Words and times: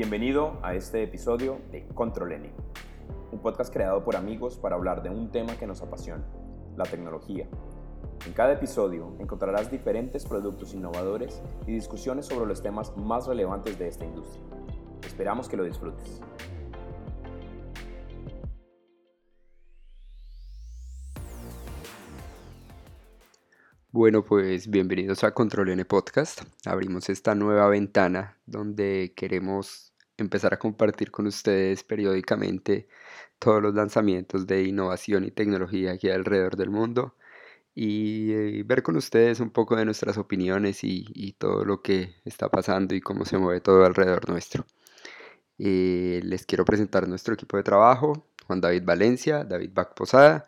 Bienvenido 0.00 0.58
a 0.62 0.74
este 0.74 1.02
episodio 1.02 1.60
de 1.70 1.86
Control 1.88 2.32
N, 2.32 2.50
un 3.32 3.38
podcast 3.42 3.70
creado 3.70 4.02
por 4.02 4.16
amigos 4.16 4.56
para 4.56 4.76
hablar 4.76 5.02
de 5.02 5.10
un 5.10 5.30
tema 5.30 5.58
que 5.58 5.66
nos 5.66 5.82
apasiona, 5.82 6.24
la 6.74 6.84
tecnología. 6.84 7.46
En 8.24 8.32
cada 8.32 8.54
episodio 8.54 9.14
encontrarás 9.18 9.70
diferentes 9.70 10.24
productos 10.24 10.72
innovadores 10.72 11.42
y 11.66 11.72
discusiones 11.72 12.24
sobre 12.24 12.46
los 12.46 12.62
temas 12.62 12.96
más 12.96 13.26
relevantes 13.26 13.78
de 13.78 13.88
esta 13.88 14.06
industria. 14.06 14.42
Esperamos 15.06 15.50
que 15.50 15.58
lo 15.58 15.64
disfrutes. 15.64 16.22
Bueno, 23.92 24.24
pues 24.24 24.70
bienvenidos 24.70 25.24
a 25.24 25.34
Control 25.34 25.68
N 25.68 25.84
Podcast. 25.84 26.40
Abrimos 26.64 27.10
esta 27.10 27.34
nueva 27.34 27.68
ventana 27.68 28.38
donde 28.46 29.12
queremos 29.14 29.89
empezar 30.22 30.54
a 30.54 30.58
compartir 30.58 31.10
con 31.10 31.26
ustedes 31.26 31.84
periódicamente 31.84 32.88
todos 33.38 33.62
los 33.62 33.74
lanzamientos 33.74 34.46
de 34.46 34.64
innovación 34.64 35.24
y 35.24 35.30
tecnología 35.30 35.92
aquí 35.92 36.10
alrededor 36.10 36.56
del 36.56 36.70
mundo 36.70 37.14
y, 37.74 38.32
eh, 38.32 38.62
ver 38.64 38.82
con 38.82 38.96
ustedes 38.96 39.40
un 39.40 39.50
poco 39.50 39.76
de 39.76 39.84
nuestras 39.84 40.18
opiniones 40.18 40.80
y, 40.84 41.34
todo 41.38 41.64
lo 41.64 41.82
que 41.82 42.16
está 42.24 42.48
pasando 42.50 42.94
y 42.94 43.00
cómo 43.00 43.24
se 43.24 43.38
mueve 43.38 43.60
todo 43.60 43.84
alrededor 43.84 44.28
nuestro. 44.28 44.66
Eh, 45.58 46.20
les 46.24 46.46
quiero 46.46 46.64
presentar 46.64 47.08
nuestro 47.08 47.34
equipo 47.34 47.56
de 47.56 47.62
trabajo, 47.62 48.26
Juan 48.46 48.60
David 48.60 48.82
Valencia, 48.84 49.44
David 49.44 49.70
Bac 49.72 49.94
Posada 49.94 50.46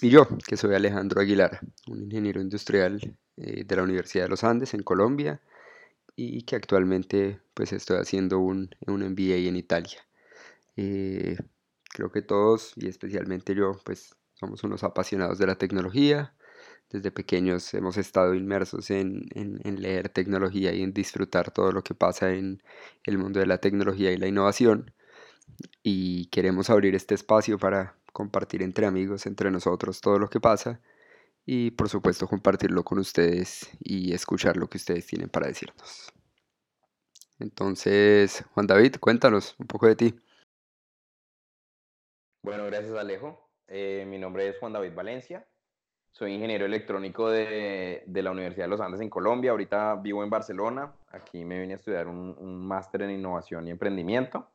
y 0.00 0.10
yo, 0.10 0.26
que 0.46 0.56
soy 0.56 0.74
Alejandro 0.74 1.20
Aguilar, 1.20 1.60
un 1.88 2.02
ingeniero 2.02 2.40
industrial 2.40 3.16
eh, 3.36 3.64
de 3.64 3.76
la 3.76 3.82
Universidad 3.82 4.24
de 4.24 4.30
los 4.30 4.44
Andes 4.44 4.74
en 4.74 4.82
Colombia 4.82 5.40
y 6.16 6.42
que 6.42 6.56
actualmente 6.56 7.40
pues 7.54 7.72
estoy 7.72 7.98
haciendo 7.98 8.38
un, 8.38 8.70
un 8.86 9.02
MBA 9.02 9.48
en 9.48 9.56
Italia. 9.56 10.06
Eh, 10.76 11.36
creo 11.90 12.10
que 12.10 12.22
todos 12.22 12.72
y 12.76 12.88
especialmente 12.88 13.54
yo 13.54 13.72
pues 13.84 14.16
somos 14.34 14.64
unos 14.64 14.84
apasionados 14.84 15.38
de 15.38 15.46
la 15.46 15.56
tecnología. 15.56 16.34
Desde 16.90 17.10
pequeños 17.10 17.74
hemos 17.74 17.96
estado 17.96 18.34
inmersos 18.34 18.90
en, 18.90 19.28
en, 19.34 19.60
en 19.64 19.82
leer 19.82 20.08
tecnología 20.10 20.72
y 20.72 20.82
en 20.82 20.92
disfrutar 20.92 21.50
todo 21.50 21.72
lo 21.72 21.82
que 21.82 21.94
pasa 21.94 22.32
en 22.32 22.62
el 23.04 23.18
mundo 23.18 23.40
de 23.40 23.46
la 23.46 23.58
tecnología 23.58 24.12
y 24.12 24.16
la 24.16 24.28
innovación. 24.28 24.92
Y 25.82 26.26
queremos 26.26 26.70
abrir 26.70 26.94
este 26.94 27.14
espacio 27.14 27.58
para 27.58 27.96
compartir 28.12 28.62
entre 28.62 28.86
amigos, 28.86 29.26
entre 29.26 29.50
nosotros, 29.50 30.00
todo 30.00 30.18
lo 30.18 30.28
que 30.30 30.40
pasa 30.40 30.80
y 31.46 31.70
por 31.72 31.88
supuesto 31.88 32.26
compartirlo 32.26 32.84
con 32.84 32.98
ustedes 32.98 33.70
y 33.80 34.12
escuchar 34.12 34.56
lo 34.56 34.68
que 34.68 34.78
ustedes 34.78 35.06
tienen 35.06 35.28
para 35.28 35.46
decirnos. 35.46 36.12
Entonces, 37.38 38.44
Juan 38.54 38.66
David, 38.66 38.96
cuéntanos 39.00 39.56
un 39.58 39.66
poco 39.66 39.86
de 39.86 39.96
ti. 39.96 40.14
Bueno, 42.42 42.64
gracias 42.66 42.94
Alejo. 42.94 43.50
Eh, 43.66 44.04
mi 44.06 44.18
nombre 44.18 44.48
es 44.48 44.58
Juan 44.58 44.72
David 44.72 44.94
Valencia. 44.94 45.46
Soy 46.12 46.32
ingeniero 46.32 46.64
electrónico 46.64 47.28
de, 47.28 48.04
de, 48.06 48.22
la 48.22 48.30
Universidad 48.30 48.66
de 48.66 48.70
los 48.70 48.80
Andes 48.80 49.00
en 49.00 49.10
Colombia. 49.10 49.50
Ahorita 49.50 49.96
vivo 49.96 50.22
en 50.22 50.30
Barcelona. 50.30 50.94
Aquí 51.08 51.44
me 51.44 51.58
vine 51.58 51.72
a 51.72 51.76
estudiar 51.76 52.06
un, 52.06 52.36
un 52.38 52.64
máster 52.64 53.02
en 53.02 53.10
innovación 53.10 53.66
y 53.66 53.72
emprendimiento. 53.72 54.53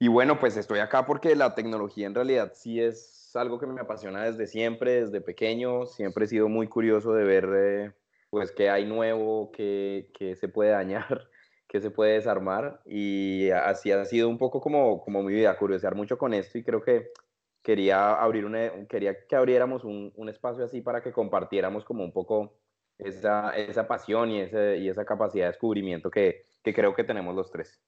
Y 0.00 0.08
bueno, 0.08 0.38
pues 0.38 0.56
estoy 0.56 0.78
acá 0.78 1.06
porque 1.06 1.34
la 1.34 1.54
tecnología 1.54 2.06
en 2.06 2.14
realidad 2.14 2.52
sí 2.54 2.80
es 2.80 3.34
algo 3.34 3.58
que 3.58 3.66
me 3.66 3.80
apasiona 3.80 4.24
desde 4.24 4.46
siempre, 4.46 5.02
desde 5.04 5.20
pequeño. 5.20 5.86
Siempre 5.86 6.24
he 6.24 6.28
sido 6.28 6.48
muy 6.48 6.68
curioso 6.68 7.12
de 7.14 7.24
ver 7.24 7.48
eh, 7.56 7.92
pues 8.30 8.52
qué 8.52 8.70
hay 8.70 8.86
nuevo, 8.86 9.50
qué, 9.52 10.10
qué, 10.14 10.36
se 10.36 10.48
puede 10.48 10.70
dañar, 10.70 11.28
qué 11.68 11.80
se 11.80 11.90
puede 11.90 12.14
desarmar. 12.14 12.80
Y 12.86 13.50
así 13.50 13.90
ha 13.90 14.04
sido 14.04 14.28
un 14.28 14.38
poco 14.38 14.60
como, 14.60 15.02
como 15.02 15.22
mi 15.22 15.34
vida, 15.34 15.56
curiosear 15.58 15.96
mucho 15.96 16.16
con 16.16 16.32
esto 16.32 16.58
y 16.58 16.64
creo 16.64 16.82
que 16.82 17.10
quería, 17.62 18.14
abrir 18.14 18.44
una, 18.44 18.86
quería 18.88 19.26
que 19.26 19.36
abriéramos 19.36 19.84
un, 19.84 20.12
un 20.14 20.28
espacio 20.28 20.64
así 20.64 20.80
para 20.80 21.02
que 21.02 21.12
compartiéramos 21.12 21.84
como 21.84 22.04
un 22.04 22.12
poco 22.12 22.54
esa, 22.98 23.50
esa 23.56 23.88
pasión 23.88 24.30
y, 24.30 24.40
ese, 24.40 24.78
y 24.78 24.88
esa 24.88 25.04
capacidad 25.04 25.46
de 25.46 25.50
descubrimiento 25.50 26.10
que, 26.10 26.46
que 26.62 26.72
creo 26.72 26.94
que 26.94 27.04
tenemos 27.04 27.34
los 27.34 27.50
tres. 27.50 27.80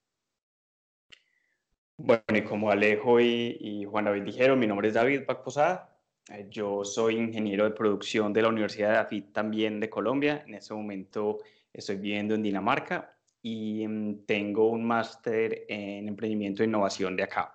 Bueno, 2.02 2.22
y 2.34 2.42
como 2.42 2.70
Alejo 2.70 3.20
y, 3.20 3.84
Juan 3.84 4.06
David 4.06 4.22
dijeron, 4.22 4.58
mi 4.58 4.66
nombre 4.66 4.88
es 4.88 4.94
David 4.94 5.26
Pac 5.26 5.42
Posada. 5.42 5.94
Eh, 6.32 6.46
yo 6.48 6.82
soy 6.82 7.16
ingeniero 7.16 7.64
de 7.64 7.72
producción 7.72 8.32
de 8.32 8.40
la 8.40 8.48
Universidad 8.48 8.92
de 8.92 8.96
AFIT 8.96 9.32
también 9.32 9.78
de 9.80 9.90
Colombia. 9.90 10.42
En 10.46 10.54
este 10.54 10.72
momento 10.72 11.40
estoy 11.70 11.96
viviendo 11.96 12.34
en 12.34 12.42
Dinamarca 12.42 13.14
y 13.42 13.86
mm, 13.86 14.24
tengo 14.24 14.70
un 14.70 14.82
máster 14.82 15.66
en 15.68 16.08
emprendimiento 16.08 16.62
e 16.62 16.66
innovación 16.66 17.16
de 17.16 17.24
acá. 17.24 17.54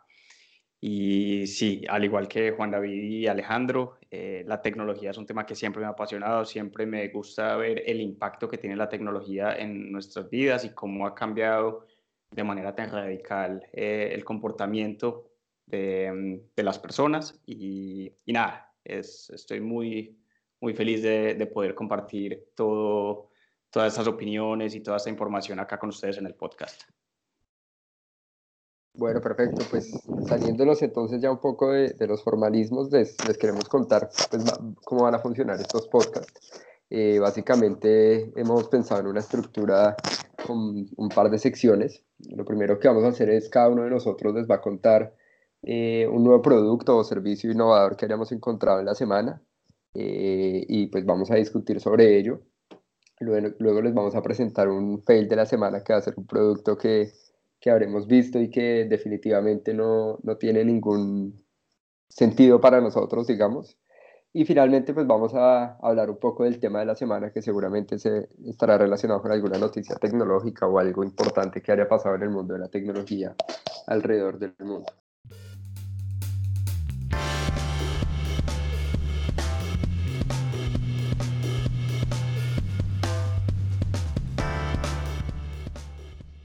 Y 0.79 1.47
sí, 1.47 1.83
al 1.89 2.05
igual 2.05 2.27
que 2.27 2.51
Juan 2.51 2.69
David 2.69 3.01
y 3.01 3.27
Alejandro, 3.27 3.97
eh, 4.11 4.43
la 4.45 4.61
tecnología 4.61 5.09
es 5.09 5.17
un 5.17 5.25
tema 5.25 5.47
que 5.47 5.55
siempre 5.55 5.81
me 5.81 5.87
ha 5.87 5.91
apasionado, 5.91 6.45
siempre 6.45 6.85
me 6.85 7.07
gusta 7.07 7.55
ver 7.57 7.81
el 7.87 7.99
impacto 7.99 8.47
que 8.47 8.59
tiene 8.59 8.75
la 8.75 8.89
tecnología 8.89 9.55
en 9.55 9.91
nuestras 9.91 10.29
vidas 10.29 10.65
y 10.65 10.69
cómo 10.69 11.07
ha 11.07 11.15
cambiado 11.15 11.87
de 12.35 12.43
manera 12.43 12.75
tan 12.75 12.91
radical 12.91 13.65
eh, 13.71 14.11
el 14.13 14.25
comportamiento 14.25 15.31
de, 15.65 16.11
mm, 16.11 16.55
de 16.55 16.63
las 16.63 16.77
personas 16.77 17.39
y, 17.45 18.11
y 18.25 18.33
nada, 18.33 18.73
es, 18.83 19.29
estoy 19.29 19.61
muy, 19.61 20.19
muy 20.59 20.73
feliz 20.73 21.01
de, 21.01 21.35
de, 21.35 21.47
poder 21.47 21.73
compartir 21.73 22.49
todo, 22.53 23.29
todas 23.69 23.93
esas 23.93 24.07
opiniones 24.07 24.75
y 24.75 24.81
toda 24.81 24.97
esta 24.97 25.09
información 25.09 25.59
acá 25.59 25.79
con 25.79 25.89
ustedes 25.89 26.17
en 26.17 26.27
el 26.27 26.35
podcast. 26.35 26.83
Bueno, 28.97 29.21
perfecto. 29.21 29.63
Pues 29.69 29.91
saliéndonos 30.27 30.81
entonces 30.81 31.21
ya 31.21 31.31
un 31.31 31.39
poco 31.39 31.71
de, 31.71 31.89
de 31.89 32.07
los 32.07 32.23
formalismos, 32.23 32.91
les, 32.91 33.15
les, 33.27 33.37
queremos 33.37 33.67
contar 33.67 34.09
pues, 34.29 34.43
cómo 34.83 35.03
van 35.03 35.15
a 35.15 35.19
funcionar 35.19 35.59
estos 35.59 35.87
podcasts. 35.87 36.63
Eh, 36.89 37.19
básicamente 37.19 38.31
hemos 38.39 38.67
pensado 38.69 39.01
en 39.01 39.07
una 39.07 39.19
estructura 39.19 39.95
con 40.45 40.87
un 40.95 41.09
par 41.09 41.29
de 41.29 41.37
secciones. 41.37 42.03
Lo 42.29 42.45
primero 42.45 42.79
que 42.79 42.87
vamos 42.87 43.03
a 43.03 43.09
hacer 43.09 43.29
es 43.29 43.49
cada 43.49 43.69
uno 43.69 43.83
de 43.83 43.89
nosotros 43.89 44.33
les 44.33 44.49
va 44.49 44.55
a 44.55 44.61
contar 44.61 45.13
eh, 45.63 46.07
un 46.11 46.23
nuevo 46.23 46.41
producto 46.41 46.97
o 46.97 47.03
servicio 47.03 47.51
innovador 47.51 47.97
que 47.97 48.05
hayamos 48.05 48.31
encontrado 48.31 48.79
en 48.79 48.85
la 48.85 48.95
semana 48.95 49.41
eh, 49.93 50.63
y 50.67 50.87
pues 50.87 51.05
vamos 51.05 51.31
a 51.31 51.35
discutir 51.35 51.79
sobre 51.79 52.17
ello. 52.17 52.41
Luego, 53.19 53.55
luego, 53.59 53.81
les 53.81 53.93
vamos 53.93 54.15
a 54.15 54.21
presentar 54.21 54.67
un 54.67 55.01
fail 55.01 55.27
de 55.27 55.35
la 55.37 55.45
semana 55.45 55.83
que 55.83 55.93
va 55.93 55.99
a 55.99 56.01
ser 56.01 56.15
un 56.17 56.27
producto 56.27 56.77
que, 56.77 57.11
que 57.59 57.71
habremos 57.71 58.07
visto 58.07 58.39
y 58.39 58.49
que 58.49 58.85
definitivamente 58.85 59.73
no, 59.73 60.19
no 60.21 60.37
tiene 60.37 60.65
ningún 60.65 61.43
sentido 62.09 62.61
para 62.61 62.81
nosotros, 62.81 63.27
digamos. 63.27 63.77
Y 64.37 64.43
finalmente, 64.43 64.93
pues 64.93 65.07
vamos 65.07 65.33
a 65.33 65.77
hablar 65.77 66.09
un 66.09 66.17
poco 66.17 66.43
del 66.43 66.59
tema 66.59 66.79
de 66.79 66.85
la 66.85 66.95
semana, 66.95 67.31
que 67.31 67.41
seguramente 67.41 67.97
se 67.97 68.27
estará 68.45 68.77
relacionado 68.77 69.21
con 69.21 69.31
alguna 69.31 69.57
noticia 69.57 69.95
tecnológica 69.95 70.67
o 70.67 70.77
algo 70.77 71.05
importante 71.05 71.61
que 71.61 71.71
haya 71.71 71.87
pasado 71.87 72.15
en 72.15 72.23
el 72.23 72.31
mundo 72.31 72.53
de 72.53 72.59
la 72.59 72.67
tecnología 72.67 73.33
alrededor 73.87 74.37
del 74.37 74.53
mundo. 74.59 74.91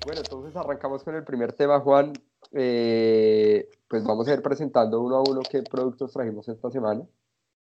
Bueno, 0.07 0.21
entonces 0.21 0.55
arrancamos 0.55 1.03
con 1.03 1.17
el 1.17 1.25
primer 1.25 1.55
tema, 1.55 1.81
Juan. 1.81 2.13
Eh, 2.53 3.69
pues 3.89 4.05
vamos 4.05 4.29
a 4.29 4.35
ir 4.35 4.43
presentando 4.43 5.01
uno 5.01 5.17
a 5.17 5.23
uno 5.29 5.41
qué 5.51 5.65
productos 5.65 6.13
trajimos 6.13 6.49
esta 6.49 6.71
semana. 6.71 7.05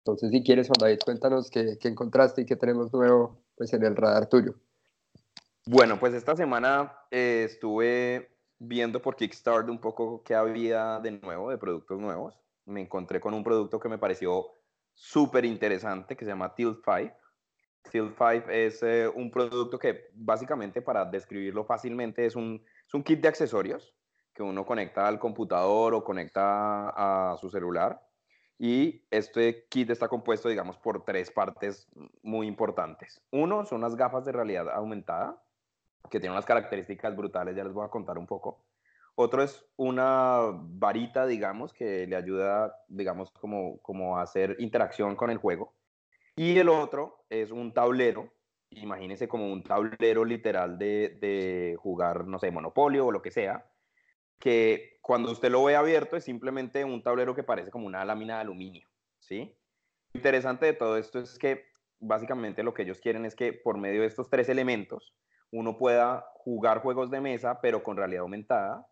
Entonces, 0.01 0.31
si 0.31 0.43
quieres, 0.43 0.69
Juan 0.69 0.79
David, 0.81 1.01
cuéntanos 1.05 1.51
qué, 1.51 1.77
encontraste 1.83 2.43
y 2.43 2.47
qué 2.47 2.57
tenemos 2.57 2.93
nuevo 2.93 3.45
pues, 3.57 3.73
en 3.75 3.85
el 3.85 3.97
radar 3.97 4.29
tuyo. 4.29 4.55
Bueno, 5.67 5.99
pues 6.01 6.15
esta 6.15 6.35
semana 6.35 6.93
eh, 7.11 7.45
estuve 7.47 8.31
viendo 8.59 9.03
por 9.03 9.17
Kickstarter 9.17 9.71
un 9.71 9.79
poco 9.79 10.23
qué 10.25 10.35
había 10.35 11.01
de 11.01 11.13
nuevo, 11.13 11.51
de 11.51 11.59
productos 11.59 12.01
nuevos. 12.01 12.41
Me 12.65 12.81
encontré 12.81 13.21
con 13.21 13.35
un 13.35 13.45
producto 13.45 13.79
que 13.79 13.91
me 13.91 13.99
pareció 13.99 14.47
súper 14.95 15.45
interesante 15.45 16.17
que 16.17 16.25
se 16.25 16.31
llama 16.31 16.55
Tilt 16.55 16.81
5. 16.85 17.15
Tilt 17.91 18.17
5 18.17 18.51
es 18.51 18.83
eh, 18.83 19.07
un 19.07 19.31
producto 19.31 19.79
que 19.79 20.09
básicamente, 20.15 20.81
para 20.81 21.05
describirlo 21.05 21.65
fácilmente, 21.65 22.25
es 22.25 22.37
un, 22.37 22.65
es 22.87 22.95
un 22.95 23.03
kit 23.03 23.21
de 23.21 23.29
accesorios 23.29 23.95
que 24.33 24.43
uno 24.43 24.65
conecta 24.65 25.07
al 25.07 25.19
computador 25.19 25.93
o 25.93 26.03
conecta 26.03 26.89
a 26.89 27.37
su 27.37 27.51
celular 27.51 28.01
y 28.63 29.03
este 29.11 29.65
kit 29.71 29.89
está 29.89 30.07
compuesto, 30.07 30.51
digamos, 30.51 30.77
por 30.77 31.03
tres 31.03 31.31
partes 31.31 31.89
muy 32.23 32.47
importantes. 32.47 33.23
Uno 33.31 33.65
son 33.65 33.81
las 33.81 33.97
gafas 33.97 34.27
de 34.27 34.33
realidad 34.33 34.69
aumentada, 34.69 35.43
que 36.11 36.21
tienen 36.21 36.33
unas 36.33 36.45
características 36.45 37.17
brutales, 37.17 37.57
ya 37.57 37.65
les 37.65 37.73
voy 37.73 37.87
a 37.87 37.89
contar 37.89 38.19
un 38.19 38.27
poco. 38.27 38.63
Otro 39.15 39.43
es 39.43 39.65
una 39.77 40.43
varita, 40.53 41.25
digamos, 41.25 41.73
que 41.73 42.07
le 42.07 42.17
ayuda, 42.17 42.77
digamos, 42.89 43.31
como, 43.31 43.79
como 43.79 44.19
a 44.19 44.23
hacer 44.23 44.57
interacción 44.59 45.17
con 45.17 45.31
el 45.31 45.39
juego. 45.39 45.73
Y 46.37 46.59
el 46.59 46.69
otro 46.69 47.25
es 47.31 47.53
un 47.53 47.73
tablero, 47.73 48.31
imagínense 48.73 49.27
como 49.27 49.51
un 49.51 49.63
tablero 49.63 50.23
literal 50.27 50.77
de, 50.77 51.17
de 51.19 51.79
jugar, 51.81 52.27
no 52.27 52.39
sé, 52.39 52.51
Monopolio 52.51 53.07
o 53.07 53.13
lo 53.13 53.23
que 53.23 53.31
sea, 53.31 53.70
que 54.41 54.99
cuando 55.03 55.31
usted 55.31 55.51
lo 55.51 55.63
ve 55.63 55.77
abierto 55.77 56.17
es 56.17 56.25
simplemente 56.25 56.85
un 56.85 57.03
tablero 57.03 57.35
que 57.35 57.45
parece 57.45 57.71
como 57.71 57.87
una 57.87 58.05
lámina 58.05 58.37
de 58.37 58.41
aluminio, 58.41 58.89
¿sí? 59.21 59.55
Lo 60.13 60.19
interesante 60.19 60.67
de 60.67 60.73
todo 60.73 60.97
esto 60.97 61.21
es 61.21 61.39
que 61.39 61.67
básicamente 62.01 62.63
lo 62.63 62.75
que 62.75 62.83
ellos 62.83 63.01
quieren 63.01 63.25
es 63.27 63.37
que 63.37 63.53
por 63.53 63.77
medio 63.79 64.01
de 64.01 64.07
estos 64.09 64.29
tres 64.29 64.49
elementos 64.49 65.15
uno 65.53 65.77
pueda 65.77 66.27
jugar 66.35 66.81
juegos 66.81 67.11
de 67.11 67.21
mesa, 67.21 67.61
pero 67.61 67.83
con 67.83 67.97
realidad 67.97 68.23
aumentada, 68.23 68.87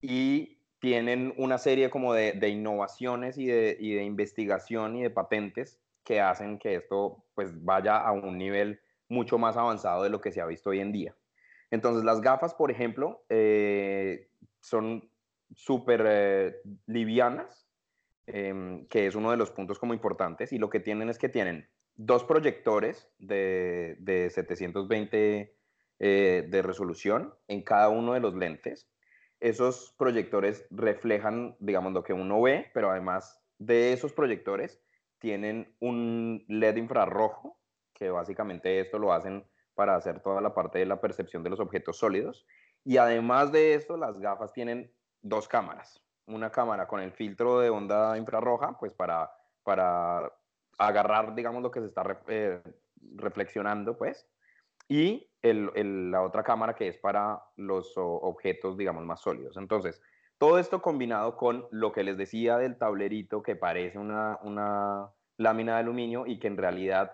y 0.00 0.58
tienen 0.78 1.34
una 1.36 1.58
serie 1.58 1.90
como 1.90 2.14
de, 2.14 2.48
innovaciones 2.48 3.38
y 3.38 3.46
de, 3.46 3.76
y 3.78 3.94
de, 3.94 4.04
investigación 4.04 4.96
y 4.96 5.02
de 5.02 5.10
patentes 5.10 5.80
que 6.04 6.20
hacen 6.20 6.58
que 6.58 6.76
esto 6.76 7.24
pues 7.34 7.64
vaya 7.64 7.96
a 7.98 8.12
un 8.12 8.38
nivel 8.38 8.80
mucho 9.08 9.38
más 9.38 9.56
avanzado 9.56 10.04
de 10.04 10.10
lo 10.10 10.20
que 10.20 10.32
se 10.32 10.40
ha 10.40 10.46
visto 10.46 10.70
hoy 10.70 10.80
en 10.80 10.92
día. 10.92 11.16
Entonces 11.70 12.04
las 12.04 12.20
gafas, 12.20 12.54
por 12.54 12.70
ejemplo, 12.70 13.24
eh, 13.28 14.28
son 14.66 15.08
súper 15.54 16.04
eh, 16.06 16.56
livianas, 16.86 17.68
em, 18.26 18.86
que 18.88 19.06
es 19.06 19.14
uno 19.14 19.30
de 19.30 19.36
los 19.36 19.52
puntos 19.52 19.78
como 19.78 19.94
importantes, 19.94 20.52
y 20.52 20.58
lo 20.58 20.70
que 20.70 20.80
tienen 20.80 21.08
es 21.08 21.18
que 21.18 21.28
tienen 21.28 21.68
dos 21.94 22.24
proyectores 22.24 23.08
de, 23.18 23.96
de 24.00 24.28
720 24.28 25.56
eh, 25.98 26.46
de 26.48 26.62
resolución 26.62 27.32
en 27.46 27.62
cada 27.62 27.88
uno 27.88 28.14
de 28.14 28.20
los 28.20 28.34
lentes. 28.34 28.90
Esos 29.38 29.94
proyectores 29.96 30.66
reflejan, 30.70 31.56
digamos, 31.60 31.92
lo 31.92 32.02
que 32.02 32.12
uno 32.12 32.42
ve, 32.42 32.70
pero 32.74 32.90
además 32.90 33.40
de 33.58 33.92
esos 33.92 34.12
proyectores 34.12 34.82
tienen 35.20 35.74
un 35.78 36.44
LED 36.48 36.76
infrarrojo, 36.76 37.58
que 37.94 38.10
básicamente 38.10 38.80
esto 38.80 38.98
lo 38.98 39.12
hacen 39.12 39.46
para 39.74 39.94
hacer 39.94 40.20
toda 40.20 40.40
la 40.40 40.54
parte 40.54 40.78
de 40.80 40.86
la 40.86 41.00
percepción 41.00 41.42
de 41.42 41.50
los 41.50 41.60
objetos 41.60 41.98
sólidos. 41.98 42.46
Y 42.86 42.98
además 42.98 43.50
de 43.50 43.74
esto, 43.74 43.96
las 43.96 44.16
gafas 44.20 44.52
tienen 44.52 44.88
dos 45.20 45.48
cámaras. 45.48 46.00
Una 46.26 46.50
cámara 46.52 46.86
con 46.86 47.00
el 47.00 47.10
filtro 47.10 47.58
de 47.58 47.68
onda 47.68 48.16
infrarroja, 48.16 48.78
pues 48.78 48.92
para, 48.92 49.28
para 49.64 50.32
agarrar, 50.78 51.34
digamos, 51.34 51.64
lo 51.64 51.72
que 51.72 51.80
se 51.80 51.86
está 51.86 52.04
eh, 52.28 52.62
reflexionando, 53.16 53.98
pues. 53.98 54.28
Y 54.88 55.28
la 55.42 56.22
otra 56.22 56.44
cámara 56.44 56.76
que 56.76 56.86
es 56.86 56.96
para 56.96 57.42
los 57.56 57.92
objetos, 57.96 58.76
digamos, 58.76 59.04
más 59.04 59.20
sólidos. 59.20 59.56
Entonces, 59.56 60.00
todo 60.38 60.60
esto 60.60 60.80
combinado 60.80 61.36
con 61.36 61.66
lo 61.72 61.90
que 61.90 62.04
les 62.04 62.16
decía 62.16 62.56
del 62.56 62.78
tablerito 62.78 63.42
que 63.42 63.56
parece 63.56 63.98
una, 63.98 64.38
una 64.42 65.10
lámina 65.38 65.74
de 65.74 65.80
aluminio 65.80 66.24
y 66.24 66.38
que 66.38 66.46
en 66.46 66.56
realidad 66.56 67.12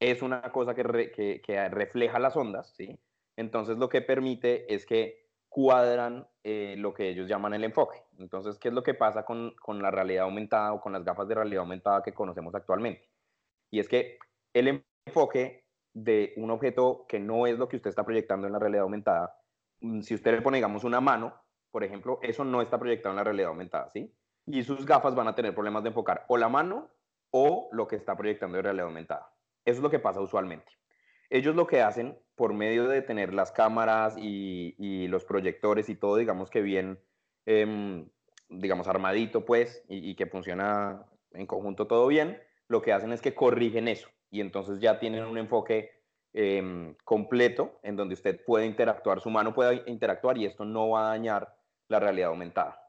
es 0.00 0.20
una 0.20 0.42
cosa 0.52 0.74
que, 0.74 0.82
refleja 0.82 2.18
las 2.18 2.36
ondas, 2.36 2.74
¿sí? 2.76 2.98
Entonces 3.38 3.78
lo 3.78 3.88
que 3.88 4.02
permite 4.02 4.72
es 4.74 4.84
que 4.84 5.28
cuadran 5.48 6.26
eh, 6.42 6.74
lo 6.76 6.92
que 6.92 7.08
ellos 7.08 7.28
llaman 7.28 7.54
el 7.54 7.62
enfoque. 7.62 8.02
Entonces, 8.18 8.58
¿qué 8.58 8.66
es 8.66 8.74
lo 8.74 8.82
que 8.82 8.94
pasa 8.94 9.24
con, 9.24 9.54
con, 9.62 9.80
la 9.80 9.92
realidad 9.92 10.24
aumentada 10.24 10.72
o 10.72 10.80
con 10.80 10.92
las 10.92 11.04
gafas 11.04 11.28
de 11.28 11.36
realidad 11.36 11.60
aumentada 11.60 12.02
que 12.02 12.12
conocemos 12.12 12.52
actualmente? 12.56 13.08
Y 13.70 13.78
es 13.78 13.88
que 13.88 14.18
el 14.52 14.82
enfoque 15.06 15.64
de 15.94 16.34
un 16.36 16.50
objeto 16.50 17.06
que 17.08 17.20
no 17.20 17.46
es 17.46 17.56
lo 17.56 17.68
que 17.68 17.76
usted 17.76 17.90
está 17.90 18.04
proyectando 18.04 18.48
en 18.48 18.54
la 18.54 18.58
realidad 18.58 18.82
aumentada, 18.82 19.36
mm, 19.82 20.00
si 20.00 20.16
usted 20.16 20.32
le 20.32 20.42
pone, 20.42 20.56
digamos, 20.56 20.82
una 20.82 21.00
mano, 21.00 21.40
por 21.70 21.84
ejemplo, 21.84 22.18
eso 22.22 22.44
no 22.44 22.60
está 22.60 22.76
proyectado 22.76 23.12
en 23.12 23.18
la 23.18 23.24
realidad 23.24 23.50
aumentada, 23.50 23.88
¿sí? 23.92 24.12
Y 24.46 24.64
sus 24.64 24.84
gafas 24.84 25.14
van 25.14 25.28
a 25.28 25.36
tener 25.36 25.54
problemas 25.54 25.84
de 25.84 25.90
enfocar 25.90 26.24
o 26.26 26.36
la 26.36 26.48
mano 26.48 26.90
o 27.30 27.68
lo 27.70 27.86
que 27.86 27.94
está 27.94 28.16
proyectando 28.16 28.58
en 28.58 28.64
realidad 28.64 28.86
aumentada. 28.86 29.32
Eso 29.64 29.76
es 29.76 29.82
lo 29.82 29.90
que 29.90 30.00
pasa 30.00 30.20
usualmente. 30.20 30.72
Ellos 31.30 31.54
lo 31.54 31.68
que 31.68 31.82
hacen, 31.82 32.18
por 32.38 32.54
medio 32.54 32.88
de 32.88 33.02
tener 33.02 33.34
las 33.34 33.52
cámaras 33.52 34.16
y, 34.16 35.06
los 35.08 35.24
proyectores 35.24 35.88
y 35.88 35.96
todo, 35.96 36.16
digamos 36.16 36.48
que 36.48 36.62
bien, 36.62 37.00
em, 37.44 38.08
digamos, 38.48 38.88
armadito, 38.88 39.44
pues, 39.44 39.84
y, 39.88 40.14
que 40.14 40.26
funciona 40.26 41.04
en 41.32 41.46
conjunto 41.46 41.86
todo 41.86 42.06
bien, 42.06 42.40
lo 42.68 42.80
que 42.80 42.92
hacen 42.92 43.12
es 43.12 43.20
que 43.20 43.34
corrigen 43.34 43.88
eso. 43.88 44.08
Y 44.30 44.40
entonces 44.40 44.80
ya 44.80 45.00
tienen 45.00 45.24
un 45.24 45.36
enfoque 45.36 45.90
em, 46.32 46.94
completo 47.04 47.80
en 47.82 47.96
donde 47.96 48.14
usted 48.14 48.44
puede 48.44 48.66
interactuar, 48.66 49.20
su 49.20 49.30
mano 49.30 49.54
puede 49.54 49.82
interactuar 49.86 50.38
y 50.38 50.44
esto 50.44 50.64
no 50.64 50.90
va 50.90 51.06
a 51.06 51.10
dañar 51.10 51.56
la 51.88 51.98
realidad 52.00 52.28
aumentada. 52.28 52.80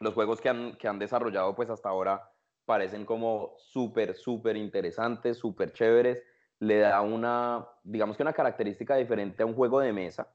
Los 0.00 0.14
juegos 0.14 0.40
que 0.40 0.48
han, 0.48 0.76
que 0.76 0.88
han 0.88 0.98
desarrollado, 0.98 1.54
pues 1.54 1.70
hasta 1.70 1.90
ahora, 1.90 2.32
parecen 2.64 3.04
como 3.04 3.54
súper, 3.58 4.14
súper 4.14 4.56
interesantes, 4.56 5.36
súper 5.38 5.72
chéveres. 5.72 6.22
Le 6.62 6.78
da 6.78 7.00
una, 7.00 7.66
digamos 7.82 8.16
que 8.16 8.22
una 8.22 8.32
característica 8.32 8.94
diferente 8.96 9.42
a 9.42 9.46
un 9.46 9.54
juego 9.54 9.80
de 9.80 9.92
mesa, 9.92 10.28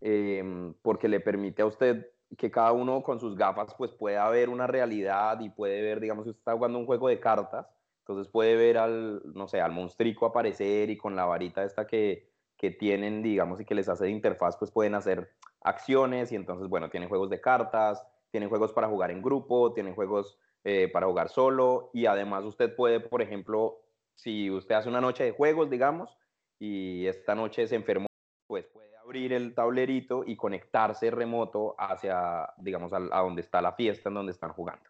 em, 0.00 0.74
porque 0.82 1.08
le 1.08 1.20
permite 1.20 1.62
a 1.62 1.66
usted 1.66 2.06
que 2.36 2.50
cada 2.50 2.72
uno 2.72 3.02
con 3.02 3.18
sus 3.18 3.34
gafas 3.36 3.74
pues 3.76 3.90
pueda 3.92 4.28
ver 4.28 4.48
una 4.48 4.66
realidad 4.66 5.40
y 5.40 5.48
puede 5.48 5.80
ver, 5.82 6.00
digamos, 6.00 6.24
si 6.24 6.30
usted 6.30 6.40
está 6.40 6.52
jugando 6.52 6.78
un 6.78 6.86
juego 6.86 7.08
de 7.08 7.18
cartas, 7.18 7.66
entonces 8.00 8.30
puede 8.30 8.56
ver 8.56 8.78
al, 8.78 9.22
no 9.34 9.48
sé, 9.48 9.60
al 9.60 9.72
monstrico 9.72 10.26
aparecer 10.26 10.90
y 10.90 10.96
con 10.96 11.16
la 11.16 11.24
varita 11.24 11.64
esta 11.64 11.86
que, 11.86 12.28
que 12.56 12.70
tienen, 12.70 13.22
digamos, 13.22 13.60
y 13.60 13.64
que 13.64 13.74
les 13.74 13.88
hace 13.88 14.04
de 14.04 14.10
interfaz, 14.10 14.56
pues 14.58 14.70
pueden 14.70 14.94
hacer 14.94 15.30
acciones 15.62 16.30
y 16.32 16.36
entonces, 16.36 16.68
bueno, 16.68 16.90
tienen 16.90 17.08
juegos 17.08 17.30
de 17.30 17.40
cartas, 17.40 18.06
tienen 18.30 18.48
juegos 18.48 18.72
para 18.72 18.88
jugar 18.88 19.10
en 19.10 19.22
grupo, 19.22 19.72
tienen 19.72 19.94
juegos 19.94 20.38
eh, 20.64 20.90
para 20.92 21.06
jugar 21.06 21.30
solo 21.30 21.90
y 21.94 22.04
además 22.04 22.44
usted 22.44 22.74
puede, 22.76 23.00
por 23.00 23.22
ejemplo, 23.22 23.80
si 24.22 24.50
usted 24.50 24.74
hace 24.74 24.88
una 24.88 25.00
noche 25.00 25.24
de 25.24 25.32
juegos, 25.32 25.70
digamos, 25.70 26.18
y 26.58 27.06
esta 27.06 27.34
noche 27.34 27.66
se 27.66 27.76
enfermó, 27.76 28.06
pues 28.46 28.66
puede 28.66 28.94
abrir 28.98 29.32
el 29.32 29.54
tablerito 29.54 30.24
y 30.26 30.36
conectarse 30.36 31.10
remoto 31.10 31.74
hacia, 31.78 32.52
digamos, 32.58 32.92
a, 32.92 32.98
donde 32.98 33.40
está 33.40 33.62
la 33.62 33.72
fiesta, 33.72 34.10
en 34.10 34.16
donde 34.16 34.32
están 34.32 34.52
jugando. 34.52 34.84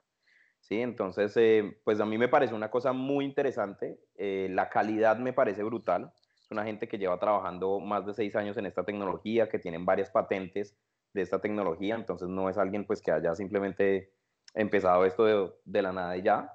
¿Sí? 0.59 0.81
Entonces, 0.81 1.37
eh, 1.37 1.81
pues 1.85 2.01
a 2.01 2.07
mí 2.07 2.19
me 2.19 2.29
parece 2.29 2.55
una 2.55 2.71
cosa 2.71 2.93
muy 2.93 3.25
interesante, 3.25 4.01
eh, 4.17 4.49
la 4.51 4.69
calidad 4.69 5.17
me 5.19 5.33
parece 5.33 5.63
brutal, 5.63 6.13
es 6.43 6.51
una 6.51 6.65
gente 6.65 6.89
que 6.89 6.99
lleva 6.99 7.19
trabajando 7.21 7.79
más 7.79 8.05
de 8.05 8.15
seis 8.15 8.35
años 8.35 8.57
en 8.57 8.67
esta 8.67 8.85
tecnología, 8.85 9.49
que 9.49 9.61
tienen 9.61 9.87
varias 9.87 10.11
patentes 10.11 10.77
de 11.15 11.23
esta 11.23 11.41
tecnología, 11.41 11.95
entonces 11.95 12.29
no 12.29 12.51
es 12.51 12.59
alguien 12.59 12.85
pues 12.85 13.01
que 13.01 13.13
haya 13.13 13.35
simplemente 13.37 14.13
empezado 14.55 15.05
esto 15.07 15.55
de, 15.65 15.83
la 15.83 15.93
nada 15.93 16.17
y 16.17 16.23
ya. 16.23 16.53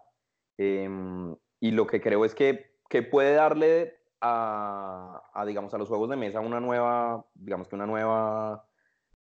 Em, 0.57 1.35
y 1.59 1.71
lo 1.71 1.87
que 1.87 2.01
creo 2.01 2.25
es 2.25 2.35
que, 2.35 2.77
que 2.89 3.03
puede 3.03 3.33
darle 3.33 3.99
a, 4.21 5.43
digamos, 5.45 5.73
a 5.73 5.77
los 5.77 5.87
juegos 5.87 6.09
de 6.09 6.15
mesa 6.15 6.39
una 6.39 6.59
nueva, 6.59 7.25
digamos 7.33 7.67
que 7.67 7.75
una 7.75 7.85
nueva 7.85 8.67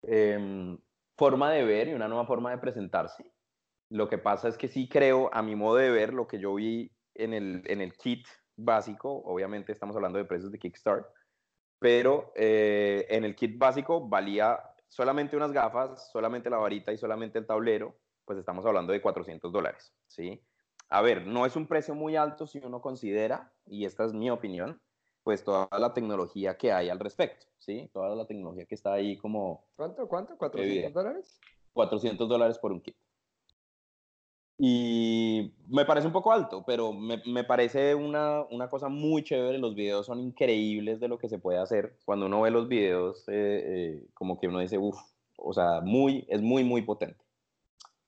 em, 0.02 0.78
forma 1.16 1.50
de 1.50 1.64
ver 1.64 1.88
y 1.88 1.94
una 1.94 2.08
nueva 2.08 2.26
forma 2.26 2.50
de 2.50 2.58
presentarse. 2.58 3.32
Lo 3.90 4.08
que 4.08 4.18
pasa 4.18 4.48
es 4.48 4.56
que 4.56 4.68
sí 4.68 4.88
creo, 4.88 5.30
a 5.32 5.42
mi 5.42 5.56
modo 5.56 5.76
de 5.76 5.90
ver, 5.90 6.14
lo 6.14 6.26
que 6.26 6.38
yo 6.38 6.54
vi 6.54 6.90
en 7.14 7.32
el, 7.32 7.62
en 7.66 7.80
el 7.80 7.94
kit 7.94 8.26
básico, 8.56 9.22
obviamente 9.24 9.72
estamos 9.72 9.96
hablando 9.96 10.18
de 10.18 10.24
precios 10.24 10.52
de 10.52 10.58
Kickstart, 10.58 11.06
pero 11.78 12.32
eh, 12.34 13.06
en 13.08 13.24
el 13.24 13.34
kit 13.34 13.58
básico 13.58 14.08
valía 14.08 14.58
solamente 14.88 15.36
unas 15.36 15.52
gafas, 15.52 16.10
solamente 16.10 16.50
la 16.50 16.58
varita 16.58 16.92
y 16.92 16.98
solamente 16.98 17.38
el 17.38 17.46
tablero, 17.46 17.96
pues 18.24 18.38
estamos 18.38 18.64
hablando 18.64 18.92
de 18.92 19.02
400 19.02 19.52
dólares, 19.52 19.92
¿sí? 20.06 20.40
A 20.94 21.02
ver, 21.02 21.26
no 21.26 21.44
es 21.44 21.56
un 21.56 21.66
precio 21.66 21.92
muy 21.96 22.14
alto 22.14 22.46
si 22.46 22.58
uno 22.58 22.80
considera, 22.80 23.52
y 23.66 23.84
esta 23.84 24.04
es 24.04 24.12
mi 24.12 24.30
opinión, 24.30 24.80
pues 25.24 25.42
toda 25.42 25.68
la 25.76 25.92
tecnología 25.92 26.56
que 26.56 26.70
hay 26.70 26.88
al 26.88 27.00
respecto, 27.00 27.46
¿sí? 27.58 27.90
Toda 27.92 28.14
la 28.14 28.26
tecnología 28.26 28.64
que 28.64 28.76
está 28.76 28.92
ahí 28.92 29.16
como... 29.16 29.64
¿Cuánto? 29.74 30.06
¿Cuánto? 30.06 30.38
¿400 30.38 30.92
dólares? 30.92 31.40
400 31.72 32.28
dólares 32.28 32.58
por 32.60 32.70
un 32.70 32.80
kit. 32.80 32.94
Y 34.56 35.52
me 35.66 35.84
parece 35.84 36.06
un 36.06 36.12
poco 36.12 36.30
alto, 36.30 36.62
pero 36.64 36.92
me, 36.92 37.20
me 37.26 37.42
parece 37.42 37.96
una, 37.96 38.42
una, 38.52 38.68
cosa 38.68 38.88
muy 38.88 39.24
chévere. 39.24 39.58
Los 39.58 39.74
videos 39.74 40.06
son 40.06 40.20
increíbles 40.20 41.00
de 41.00 41.08
lo 41.08 41.18
que 41.18 41.28
se 41.28 41.40
puede 41.40 41.58
hacer. 41.58 41.98
Cuando 42.04 42.26
uno 42.26 42.42
ve 42.42 42.52
los 42.52 42.68
videos, 42.68 43.24
eh, 43.26 43.32
eh, 43.66 44.06
como 44.14 44.38
que 44.38 44.46
uno 44.46 44.60
dice, 44.60 44.78
uff, 44.78 45.00
o 45.38 45.52
sea, 45.52 45.80
muy, 45.80 46.24
es 46.28 46.40
muy, 46.40 46.62
muy 46.62 46.82
potente. 46.82 47.23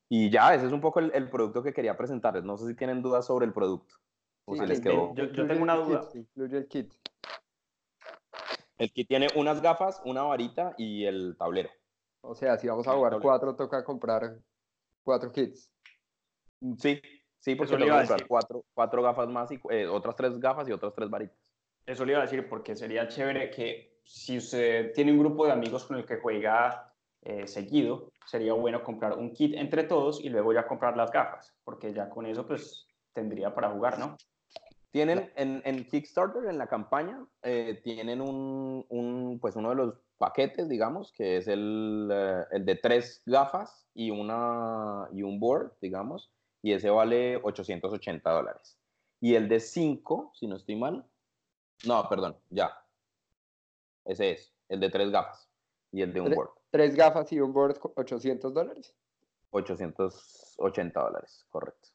Y 0.08 0.30
ya, 0.30 0.54
ese 0.54 0.66
es 0.66 0.72
un 0.72 0.80
poco 0.80 1.00
el, 1.00 1.28
producto 1.28 1.62
que 1.62 1.72
quería 1.72 1.96
presentarles. 1.96 2.44
No 2.44 2.56
sé 2.56 2.66
si 2.66 2.74
tienen 2.74 3.02
dudas 3.02 3.26
sobre 3.26 3.46
el 3.46 3.52
producto. 3.52 3.96
O 4.44 4.54
si 4.54 4.64
les 4.64 4.80
quedó. 4.80 5.12
Yo, 5.14 5.30
tengo 5.46 5.62
una 5.62 5.74
duda. 5.74 6.08
incluye 6.14 6.58
el 6.58 6.68
kit. 6.68 6.92
El 8.78 8.92
kit 8.92 9.08
tiene 9.08 9.26
unas 9.34 9.60
gafas, 9.60 10.00
una 10.04 10.22
varita 10.22 10.74
y 10.78 11.04
el 11.04 11.36
tablero. 11.36 11.70
O 12.20 12.34
sea, 12.34 12.56
si 12.56 12.68
vamos 12.68 12.86
a 12.86 12.92
jugar 12.92 13.18
cuatro, 13.20 13.56
toca 13.56 13.82
comprar 13.82 14.38
cuatro 15.02 15.32
kits. 15.32 15.72
Sí, 16.78 17.00
sí, 17.40 17.54
porque 17.54 17.76
le 17.76 17.86
iba 17.86 17.96
a 17.96 18.06
comprar 18.06 18.26
cuatro, 18.26 18.64
cuatro 18.74 19.02
gafas 19.02 19.28
más 19.28 19.50
y 19.50 19.60
eh, 19.70 19.86
otras 19.86 20.14
tres 20.14 20.38
gafas 20.38 20.68
y 20.68 20.72
otras 20.72 20.94
tres 20.94 21.10
varitas. 21.10 21.38
Eso 21.84 22.04
le 22.04 22.12
iba 22.12 22.20
a 22.20 22.24
decir 22.24 22.48
porque 22.48 22.76
sería 22.76 23.08
chévere 23.08 23.50
que 23.50 24.00
si 24.04 24.38
usted 24.38 24.92
tiene 24.92 25.12
un 25.12 25.18
grupo 25.18 25.46
de 25.46 25.52
amigos 25.52 25.84
con 25.84 25.96
el 25.96 26.06
que 26.06 26.16
juega 26.16 26.92
eh, 27.28 27.48
seguido, 27.48 28.12
sería 28.24 28.52
bueno 28.52 28.84
comprar 28.84 29.18
un 29.18 29.32
kit 29.32 29.54
entre 29.56 29.82
todos 29.82 30.24
y 30.24 30.28
luego 30.28 30.52
ya 30.52 30.68
comprar 30.68 30.96
las 30.96 31.10
gafas, 31.10 31.52
porque 31.64 31.92
ya 31.92 32.08
con 32.08 32.24
eso 32.24 32.46
pues 32.46 32.86
tendría 33.12 33.52
para 33.52 33.70
jugar, 33.70 33.98
¿no? 33.98 34.16
Tienen 34.92 35.32
en, 35.34 35.60
en 35.64 35.84
Kickstarter, 35.86 36.48
en 36.48 36.56
la 36.56 36.68
campaña, 36.68 37.26
eh, 37.42 37.80
tienen 37.82 38.20
un, 38.20 38.86
un, 38.88 39.40
pues 39.40 39.56
uno 39.56 39.70
de 39.70 39.74
los 39.74 39.94
paquetes, 40.18 40.68
digamos, 40.68 41.10
que 41.10 41.38
es 41.38 41.48
el, 41.48 42.08
eh, 42.12 42.44
el, 42.52 42.64
de 42.64 42.76
tres 42.76 43.22
gafas 43.26 43.88
y, 43.92 44.12
una, 44.12 45.08
y 45.12 45.24
un 45.24 45.40
board, 45.40 45.72
digamos, 45.80 46.30
y 46.62 46.74
ese 46.74 46.90
vale 46.90 47.40
880 47.42 48.30
dólares. 48.30 48.78
Y 49.20 49.34
el 49.34 49.48
de 49.48 49.58
cinco, 49.58 50.30
si 50.32 50.46
no 50.46 50.54
estoy 50.54 50.76
mal, 50.76 51.04
no, 51.84 52.08
perdón, 52.08 52.36
ya. 52.50 52.72
Ese 54.04 54.30
es, 54.30 54.54
el 54.68 54.78
de 54.78 54.90
tres 54.90 55.10
gafas 55.10 55.50
y 55.90 56.02
el 56.02 56.12
de 56.12 56.20
un 56.20 56.32
board. 56.32 56.50
Tres 56.76 56.94
gafas 56.94 57.32
y 57.32 57.40
un 57.40 57.54
board, 57.54 57.78
800 57.94 58.52
dólares. 58.52 58.94
880 59.48 61.00
dólares, 61.00 61.46
correcto. 61.48 61.88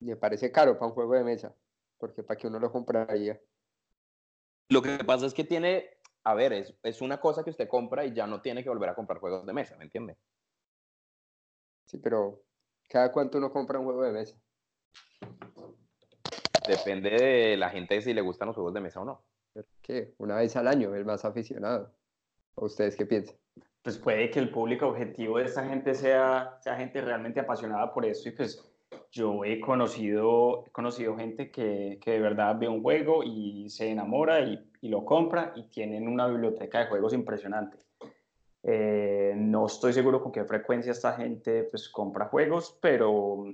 Me 0.00 0.16
parece 0.16 0.52
caro 0.52 0.74
para 0.74 0.88
un 0.88 0.92
juego 0.92 1.14
de 1.14 1.24
mesa, 1.24 1.56
porque 1.96 2.22
para 2.22 2.36
que 2.36 2.46
uno 2.46 2.58
lo 2.58 2.70
compraría. 2.70 3.40
Lo 4.68 4.82
que 4.82 4.98
pasa 5.02 5.24
es 5.24 5.32
que 5.32 5.44
tiene, 5.44 5.96
a 6.24 6.34
ver, 6.34 6.52
es, 6.52 6.74
es 6.82 7.00
una 7.00 7.22
cosa 7.22 7.42
que 7.42 7.48
usted 7.48 7.68
compra 7.68 8.04
y 8.04 8.12
ya 8.12 8.26
no 8.26 8.42
tiene 8.42 8.62
que 8.62 8.68
volver 8.68 8.90
a 8.90 8.94
comprar 8.94 9.18
juegos 9.18 9.46
de 9.46 9.52
mesa, 9.54 9.78
¿me 9.78 9.84
entiende? 9.84 10.18
Sí, 11.86 11.96
pero 11.96 12.42
¿cada 12.86 13.10
cuánto 13.10 13.38
uno 13.38 13.50
compra 13.50 13.78
un 13.78 13.86
juego 13.86 14.02
de 14.02 14.12
mesa? 14.12 14.36
Depende 16.68 17.08
de 17.08 17.56
la 17.56 17.70
gente 17.70 18.02
si 18.02 18.12
le 18.12 18.20
gustan 18.20 18.48
los 18.48 18.56
juegos 18.56 18.74
de 18.74 18.82
mesa 18.82 19.00
o 19.00 19.06
no. 19.06 19.24
¿Qué? 19.80 20.12
Una 20.18 20.36
vez 20.36 20.54
al 20.56 20.68
año, 20.68 20.94
el 20.94 21.06
más 21.06 21.24
aficionado. 21.24 21.94
¿O 22.56 22.66
ustedes 22.66 22.94
qué 22.94 23.06
piensan? 23.06 23.39
Pues 23.82 23.96
puede 23.96 24.30
que 24.30 24.38
el 24.38 24.50
público 24.50 24.88
objetivo 24.88 25.38
de 25.38 25.44
esta 25.44 25.66
gente 25.66 25.94
sea, 25.94 26.58
sea 26.60 26.76
gente 26.76 27.00
realmente 27.00 27.40
apasionada 27.40 27.92
por 27.94 28.04
eso 28.04 28.28
y 28.28 28.32
pues 28.32 28.70
yo 29.10 29.44
he 29.44 29.58
conocido, 29.60 30.64
he 30.66 30.70
conocido 30.70 31.16
gente 31.16 31.50
que, 31.50 31.98
que, 32.02 32.12
de 32.12 32.20
verdad 32.20 32.56
ve 32.58 32.68
un 32.68 32.82
juego 32.82 33.22
y 33.24 33.68
se 33.70 33.90
enamora 33.90 34.40
y, 34.40 34.70
y, 34.82 34.88
lo 34.88 35.04
compra 35.04 35.52
y 35.56 35.64
tienen 35.68 36.08
una 36.08 36.28
biblioteca 36.28 36.80
de 36.80 36.86
juegos 36.86 37.14
impresionante. 37.14 37.78
Eh, 38.62 39.32
no 39.36 39.66
estoy 39.66 39.92
seguro 39.92 40.22
con 40.22 40.32
qué 40.32 40.44
frecuencia 40.44 40.92
esta 40.92 41.14
gente 41.14 41.64
pues 41.64 41.88
compra 41.88 42.26
juegos, 42.26 42.78
pero, 42.80 43.44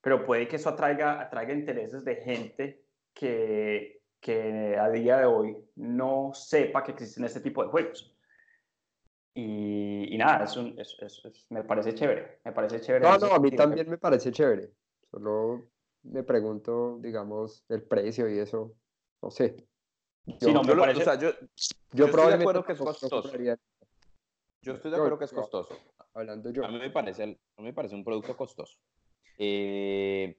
pero 0.00 0.24
puede 0.26 0.48
que 0.48 0.56
eso 0.56 0.70
atraiga, 0.70 1.20
atraiga 1.20 1.52
intereses 1.52 2.04
de 2.04 2.16
gente 2.16 2.84
que, 3.14 4.02
que 4.20 4.76
a 4.76 4.88
día 4.90 5.18
de 5.18 5.26
hoy 5.26 5.56
no 5.76 6.32
sepa 6.34 6.82
que 6.82 6.92
existen 6.92 7.24
este 7.24 7.40
tipo 7.40 7.62
de 7.62 7.70
juegos. 7.70 8.11
Y, 9.34 10.14
y 10.14 10.18
nada, 10.18 10.44
es 10.44 10.56
un, 10.56 10.78
es, 10.78 10.96
es, 11.00 11.46
me 11.48 11.64
parece 11.64 11.94
chévere, 11.94 12.40
me 12.44 12.52
parece 12.52 12.80
chévere. 12.80 13.04
No, 13.04 13.16
no, 13.16 13.28
a 13.28 13.38
mí 13.38 13.50
también 13.50 13.88
me 13.88 13.98
parece 13.98 14.30
chévere. 14.30 14.70
Solo 15.10 15.70
me 16.02 16.22
pregunto, 16.22 16.98
digamos, 17.00 17.64
el 17.68 17.82
precio 17.82 18.28
y 18.28 18.38
eso, 18.38 18.74
no 19.22 19.30
sé. 19.30 19.56
Yo, 20.26 20.36
sí, 20.48 20.52
no, 20.52 20.62
me 20.62 20.76
parece, 20.76 21.00
o 21.00 21.04
sea, 21.04 21.14
yo, 21.14 21.30
yo, 21.30 21.46
yo 21.92 22.04
estoy 22.06 22.26
de 22.28 22.34
acuerdo 22.34 22.64
que 22.64 22.72
es 22.72 22.78
costoso. 22.78 23.32
Yo 24.64 24.74
estoy 24.74 24.90
de 24.90 24.96
acuerdo 24.96 25.18
que 25.18 25.24
es 25.24 25.32
costoso. 25.32 25.76
Hablando 26.14 26.50
yo. 26.50 26.64
A 26.64 26.68
mí 26.68 26.78
me 26.78 26.90
parece, 26.90 27.22
a 27.22 27.26
mí 27.26 27.38
me 27.56 27.72
parece 27.72 27.94
un 27.94 28.04
producto 28.04 28.36
costoso. 28.36 28.78
Eh, 29.38 30.38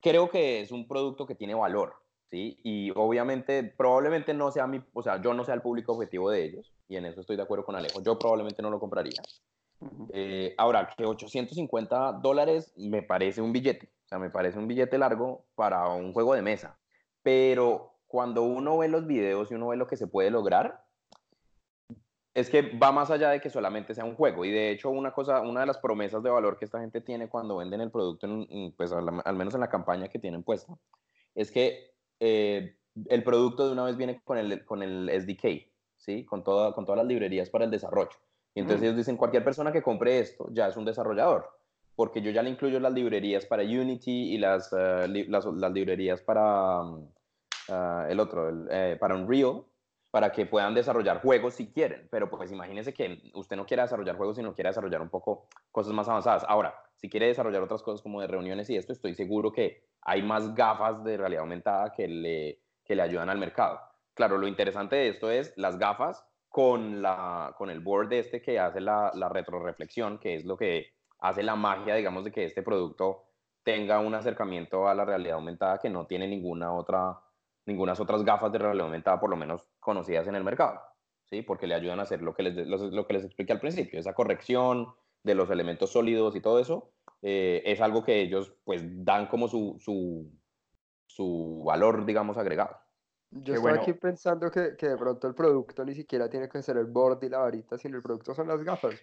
creo 0.00 0.28
que 0.28 0.60
es 0.60 0.70
un 0.70 0.86
producto 0.86 1.26
que 1.26 1.34
tiene 1.34 1.54
valor, 1.54 2.01
¿sí? 2.32 2.58
Y 2.64 2.90
obviamente, 2.96 3.62
probablemente 3.62 4.32
no 4.32 4.50
sea 4.50 4.66
mi, 4.66 4.82
o 4.94 5.02
sea, 5.02 5.20
yo 5.20 5.34
no 5.34 5.44
sea 5.44 5.54
el 5.54 5.60
público 5.60 5.92
objetivo 5.92 6.30
de 6.30 6.44
ellos, 6.44 6.72
y 6.88 6.96
en 6.96 7.04
eso 7.04 7.20
estoy 7.20 7.36
de 7.36 7.42
acuerdo 7.42 7.66
con 7.66 7.76
Alejo. 7.76 8.02
Yo 8.02 8.18
probablemente 8.18 8.62
no 8.62 8.70
lo 8.70 8.80
compraría. 8.80 9.20
Eh, 10.12 10.54
ahora, 10.56 10.88
que 10.96 11.04
850 11.04 12.12
dólares 12.22 12.72
me 12.76 13.02
parece 13.02 13.42
un 13.42 13.52
billete, 13.52 13.90
o 14.06 14.08
sea, 14.08 14.18
me 14.18 14.30
parece 14.30 14.58
un 14.58 14.66
billete 14.66 14.96
largo 14.96 15.44
para 15.54 15.86
un 15.88 16.14
juego 16.14 16.34
de 16.34 16.40
mesa, 16.40 16.78
pero 17.22 17.98
cuando 18.06 18.42
uno 18.42 18.78
ve 18.78 18.88
los 18.88 19.06
videos 19.06 19.50
y 19.50 19.54
uno 19.54 19.68
ve 19.68 19.76
lo 19.76 19.86
que 19.86 19.98
se 19.98 20.06
puede 20.06 20.30
lograr, 20.30 20.84
es 22.32 22.48
que 22.48 22.62
va 22.78 22.92
más 22.92 23.10
allá 23.10 23.28
de 23.28 23.42
que 23.42 23.50
solamente 23.50 23.94
sea 23.94 24.06
un 24.06 24.14
juego. 24.14 24.46
Y 24.46 24.50
de 24.50 24.70
hecho, 24.70 24.88
una 24.88 25.12
cosa, 25.12 25.42
una 25.42 25.60
de 25.60 25.66
las 25.66 25.78
promesas 25.78 26.22
de 26.22 26.30
valor 26.30 26.58
que 26.58 26.64
esta 26.64 26.80
gente 26.80 27.02
tiene 27.02 27.28
cuando 27.28 27.58
venden 27.58 27.82
el 27.82 27.90
producto, 27.90 28.26
en, 28.26 28.72
pues 28.72 28.90
al, 28.90 29.20
al, 29.22 29.36
menos 29.36 29.52
en 29.52 29.60
la 29.60 29.68
campaña 29.68 30.08
que 30.08 30.18
tienen 30.18 30.42
puesta, 30.42 30.74
es 31.34 31.50
que 31.50 31.91
eh, 32.24 32.76
el 33.08 33.24
producto 33.24 33.66
de 33.66 33.72
una 33.72 33.82
vez 33.82 33.96
viene 33.96 34.20
con 34.22 34.38
el, 34.38 34.64
con 34.64 34.80
el 34.82 35.10
SDK, 35.10 35.66
¿sí? 35.96 36.24
Con, 36.24 36.44
toda, 36.44 36.72
con 36.72 36.86
todas 36.86 36.98
las 36.98 37.06
librerías 37.06 37.50
para 37.50 37.64
el 37.64 37.70
desarrollo. 37.70 38.16
Y 38.54 38.60
entonces 38.60 38.84
ellos 38.84 38.96
dicen, 38.96 39.16
cualquier 39.16 39.42
persona 39.42 39.72
que 39.72 39.82
compre 39.82 40.20
esto 40.20 40.46
ya 40.52 40.68
es 40.68 40.76
un 40.76 40.84
desarrollador, 40.84 41.50
porque 41.96 42.22
yo 42.22 42.30
ya 42.30 42.42
le 42.42 42.50
incluyo 42.50 42.78
las 42.78 42.92
librerías 42.92 43.44
para 43.44 43.64
Unity 43.64 44.34
y 44.34 44.38
las, 44.38 44.72
uh, 44.72 45.08
li 45.08 45.24
las, 45.26 45.46
las, 45.46 45.72
librerías 45.72 46.22
para 46.22 46.82
uh, 46.84 48.06
el 48.08 48.20
otro, 48.20 48.48
el, 48.48 48.68
eh, 48.70 48.96
para 49.00 49.16
Unreal, 49.16 49.64
para 50.12 50.30
que 50.30 50.46
puedan 50.46 50.74
desarrollar 50.74 51.22
juegos 51.22 51.54
si 51.54 51.72
quieren. 51.72 52.06
Pero 52.08 52.30
pues 52.30 52.52
imagínense 52.52 52.92
que 52.94 53.32
usted 53.34 53.56
no 53.56 53.66
quiere 53.66 53.82
desarrollar 53.82 54.16
juegos, 54.16 54.36
sino 54.36 54.54
quiere 54.54 54.68
desarrollar 54.70 55.02
un 55.02 55.08
poco 55.08 55.48
cosas 55.72 55.92
más 55.92 56.06
avanzadas. 56.08 56.44
Ahora, 56.46 56.74
si 56.94 57.08
quiere 57.08 57.26
desarrollar 57.26 57.62
otras 57.62 57.82
cosas 57.82 58.00
como 58.00 58.20
de 58.20 58.28
reuniones 58.28 58.70
y 58.70 58.76
esto, 58.76 58.92
estoy 58.92 59.14
seguro 59.14 59.50
que 59.50 59.82
hay 60.02 60.22
más 60.22 60.54
gafas 60.54 61.02
de 61.04 61.16
realidad 61.16 61.42
aumentada 61.42 61.92
que 61.92 62.08
le, 62.08 62.60
que 62.84 62.94
le 62.94 63.02
ayudan 63.02 63.30
al 63.30 63.38
mercado. 63.38 63.80
Claro, 64.14 64.36
lo 64.36 64.46
interesante 64.46 64.96
de 64.96 65.08
esto 65.08 65.30
es 65.30 65.56
las 65.56 65.78
gafas 65.78 66.24
con, 66.48 67.00
la, 67.00 67.54
con 67.56 67.70
el 67.70 67.80
board 67.80 68.12
este 68.12 68.42
que 68.42 68.58
hace 68.58 68.80
la, 68.80 69.10
retroreflexión, 69.30 70.18
que 70.18 70.34
es 70.36 70.44
lo 70.44 70.56
que 70.56 70.92
hace 71.20 71.42
la 71.42 71.56
magia, 71.56 71.94
digamos, 71.94 72.24
de 72.24 72.32
que 72.32 72.44
este 72.44 72.62
producto 72.62 73.24
tenga 73.62 74.00
un 74.00 74.14
acercamiento 74.14 74.86
a 74.88 74.94
la 74.94 75.04
realidad 75.04 75.36
aumentada 75.36 75.78
que 75.78 75.88
no 75.88 76.06
tiene 76.06 76.26
ninguna 76.26 76.72
otra, 76.72 77.18
ninguna 77.64 77.92
otras 77.92 78.24
gafas 78.24 78.52
de 78.52 78.58
realidad 78.58 78.86
aumentada, 78.86 79.18
por 79.18 79.30
lo 79.30 79.36
menos 79.36 79.66
conocidas 79.80 80.26
en 80.26 80.34
el 80.34 80.44
mercado, 80.44 80.80
¿sí? 81.24 81.42
Porque 81.42 81.66
le 81.66 81.74
ayudan 81.74 82.00
a 82.00 82.02
hacer 82.02 82.20
lo 82.22 82.34
que 82.34 82.42
les, 82.42 82.66
lo 82.66 83.06
que 83.06 83.14
les 83.14 83.24
expliqué 83.24 83.52
al 83.52 83.60
principio, 83.60 83.98
esa 83.98 84.14
corrección 84.14 84.92
de 85.22 85.34
los 85.34 85.48
elementos 85.50 85.92
sólidos 85.92 86.36
y 86.36 86.40
todo 86.40 86.58
eso, 86.58 86.91
eh, 87.22 87.62
es 87.64 87.80
algo 87.80 88.04
que 88.04 88.20
ellos 88.20 88.52
pues 88.64 88.82
dan 89.04 89.28
como 89.28 89.46
su, 89.46 89.76
su, 89.78 90.28
su 91.06 91.62
valor, 91.64 92.04
digamos, 92.04 92.36
agregado. 92.36 92.76
Yo 93.30 93.54
estoy 93.54 93.62
bueno. 93.62 93.80
aquí 93.80 93.94
pensando 93.94 94.50
que, 94.50 94.76
que, 94.76 94.88
de 94.88 94.96
pronto 94.98 95.26
el 95.28 95.34
producto 95.34 95.84
ni 95.84 95.94
siquiera 95.94 96.28
tiene 96.28 96.48
que 96.48 96.60
ser 96.62 96.76
el 96.76 96.86
board 96.86 97.22
y 97.22 97.30
la 97.30 97.38
varita, 97.38 97.78
sino 97.78 97.96
el 97.96 98.02
producto 98.02 98.34
son 98.34 98.48
las 98.48 98.62
gafas. 98.62 99.00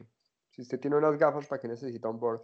Si 0.52 0.62
usted 0.62 0.80
tiene 0.80 0.98
unas 0.98 1.18
gafas, 1.18 1.48
¿para 1.48 1.62
qué 1.62 1.68
necesita 1.68 2.10
un 2.10 2.20
board? 2.20 2.42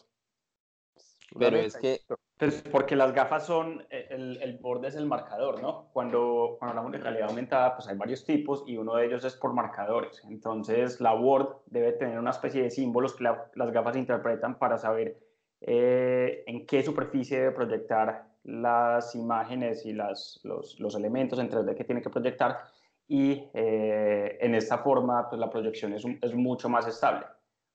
Pero 1.38 1.58
es 1.58 1.76
que... 1.76 2.00
Pues 2.38 2.64
porque 2.70 2.96
las 2.98 3.14
gafas 3.14 3.46
son, 3.46 3.86
el, 3.90 4.42
el 4.42 4.58
board 4.58 4.84
es 4.86 4.96
el 4.96 5.06
marcador, 5.06 5.62
¿no? 5.62 5.90
Cuando, 5.94 6.58
cuando 6.60 6.72
hablamos 6.72 6.92
de 6.92 6.98
realidad 6.98 7.30
aumentada, 7.30 7.76
pues 7.76 7.88
hay 7.88 7.96
varios 7.96 8.26
tipos 8.26 8.64
y 8.68 8.78
uno 8.78 8.96
de 8.96 9.06
ellos 9.06 9.24
es 9.24 9.36
por 9.36 9.54
marcadores. 9.54 10.22
Entonces 10.26 11.00
la 11.00 11.14
board 11.14 11.62
debe 11.68 11.94
tener 11.94 12.20
una 12.20 12.32
especie 12.32 12.64
de 12.64 12.72
símbolos 12.72 13.16
que 13.16 13.24
la, 13.24 13.50
las 13.56 13.72
gafas 13.72 13.96
interpretan 13.96 14.60
para 14.60 14.78
saber 14.78 15.25
eh, 15.68 16.44
en 16.46 16.68
qué 16.68 16.84
superficie 16.84 17.40
debe 17.40 17.52
proyectar 17.52 18.28
las 18.44 19.16
imágenes 19.16 19.84
y 19.86 19.94
las, 19.94 20.40
los, 20.44 20.80
los, 20.80 20.94
elementos 20.96 21.40
en 21.40 21.50
3D 21.50 21.76
que 21.76 21.84
tiene 21.84 22.04
que 22.04 22.12
proyectar 22.12 22.60
y 23.08 23.50
eh, 23.54 24.38
en 24.42 24.54
esta 24.54 24.78
forma 24.78 25.28
pues 25.28 25.40
la 25.40 25.50
proyección 25.50 25.94
es, 25.94 26.06
un, 26.06 26.20
es 26.22 26.36
mucho 26.36 26.70
más 26.70 26.88
estable. 26.88 27.26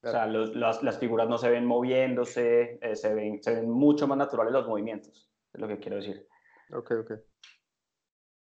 Claro. 0.01 0.17
O 0.17 0.21
sea, 0.21 0.27
los, 0.27 0.55
las, 0.55 0.83
las, 0.85 0.99
figuras 0.99 1.29
no 1.29 1.37
se 1.37 1.51
ven 1.51 1.67
moviéndose, 1.67 2.79
eh, 2.81 2.95
se, 2.95 3.13
ven, 3.13 3.43
se 3.43 3.57
ven 3.57 3.69
mucho 3.69 4.07
más 4.07 4.17
naturales 4.17 4.53
los 4.53 4.69
movimientos, 4.69 5.29
es 5.53 5.61
lo 5.61 5.67
que 5.67 5.79
quiero 5.79 5.97
decir. 5.97 6.27
Ok, 6.73 6.93
ok. 7.03 7.13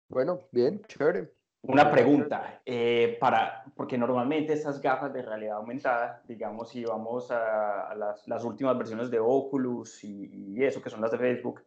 Bueno, 0.07 0.47
bien, 0.51 0.81
chévere. 0.87 1.33
Una 1.63 1.91
pregunta, 1.91 2.61
eh, 2.65 3.17
para, 3.19 3.63
porque 3.75 3.95
normalmente 3.95 4.53
estas 4.53 4.81
gafas 4.81 5.13
de 5.13 5.21
realidad 5.21 5.57
aumentada, 5.57 6.23
digamos, 6.27 6.69
si 6.71 6.83
vamos 6.83 7.29
a, 7.29 7.93
las, 7.95 8.27
las, 8.27 8.43
últimas 8.43 8.75
versiones 8.75 9.11
de 9.11 9.19
Oculus 9.19 10.03
y, 10.03 10.55
y, 10.55 10.63
eso, 10.63 10.81
que 10.81 10.89
son 10.89 11.01
las 11.01 11.11
de 11.11 11.19
Facebook, 11.19 11.61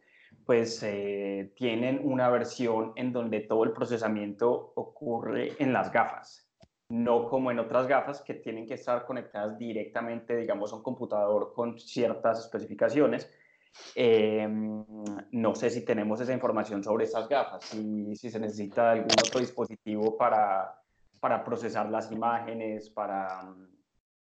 pues 0.44 0.82
eh, 0.82 1.52
tienen 1.56 2.00
una 2.02 2.28
versión 2.28 2.92
en 2.96 3.12
donde 3.12 3.40
todo 3.40 3.62
el 3.62 3.72
procesamiento 3.72 4.72
ocurre 4.74 5.52
en 5.60 5.72
las 5.72 5.92
gafas, 5.92 6.50
no 6.88 7.28
como 7.28 7.52
en 7.52 7.60
otras 7.60 7.86
gafas 7.86 8.20
que 8.20 8.34
tienen 8.34 8.66
que 8.66 8.74
estar 8.74 9.06
conectadas 9.06 9.56
directamente, 9.58 10.36
digamos, 10.36 10.72
a 10.72 10.76
un 10.76 10.82
computador 10.82 11.52
con 11.54 11.78
ciertas 11.78 12.40
especificaciones. 12.40 13.30
Eh, 13.94 14.46
no 14.48 15.54
sé 15.54 15.70
si 15.70 15.84
tenemos 15.84 16.20
esa 16.20 16.32
información 16.32 16.82
sobre 16.82 17.04
esas 17.04 17.28
gafas, 17.28 17.64
si, 17.64 18.14
si 18.16 18.30
se 18.30 18.40
necesita 18.40 18.92
algún 18.92 19.18
otro 19.20 19.40
dispositivo 19.40 20.16
para, 20.16 20.80
para 21.20 21.44
procesar 21.44 21.90
las 21.90 22.10
imágenes, 22.12 22.90
para... 22.90 23.54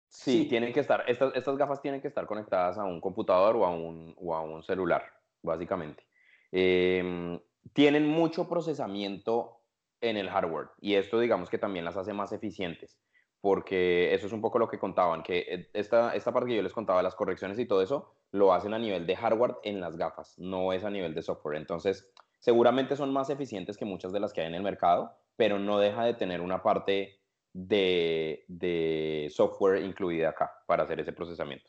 Sí, 0.09 0.43
sí, 0.43 0.49
tienen 0.49 0.73
que 0.73 0.81
estar, 0.81 1.05
estas, 1.07 1.35
estas 1.35 1.57
gafas 1.57 1.81
tienen 1.81 2.01
que 2.01 2.09
estar 2.09 2.27
conectadas 2.27 2.77
a 2.79 2.85
un 2.85 3.01
computador 3.01 3.57
o 3.57 3.65
a 3.65 3.71
un, 3.71 4.15
o 4.19 4.35
a 4.35 4.43
un 4.43 4.63
celular, 4.63 5.03
básicamente. 5.43 6.05
Eh, 6.51 7.41
tienen 7.73 8.07
mucho 8.07 8.49
procesamiento 8.49 9.63
en 10.01 10.17
el 10.17 10.29
hardware 10.29 10.71
y 10.81 10.95
esto 10.95 11.19
digamos 11.19 11.49
que 11.49 11.59
también 11.59 11.85
las 11.85 11.97
hace 11.97 12.13
más 12.13 12.33
eficientes 12.33 12.99
porque 13.43 14.15
eso 14.15 14.29
es 14.29 14.33
un 14.33 14.41
poco 14.41 14.61
lo 14.61 14.69
que 14.69 14.79
contaban, 14.79 15.25
que 15.25 15.39
eh, 15.41 15.71
esta, 15.75 16.15
esta 16.15 16.33
parte 16.33 16.51
que 16.51 16.57
yo 16.57 16.63
les 16.63 16.73
contaba, 16.73 17.03
las 17.03 17.17
correcciones 17.17 17.59
y 17.59 17.67
todo 17.67 17.83
eso, 17.83 18.15
lo 18.31 18.55
hacen 18.55 18.73
a 18.73 18.79
nivel 18.79 19.05
de 19.05 19.17
hardware 19.17 19.57
en 19.65 19.81
las 19.81 19.97
gafas, 19.97 20.39
no 20.39 20.73
es 20.73 20.85
a 20.85 20.91
nivel 20.91 21.13
de 21.13 21.23
software. 21.23 21.57
Entonces, 21.57 22.09
seguramente 22.39 22.95
son 22.95 23.13
más 23.13 23.31
eficientes 23.31 23.77
que 23.77 23.85
muchas 23.85 24.13
de 24.13 24.21
las 24.21 24.33
que 24.33 24.43
hay 24.43 24.47
en 24.47 24.55
el 24.55 24.63
mercado, 24.63 25.17
pero 25.35 25.59
no 25.59 25.81
deja 25.81 26.05
de 26.05 26.15
tener 26.15 26.41
una 26.41 26.63
parte 26.63 27.19
de, 27.53 28.45
de 28.47 29.27
software 29.35 29.83
incluida 29.83 30.29
acá 30.29 30.63
para 30.65 30.85
hacer 30.85 31.01
ese 31.01 31.13
procesamiento. 31.13 31.69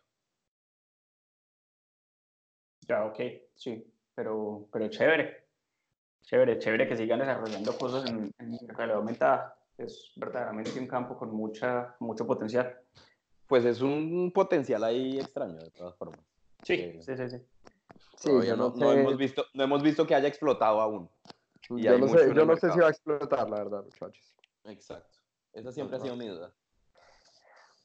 Ya, 2.88 3.04
ok, 3.06 3.20
sí, 3.56 3.92
pero, 4.14 4.68
pero 4.72 4.90
chévere. 4.90 5.44
Chévere, 6.22 6.60
chévere 6.60 6.88
que 6.88 6.96
sigan 6.96 7.20
desarrollando 7.20 7.76
cosas 7.76 8.08
en, 8.08 8.32
en 8.38 8.68
realidad 8.70 8.98
aumentada. 8.98 9.63
Es 9.78 10.12
verdaderamente 10.16 10.80
un 10.80 10.88
campo 10.88 11.18
con 11.18 11.34
mucha, 11.34 11.96
mucho 12.00 12.26
potencial. 12.26 12.80
Pues 13.48 13.66
es 13.66 13.82
un 13.82 14.32
potencial 14.34 14.84
ahí 14.84 15.20
extraño, 15.20 15.60
de 15.60 15.72
todas 15.72 15.96
formas. 15.96 16.20
Sí, 16.64 17.00
sí, 17.02 17.18
sí, 17.18 17.30
sí. 17.30 17.38
sí 18.16 18.30
no, 18.56 18.74
no, 18.76 18.94
hemos 18.94 19.18
visto, 19.18 19.46
no 19.54 19.64
hemos 19.64 19.84
visto 19.84 20.08
que 20.08 20.16
haya 20.16 20.28
explotado 20.28 20.80
aún. 20.80 21.10
yo 21.70 21.98
no, 21.98 22.08
sé, 22.08 22.34
yo 22.34 22.46
no 22.46 22.56
sé 22.56 22.72
si 22.72 22.80
va 22.80 22.88
a 22.88 22.92
explotar, 22.92 23.50
la 23.50 23.58
verdad, 23.58 23.84
muchachos. 23.84 24.34
Exacto. 24.64 25.20
Esa 25.52 25.72
siempre 25.72 25.98
ha 25.98 26.00
sido 26.00 26.16
mi 26.16 26.28
duda. 26.28 26.54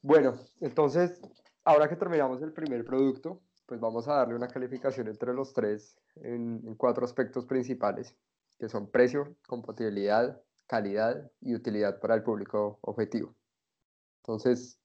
Bueno, 0.01 0.35
entonces, 0.61 1.21
ahora 1.65 1.89
que 1.89 1.95
terminamos 1.95 2.41
el 2.41 2.53
primer 2.53 2.85
producto, 2.85 3.41
pues 3.65 3.79
vamos 3.79 4.07
a 4.07 4.13
darle 4.13 4.35
una 4.35 4.47
calificación 4.47 5.07
entre 5.07 5.33
los 5.33 5.53
tres 5.53 5.99
en, 6.15 6.63
en 6.65 6.75
cuatro 6.75 7.05
aspectos 7.05 7.45
principales, 7.45 8.15
que 8.57 8.69
son 8.69 8.89
precio, 8.89 9.35
compatibilidad, 9.45 10.41
calidad 10.69 11.29
y 11.41 11.55
utilidad 11.55 11.99
para 11.99 12.15
el 12.15 12.23
público 12.23 12.79
objetivo. 12.81 13.35
Entonces... 14.23 14.77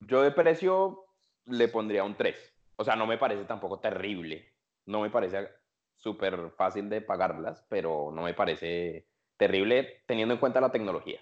Yo 0.00 0.22
de 0.22 0.30
precio 0.30 1.06
le 1.46 1.66
pondría 1.66 2.04
un 2.04 2.16
3. 2.16 2.36
O 2.76 2.84
sea, 2.84 2.94
no 2.94 3.04
me 3.04 3.18
parece 3.18 3.44
tampoco 3.46 3.80
terrible. 3.80 4.54
No 4.86 5.00
me 5.00 5.10
parece 5.10 5.48
súper 5.96 6.50
fácil 6.50 6.88
de 6.88 7.00
pagarlas, 7.00 7.66
pero 7.68 8.12
no 8.12 8.22
me 8.22 8.32
parece 8.32 9.08
terrible 9.36 10.04
teniendo 10.06 10.34
en 10.34 10.40
cuenta 10.40 10.60
la 10.60 10.70
tecnología. 10.70 11.20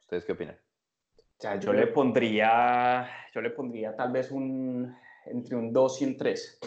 ¿Ustedes 0.00 0.24
qué 0.24 0.32
opinan? 0.32 0.58
O 1.16 1.40
sea, 1.40 1.60
yo 1.60 1.72
le 1.72 1.86
pondría, 1.86 3.08
yo 3.32 3.40
le 3.40 3.50
pondría 3.50 3.94
tal 3.94 4.10
vez 4.10 4.32
un, 4.32 4.92
entre 5.26 5.54
un 5.54 5.72
2 5.72 6.02
y 6.02 6.04
un 6.06 6.16
3, 6.16 6.60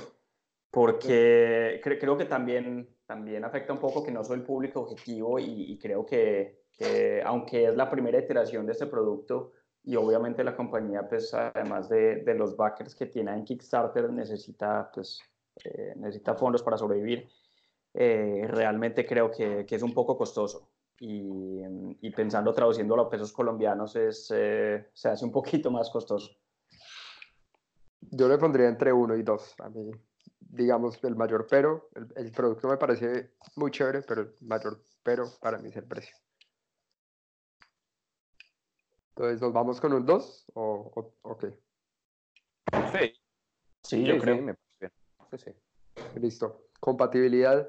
porque 0.71 1.81
creo 1.83 2.17
que 2.17 2.25
también, 2.25 2.96
también 3.07 3.45
afecta 3.45 3.73
un 3.73 3.79
poco 3.79 4.03
que 4.03 4.11
no 4.11 4.23
soy 4.23 4.37
el 4.37 4.43
público 4.43 4.81
objetivo 4.81 5.39
y, 5.39 5.79
creo 5.81 6.05
que, 6.05 6.65
que, 6.77 7.23
aunque 7.25 7.65
es 7.65 7.75
la 7.75 7.89
primera 7.89 8.19
iteración 8.19 8.65
de 8.65 8.73
este 8.73 8.85
producto 8.85 9.53
y 9.83 9.95
obviamente 9.95 10.43
la 10.43 10.55
compañía, 10.55 11.07
pues 11.07 11.33
además 11.33 11.87
de, 11.87 12.17
de 12.17 12.35
los 12.35 12.57
backers 12.57 12.93
que 12.93 13.05
tiene 13.05 13.33
en 13.33 13.45
Kickstarter, 13.45 14.11
necesita, 14.11 14.91
pues, 14.93 15.21
eh, 15.63 15.93
necesita 15.95 16.35
fondos 16.35 16.61
para 16.61 16.77
sobrevivir, 16.77 17.29
eh, 17.93 18.45
realmente 18.49 19.05
creo 19.05 19.31
que, 19.31 19.65
que 19.65 19.75
es 19.75 19.81
un 19.81 19.93
poco 19.93 20.17
costoso 20.17 20.69
y, 20.99 21.61
y 22.01 22.11
pensando 22.11 22.53
traduciéndolo 22.53 23.03
a 23.03 23.09
pesos 23.09 23.31
colombianos 23.31 23.95
es, 23.95 24.31
eh, 24.35 24.87
se 24.93 25.09
hace 25.09 25.23
un 25.23 25.31
poquito 25.31 25.71
más 25.71 25.89
costoso. 25.89 26.35
Yo 28.01 28.27
le 28.27 28.37
pondría 28.37 28.67
entre 28.67 28.91
uno 28.91 29.15
y 29.15 29.23
dos. 29.23 29.55
A 29.59 29.69
mí, 29.69 29.91
digamos, 30.49 31.03
el 31.03 31.15
mayor 31.15 31.47
pero, 31.49 31.89
el, 32.15 32.31
producto 32.31 32.67
me 32.67 32.77
parece 32.77 33.31
muy 33.55 33.71
chévere, 33.71 34.01
pero 34.01 34.21
el 34.21 34.33
mayor 34.41 34.83
pero 35.03 35.25
para 35.41 35.57
mí 35.57 35.69
es 35.69 35.75
el 35.77 35.85
precio. 35.85 36.15
Entonces, 39.09 39.41
¿nos 39.41 39.53
vamos 39.53 39.81
con 39.81 39.93
un 39.93 40.05
2 40.05 40.45
o, 40.53 41.11
o, 41.21 41.37
qué? 41.37 41.57
Sí. 42.91 43.13
Sí, 43.81 44.03
yo 44.03 44.17
creo. 44.19 44.35
que 44.35 44.41
me 44.41 44.55
parece 45.29 45.51
bien. 45.51 45.57
Sí, 46.13 46.19
Listo. 46.19 46.67
¿Compatibilidad? 46.79 47.67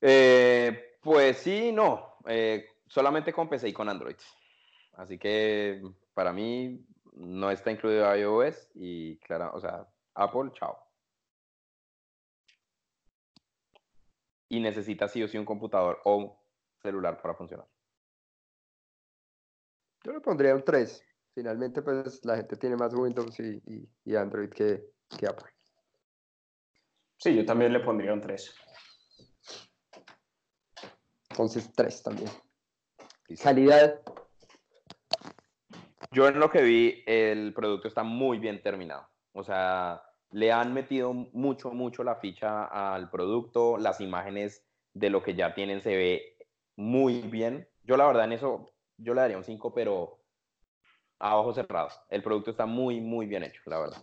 Eh, 0.00 0.96
pues 1.02 1.38
sí, 1.38 1.72
no. 1.72 2.16
Eh, 2.26 2.66
solamente 2.86 3.32
con 3.32 3.48
PC 3.48 3.68
y 3.68 3.72
con 3.72 3.88
Android. 3.88 4.16
Así 4.92 5.18
que 5.18 5.82
para 6.14 6.32
mí 6.32 6.84
no 7.14 7.50
está 7.50 7.70
incluido 7.70 8.14
iOS 8.14 8.70
y 8.74 9.16
claro, 9.18 9.50
o 9.54 9.60
sea, 9.60 9.86
Apple, 10.14 10.50
chao. 10.54 10.89
Y 14.50 14.60
necesita 14.60 15.08
sí 15.08 15.22
o 15.22 15.28
sí 15.28 15.38
un 15.38 15.46
computador 15.46 16.02
o 16.04 16.38
celular 16.82 17.20
para 17.22 17.34
funcionar. 17.34 17.66
Yo 20.04 20.12
le 20.12 20.20
pondría 20.20 20.54
un 20.54 20.64
3. 20.64 21.02
Finalmente, 21.34 21.80
pues 21.80 22.24
la 22.24 22.36
gente 22.36 22.56
tiene 22.56 22.76
más 22.76 22.92
Windows 22.92 23.38
y, 23.40 24.16
Android 24.16 24.50
que, 24.50 24.84
que 25.16 25.26
Apple. 25.26 25.50
Sí, 27.16 27.34
yo 27.34 27.46
también 27.46 27.72
le 27.72 27.80
pondría 27.80 28.12
un 28.12 28.20
3. 28.20 28.54
Entonces, 31.30 31.72
tres 31.72 32.02
también. 32.02 32.28
Calidad. 33.42 34.00
Yo 36.10 36.26
en 36.26 36.40
lo 36.40 36.50
que 36.50 36.62
vi, 36.62 37.04
el 37.06 37.54
producto 37.54 37.88
está 37.88 38.02
muy 38.02 38.38
bien 38.38 38.60
terminado. 38.62 39.08
O 39.32 39.44
sea, 39.44 40.02
le 40.30 40.52
han 40.52 40.72
metido 40.72 41.12
mucho, 41.12 41.70
mucho 41.70 42.04
la 42.04 42.16
ficha 42.16 42.64
al 42.64 43.10
producto. 43.10 43.78
Las 43.78 44.00
imágenes 44.00 44.64
de 44.94 45.10
lo 45.10 45.22
que 45.22 45.34
ya 45.34 45.54
tienen 45.54 45.82
se 45.82 45.96
ve 45.96 46.36
muy 46.76 47.22
bien. 47.22 47.68
Yo 47.84 47.96
la 47.96 48.06
verdad 48.06 48.24
en 48.24 48.32
eso, 48.32 48.70
yo 48.96 49.14
le 49.14 49.20
daría 49.20 49.36
un 49.36 49.44
5, 49.44 49.74
pero 49.74 50.20
a 51.18 51.36
ojos 51.36 51.56
cerrados. 51.56 52.00
El 52.08 52.22
producto 52.22 52.50
está 52.50 52.66
muy, 52.66 53.00
muy 53.00 53.26
bien 53.26 53.42
hecho, 53.42 53.60
la 53.66 53.80
verdad. 53.80 54.02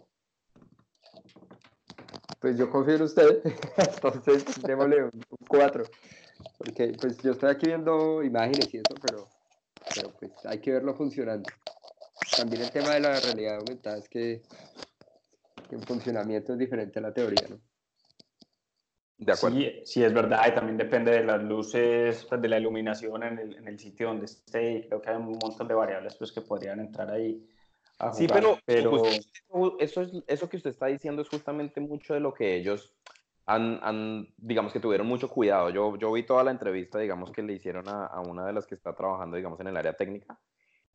Pues 2.40 2.58
yo 2.58 2.70
confío 2.70 2.96
en 2.96 3.02
usted. 3.02 3.42
Entonces, 3.78 4.62
démosle 4.62 5.06
un 5.06 5.22
4. 5.48 5.84
Porque 6.58 6.94
pues 7.00 7.18
yo 7.24 7.32
estoy 7.32 7.50
aquí 7.50 7.68
viendo 7.68 8.24
imágenes 8.24 8.74
y 8.74 8.78
eso, 8.78 8.96
pero, 9.02 9.28
pues 10.20 10.32
hay 10.46 10.60
que 10.60 10.72
verlo 10.72 10.94
funcionando. 10.94 11.50
También 12.36 12.64
el 12.64 12.72
tema 12.72 12.94
de 12.94 13.00
la 13.00 13.20
realidad 13.20 13.58
aumentada 13.58 13.98
es 13.98 14.10
que, 14.10 14.44
el 15.76 15.84
funcionamiento 15.84 16.54
es 16.54 16.60
diferente 16.60 17.00
a 17.00 17.02
la 17.02 17.14
teoría, 17.14 17.48
¿no? 17.50 17.60
De 19.18 19.34
acuerdo. 19.34 19.58
Sí, 19.58 19.82
sí, 19.84 20.04
es 20.04 20.14
verdad, 20.14 20.46
y 20.48 20.54
también 20.54 20.78
depende 20.78 21.12
de 21.12 21.24
las 21.24 21.42
luces, 21.42 22.24
pues, 22.30 22.40
de 22.40 22.48
la 22.48 22.60
iluminación 22.60 23.24
en 23.24 23.40
el, 23.40 23.56
en 23.56 23.68
el, 23.68 23.80
sitio 23.80 24.10
donde 24.10 24.26
esté, 24.26 24.74
y 24.74 24.88
creo 24.88 25.02
que 25.02 25.10
hay 25.10 25.16
un 25.16 25.40
montón 25.42 25.68
de 25.68 25.74
variables 25.74 26.16
pues, 26.16 26.32
que 26.32 26.42
podrían 26.42 26.80
entrar 26.80 27.10
ahí. 27.10 27.44
A 27.98 28.14
Sí, 28.14 28.28
pero, 28.28 28.60
pero... 28.64 29.02
eso, 29.80 30.02
es, 30.02 30.12
eso 30.28 30.48
que 30.48 30.58
usted 30.58 30.70
está 30.70 30.86
diciendo 30.86 31.24
es 31.24 31.30
justamente 31.30 31.82
mucho 31.82 32.14
de 32.14 32.20
lo 32.20 32.32
que 32.32 32.56
ellos 32.56 32.94
han, 33.48 34.28
digamos 34.38 34.72
que 34.72 34.80
tuvieron 34.80 35.08
mucho 35.08 35.30
cuidado. 35.30 35.72
Yo, 35.72 35.98
yo 35.98 36.12
vi 36.12 36.24
toda 36.24 36.44
la 36.44 36.52
entrevista, 36.52 37.00
digamos, 37.00 37.32
que 37.32 37.42
le 37.42 37.54
hicieron 37.54 37.88
a, 37.88 38.06
a 38.06 38.20
una 38.22 38.46
de 38.46 38.54
las 38.54 38.68
que 38.68 38.76
está 38.76 38.94
trabajando, 38.94 39.38
digamos, 39.38 39.60
en 39.62 39.68
el 39.68 39.78
área 39.78 39.94
técnica. 39.94 40.38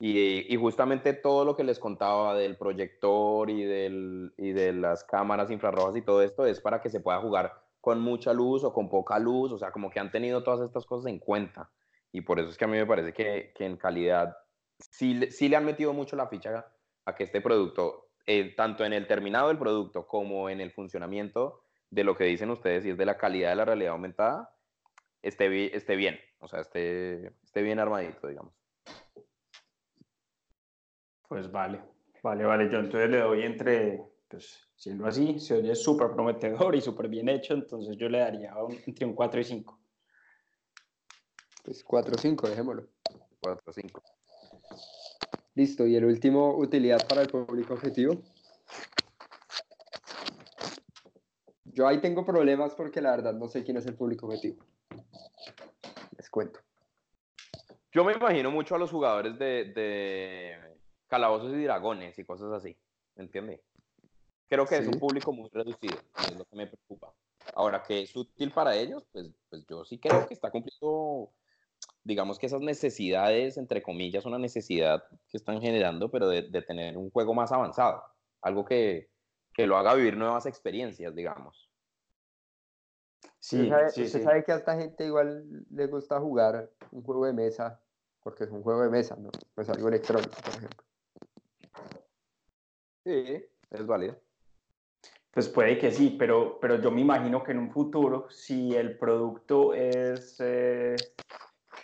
Y, 0.04 0.52
y, 0.52 0.56
justamente 0.56 1.12
todo 1.12 1.44
lo 1.44 1.54
que 1.54 1.62
les 1.62 1.78
contaba 1.78 2.34
del 2.34 2.56
proyector 2.56 3.48
y, 3.48 3.62
del, 3.62 4.34
y 4.36 4.50
de 4.50 4.72
las 4.72 5.04
cámaras 5.04 5.48
infrarrojas 5.52 5.94
y 5.94 6.02
todo 6.02 6.22
esto 6.22 6.44
es 6.44 6.60
para 6.60 6.80
que 6.80 6.90
se 6.90 6.98
pueda 6.98 7.20
jugar 7.20 7.52
con 7.80 8.00
mucha 8.00 8.32
luz 8.32 8.64
o 8.64 8.72
con 8.72 8.90
poca 8.90 9.20
luz, 9.20 9.52
o 9.52 9.58
sea, 9.58 9.70
como 9.70 9.90
que 9.90 10.00
han 10.00 10.10
tenido 10.10 10.42
todas 10.42 10.66
estas 10.66 10.86
cosas 10.86 11.08
en 11.08 11.20
cuenta. 11.20 11.70
Y 12.10 12.22
por 12.22 12.40
eso 12.40 12.48
es 12.48 12.58
que 12.58 12.64
a 12.64 12.66
mí 12.66 12.76
me 12.76 12.84
parece 12.84 13.12
que, 13.12 13.52
que 13.54 13.64
en 13.64 13.76
calidad 13.76 14.36
sí, 14.80 15.30
sí 15.30 15.48
le 15.48 15.54
han 15.54 15.64
metido 15.64 15.92
mucho 15.92 16.16
la 16.16 16.26
ficha 16.26 16.66
a 17.04 17.14
que 17.14 17.22
este 17.22 17.40
producto, 17.40 18.08
eh, 18.26 18.56
tanto 18.56 18.84
en 18.84 18.94
el 18.94 19.06
terminado 19.06 19.48
del 19.48 19.58
producto 19.58 20.08
como 20.08 20.50
en 20.50 20.60
el 20.60 20.72
funcionamiento, 20.72 21.62
de 21.90 22.02
lo 22.02 22.16
que 22.16 22.24
dicen 22.24 22.50
ustedes 22.50 22.84
y 22.84 22.90
es 22.90 22.98
de 22.98 23.06
la 23.06 23.18
calidad 23.18 23.50
de 23.50 23.54
la 23.54 23.66
realidad 23.66 23.92
aumentada, 23.92 24.52
esté, 25.22 25.76
esté 25.76 25.94
bien, 25.94 26.18
o 26.40 26.48
sea, 26.48 26.58
esté, 26.62 27.28
esté 27.44 27.62
bien 27.62 27.78
armadito, 27.78 28.26
digamos. 28.26 28.52
Pues 31.32 31.50
vale, 31.50 31.80
vale, 32.22 32.44
vale. 32.44 32.70
Yo 32.70 32.78
entonces 32.78 33.08
le 33.08 33.20
doy 33.20 33.42
entre, 33.44 34.04
pues 34.28 34.68
siendo 34.76 35.06
así, 35.06 35.38
se 35.40 35.54
oye 35.54 35.74
súper 35.74 36.10
prometedor 36.10 36.76
y 36.76 36.82
súper 36.82 37.08
bien 37.08 37.30
hecho, 37.30 37.54
entonces 37.54 37.96
yo 37.96 38.10
le 38.10 38.18
daría 38.18 38.52
entre 38.86 39.06
un 39.06 39.14
4 39.14 39.40
y 39.40 39.44
5. 39.44 39.80
Pues 41.64 41.82
4 41.84 42.14
o 42.14 42.18
5, 42.18 42.48
dejémoslo. 42.50 42.86
4 43.40 43.62
o 43.64 43.72
5. 43.72 44.02
Listo, 45.54 45.86
y 45.86 45.96
el 45.96 46.04
último, 46.04 46.54
utilidad 46.54 47.00
para 47.08 47.22
el 47.22 47.28
público 47.28 47.72
objetivo. 47.72 48.20
Yo 51.64 51.88
ahí 51.88 51.98
tengo 52.02 52.26
problemas 52.26 52.74
porque 52.74 53.00
la 53.00 53.12
verdad 53.12 53.32
no 53.32 53.48
sé 53.48 53.64
quién 53.64 53.78
es 53.78 53.86
el 53.86 53.94
público 53.94 54.26
objetivo. 54.26 54.62
Les 56.18 56.28
cuento. 56.28 56.60
Yo 57.90 58.04
me 58.04 58.12
imagino 58.12 58.50
mucho 58.50 58.74
a 58.74 58.78
los 58.78 58.90
jugadores 58.90 59.38
de, 59.38 60.72
calabozos 61.12 61.52
y 61.52 61.64
dragones 61.64 62.18
y 62.18 62.24
cosas 62.24 62.50
así. 62.52 62.74
¿Me 63.16 63.24
entiende? 63.24 63.62
Creo 64.48 64.64
que 64.64 64.78
es 64.78 64.86
un 64.86 64.98
público 64.98 65.30
muy 65.30 65.50
reducido, 65.50 65.98
es 66.26 66.34
lo 66.34 66.46
que 66.46 66.56
me 66.56 66.66
preocupa. 66.66 67.12
Ahora, 67.54 67.82
que 67.82 68.00
es 68.00 68.16
útil 68.16 68.50
para 68.50 68.74
ellos, 68.74 69.04
pues, 69.12 69.30
pues 69.50 69.66
yo 69.68 69.84
sí 69.84 69.98
creo 69.98 70.26
que 70.26 70.32
está 70.32 70.50
cumpliendo, 70.50 71.30
digamos 72.02 72.38
que 72.38 72.46
esas 72.46 72.62
necesidades, 72.62 73.58
entre 73.58 73.82
comillas, 73.82 74.24
una 74.24 74.38
necesidad 74.38 75.04
que 75.28 75.36
están 75.36 75.60
generando, 75.60 76.10
pero 76.10 76.28
de, 76.28 76.48
de 76.48 76.62
tener 76.62 76.96
un 76.96 77.10
juego 77.10 77.34
más 77.34 77.52
avanzado. 77.52 78.02
Algo 78.40 78.64
que, 78.64 79.10
que 79.52 79.66
lo 79.66 79.76
haga 79.76 79.92
vivir 79.92 80.16
nuevas 80.16 80.46
experiencias, 80.46 81.14
digamos. 81.14 81.68
Sí, 83.38 83.68
sabe, 83.68 83.90
sí, 83.90 84.08
sabe 84.08 84.44
que 84.44 84.52
a 84.52 84.56
esta 84.56 84.78
gente 84.78 85.04
igual 85.04 85.66
le 85.70 85.86
gusta 85.88 86.18
jugar 86.20 86.70
un 86.90 87.02
juego 87.02 87.26
de 87.26 87.34
mesa, 87.34 87.82
porque 88.22 88.44
es 88.44 88.50
un 88.50 88.62
juego 88.62 88.82
de 88.82 88.88
mesa, 88.88 89.14
¿no? 89.16 89.30
Pues 89.54 89.68
algo 89.68 89.88
electrónico, 89.88 90.40
por 90.42 90.54
ejemplo. 90.54 90.91
Sí, 93.04 93.44
es 93.70 93.86
válido. 93.86 94.16
Pues 95.32 95.48
puede 95.48 95.78
que 95.78 95.90
sí, 95.90 96.14
pero, 96.18 96.58
pero 96.60 96.80
yo 96.80 96.90
me 96.90 97.00
imagino 97.00 97.42
que 97.42 97.52
en 97.52 97.58
un 97.58 97.70
futuro, 97.70 98.28
si 98.28 98.74
el 98.74 98.98
producto 98.98 99.72
es, 99.72 100.38
eh, 100.40 100.94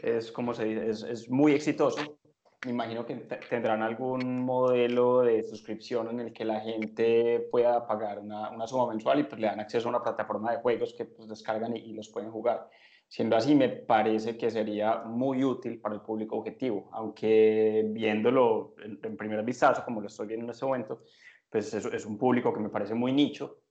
es 0.01 0.31
como 0.31 0.53
se 0.53 0.65
dice, 0.65 1.11
es, 1.11 1.31
muy 1.31 1.53
exitoso, 1.53 2.19
me 2.67 2.73
imagino 2.73 3.07
que 3.07 3.15
tendrán 3.49 3.83
algún 3.83 4.45
modelo 4.45 5.23
de 5.23 5.43
suscripción 5.43 6.11
en 6.11 6.21
el 6.21 6.33
que 6.35 6.45
la 6.45 6.61
gente 6.61 7.49
pueda 7.51 7.87
pagar 7.87 8.19
una, 8.19 8.51
una 8.51 8.67
suma 8.67 8.89
mensual 8.89 9.21
y 9.21 9.25
pues 9.25 9.41
le 9.41 9.47
dan 9.47 9.61
acceso 9.61 9.89
a 9.89 9.91
una 9.91 10.03
plataforma 10.03 10.53
de 10.53 10.59
juegos 10.59 10.93
que 10.93 11.07
pues 11.07 11.27
descargan 11.27 11.75
y, 11.75 11.95
los 11.95 12.11
pueden 12.11 12.31
jugar. 12.31 12.69
Siendo 13.09 13.37
así, 13.37 13.55
me 13.55 13.71
parece 13.71 14.37
que 14.37 14.51
sería 14.51 14.99
muy 14.99 15.43
útil 15.43 15.81
para 15.81 15.95
el 15.95 16.03
público 16.03 16.37
objetivo, 16.37 16.91
aunque 16.93 17.83
viéndolo 17.89 18.75
en, 18.85 19.01
en 19.03 19.17
primer 19.17 19.43
vistazo, 19.43 19.83
como 19.83 20.03
lo 20.03 20.09
estoy 20.09 20.27
viendo 20.27 20.45
en 20.45 20.51
este 20.51 20.67
momento, 20.67 21.03
pues 21.49 21.73
es, 21.73 21.87
es, 21.87 22.05
un 22.05 22.19
público 22.19 22.53
que 22.53 22.61
me 22.61 22.69
parece 22.69 22.95
muy 22.95 23.13
nicho 23.13 23.63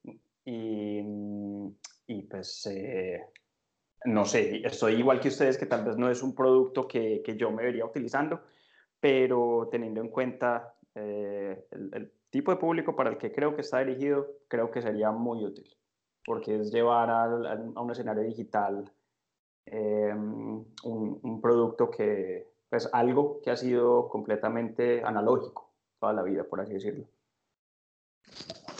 y, 0.43 1.01
y 2.07 2.21
pues 2.23 2.65
eh, 2.65 3.21
no 4.05 4.25
sé, 4.25 4.65
estoy 4.65 4.95
igual 4.95 5.19
que 5.19 5.27
ustedes 5.27 5.59
que 5.59 5.67
tal 5.67 5.85
vez 5.85 5.97
no 5.97 6.09
es 6.09 6.23
un 6.23 6.33
producto 6.33 6.87
que, 6.87 7.21
que 7.23 7.37
yo 7.37 7.51
me 7.51 7.63
vería 7.63 7.85
utilizando, 7.85 8.41
pero 8.99 9.67
teniendo 9.71 10.01
en 10.01 10.09
cuenta 10.09 10.73
eh, 10.95 11.63
el, 11.71 12.11
tipo 12.31 12.51
de 12.51 12.57
público 12.57 12.95
para 12.95 13.11
el 13.11 13.17
que 13.17 13.31
creo 13.31 13.55
que 13.55 13.61
está 13.61 13.79
dirigido, 13.79 14.27
creo 14.47 14.69
que 14.71 14.81
sería 14.81 15.11
muy 15.11 15.45
útil, 15.45 15.67
porque 16.25 16.59
es 16.59 16.71
llevar 16.71 17.09
a, 17.09 17.23
a 17.23 17.81
un 17.81 17.91
escenario 17.91 18.23
digital 18.23 18.91
eh, 19.71 20.13
un, 20.13 20.67
un, 20.83 21.41
producto 21.41 21.89
que, 21.89 22.47
pues 22.69 22.89
algo 22.93 23.41
que 23.41 23.51
ha 23.51 23.57
sido 23.57 24.09
completamente 24.09 25.03
analógico 25.03 25.71
toda 25.99 26.13
la 26.13 26.23
vida, 26.23 26.43
por 26.43 26.61
así 26.61 26.73
decirlo. 26.73 27.05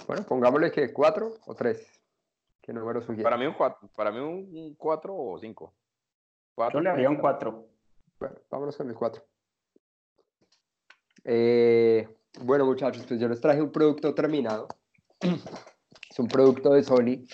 Bueno, 0.08 0.24
pongámosle 0.24 0.72
que 0.72 0.94
cuatro 0.94 1.34
o 1.46 1.56
tres. 1.56 2.02
¿Qué 2.62 2.74
número 2.74 3.02
sugiere? 3.02 3.24
Para 3.24 3.38
mí 3.38 3.46
un 3.46 3.54
cuatro, 3.54 3.90
para 3.96 4.12
mí 4.12 4.20
un 4.20 4.76
cuatro 4.76 5.16
o 5.16 5.38
cinco. 5.40 5.74
Yo 6.74 6.82
le 6.82 6.90
haría 6.90 7.10
un 7.10 7.18
cuatro. 7.18 7.68
Bueno, 8.20 8.36
vámonos 8.50 8.76
con 8.76 8.90
el 8.90 8.96
cuatro. 8.96 9.24
Eh, 11.24 12.08
bueno, 12.42 12.66
muchachos, 12.66 13.06
pues 13.08 13.20
yo 13.20 13.28
les 13.28 13.40
traje 13.40 13.62
un 13.62 13.72
producto 13.72 14.14
terminado. 14.14 14.68
Es 16.10 16.20
un 16.20 16.28
producto 16.30 16.72
de 16.74 16.84
Sony. 16.84 17.28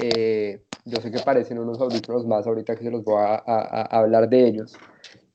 Eh, 0.00 0.64
yo 0.88 1.00
sé 1.00 1.10
que 1.10 1.20
parecen 1.20 1.58
unos 1.58 1.80
audífonos 1.80 2.26
más 2.26 2.46
ahorita 2.46 2.76
que 2.76 2.84
se 2.84 2.90
los 2.90 3.04
voy 3.04 3.20
a, 3.20 3.42
a, 3.46 3.82
hablar 3.98 4.28
de 4.28 4.46
ellos, 4.46 4.76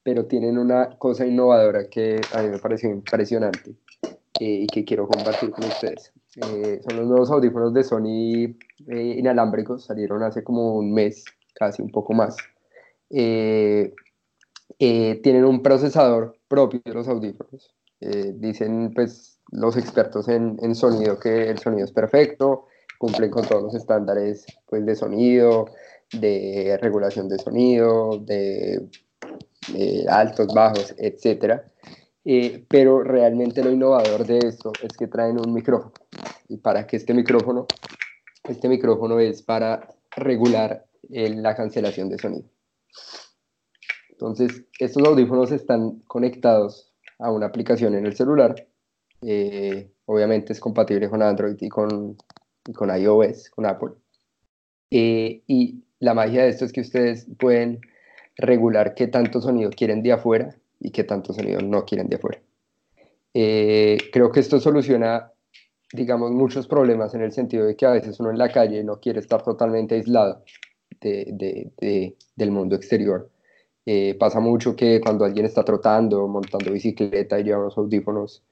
pero 0.04 0.26
tienen 0.26 0.58
una 0.58 0.98
cosa 0.98 1.26
innovadora 1.26 1.88
que 1.90 2.20
a 2.34 2.42
mí 2.42 2.50
me 2.50 2.60
pareció 2.60 2.90
impresionante 2.90 3.76
eh, 4.40 4.64
y 4.64 4.68
que 4.68 4.84
quiero 4.84 5.08
compartir 5.08 5.52
con 5.52 5.66
ustedes. 5.66 6.12
son 6.34 6.98
los 6.98 7.08
nuevos 7.08 7.32
audífonos 7.32 7.74
de 7.74 7.84
Sony 7.84 8.56
inalámbricos, 8.88 9.86
salieron 9.86 10.24
hace 10.24 10.44
como 10.44 10.76
un 10.76 10.94
mes, 10.94 11.24
casi 11.54 11.82
un 11.82 11.92
poco 11.92 12.14
más. 12.14 12.36
tienen 13.10 13.94
un 15.46 15.62
procesador 15.62 16.36
propio 16.48 16.82
de 16.84 16.94
los 16.94 17.08
audífonos. 17.08 17.74
Eh, 18.06 18.34
dicen 18.36 18.92
pues 18.94 19.40
los 19.52 19.78
expertos 19.78 20.28
en, 20.28 20.58
en, 20.62 20.76
sonido 20.76 21.18
que 21.18 21.50
el 21.50 21.58
sonido 21.58 21.86
es 21.86 21.92
perfecto, 21.94 22.66
cumplen 23.04 23.32
con 23.32 23.46
todos 23.46 23.64
los 23.64 23.76
estándares 23.76 24.46
pues, 24.66 24.86
de 24.86 24.96
sonido, 24.96 25.66
de 26.14 26.80
regulación 26.82 27.28
de 27.28 27.38
sonido, 27.38 28.18
de, 28.18 28.88
altos, 30.08 30.48
bajos, 30.54 30.96
etc. 30.98 31.64
Eh, 32.24 32.64
pero 32.70 33.04
realmente 33.04 33.62
lo 33.62 33.72
innovador 33.72 34.26
de 34.26 34.38
esto 34.38 34.72
es 34.82 34.96
que 34.96 35.08
traen 35.08 35.38
un 35.38 35.54
micrófono. 35.54 35.92
¿Y 36.48 36.56
para 36.56 36.88
qué 36.88 36.96
este 36.96 37.14
micrófono? 37.14 37.68
Este 38.48 38.70
micrófono 38.70 39.20
es 39.20 39.42
para 39.42 39.86
regular 40.16 40.86
la 41.10 41.58
cancelación 41.58 42.08
de 42.08 42.20
sonido. 42.20 42.48
Entonces, 44.12 44.64
estos 44.80 45.06
audífonos 45.06 45.52
están 45.52 46.00
conectados 46.08 46.94
a 47.20 47.34
una 47.34 47.48
aplicación 47.48 47.96
en 47.96 48.06
el 48.06 48.16
celular. 48.16 48.56
Eh, 49.22 49.92
obviamente 50.06 50.54
es 50.54 50.62
compatible 50.62 51.10
con 51.10 51.22
Android 51.22 51.58
y 51.60 51.68
con, 51.68 52.16
con 52.76 52.96
iOS, 52.96 53.50
con 53.50 53.66
Apple. 53.66 53.92
Eh, 54.92 55.42
y 55.48 55.84
la 56.00 56.14
magia 56.14 56.44
de 56.44 56.50
esto 56.50 56.66
es 56.66 56.72
que 56.72 56.82
ustedes 56.82 57.28
pueden 57.40 57.82
regular 58.38 58.96
qué 58.96 59.08
tanto 59.08 59.42
sonido 59.42 59.70
quieren 59.72 60.02
de 60.04 60.14
afuera 60.14 60.56
y 60.80 60.92
qué 60.92 61.04
tanto 61.04 61.34
sonido 61.34 61.62
no 61.62 61.86
quieren 61.86 62.08
de 62.08 62.16
afuera. 62.16 62.42
Eh, 63.34 63.98
creo 64.12 64.32
que 64.32 64.40
esto 64.40 64.60
soluciona, 64.60 65.32
digamos, 65.92 66.32
muchos 66.32 66.68
problemas 66.68 67.14
en 67.16 67.22
el 67.22 67.32
sentido 67.32 67.66
de 67.66 67.76
que 67.76 67.86
a 67.86 67.92
veces 67.92 68.20
uno 68.20 68.32
en 68.32 68.38
la 68.38 68.50
calle 68.50 68.84
no 68.84 69.00
quiere 69.00 69.20
estar 69.20 69.44
totalmente 69.44 69.96
aislado 69.96 70.44
de, 71.02 71.72
de, 71.80 72.16
del 72.36 72.52
mundo 72.52 72.76
exterior 72.76 73.30
eh, 73.86 74.16
pasa 74.18 74.40
mucho 74.40 74.76
que 74.76 75.02
cuando 75.02 75.26
alguien 75.26 75.46
está 75.46 75.64
trotando, 75.64 76.28
montando 76.28 76.72
bicicleta 76.72 77.40
y 77.40 77.44
lleva 77.44 77.60
unos 77.60 77.78
audífonos, 77.78 78.44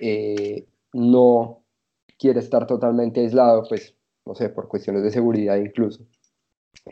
eh, 0.00 0.66
no 0.94 1.62
quiere 2.18 2.40
estar 2.40 2.66
totalmente 2.66 3.20
aislado, 3.20 3.64
pues, 3.68 3.94
no 4.26 4.34
sé, 4.34 4.48
por 4.50 4.68
cuestiones 4.68 5.02
de 5.02 5.10
seguridad 5.10 5.56
incluso. 5.56 6.04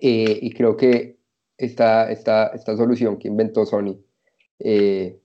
Eh, 0.01 0.39
y 0.43 0.53
creo 0.53 0.77
que 0.77 1.19
esta, 1.59 2.11
esta, 2.11 2.49
esta 2.49 2.77
solución 2.77 3.19
que 3.19 3.29
inventó 3.29 3.67
Sony, 3.67 3.99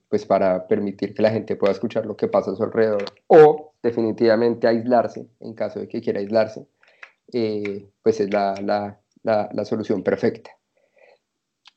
pues 0.08 0.26
para 0.26 0.66
permitir 0.68 1.14
que 1.14 1.22
la 1.22 1.30
gente 1.30 1.56
pueda 1.56 1.72
escuchar 1.72 2.04
lo 2.04 2.16
que 2.16 2.28
pasa 2.28 2.50
a 2.50 2.54
su 2.54 2.62
alrededor 2.62 3.04
o 3.28 3.72
definitivamente 3.82 4.66
aislarse 4.66 5.26
en 5.40 5.54
caso 5.54 5.80
de 5.80 5.88
que 5.88 6.02
quiera 6.02 6.20
aislarse, 6.20 6.66
pues 8.02 8.20
es 8.20 8.30
la, 8.30 8.54
la, 8.62 9.02
la, 9.22 9.64
solución 9.64 10.02
perfecta. 10.02 10.50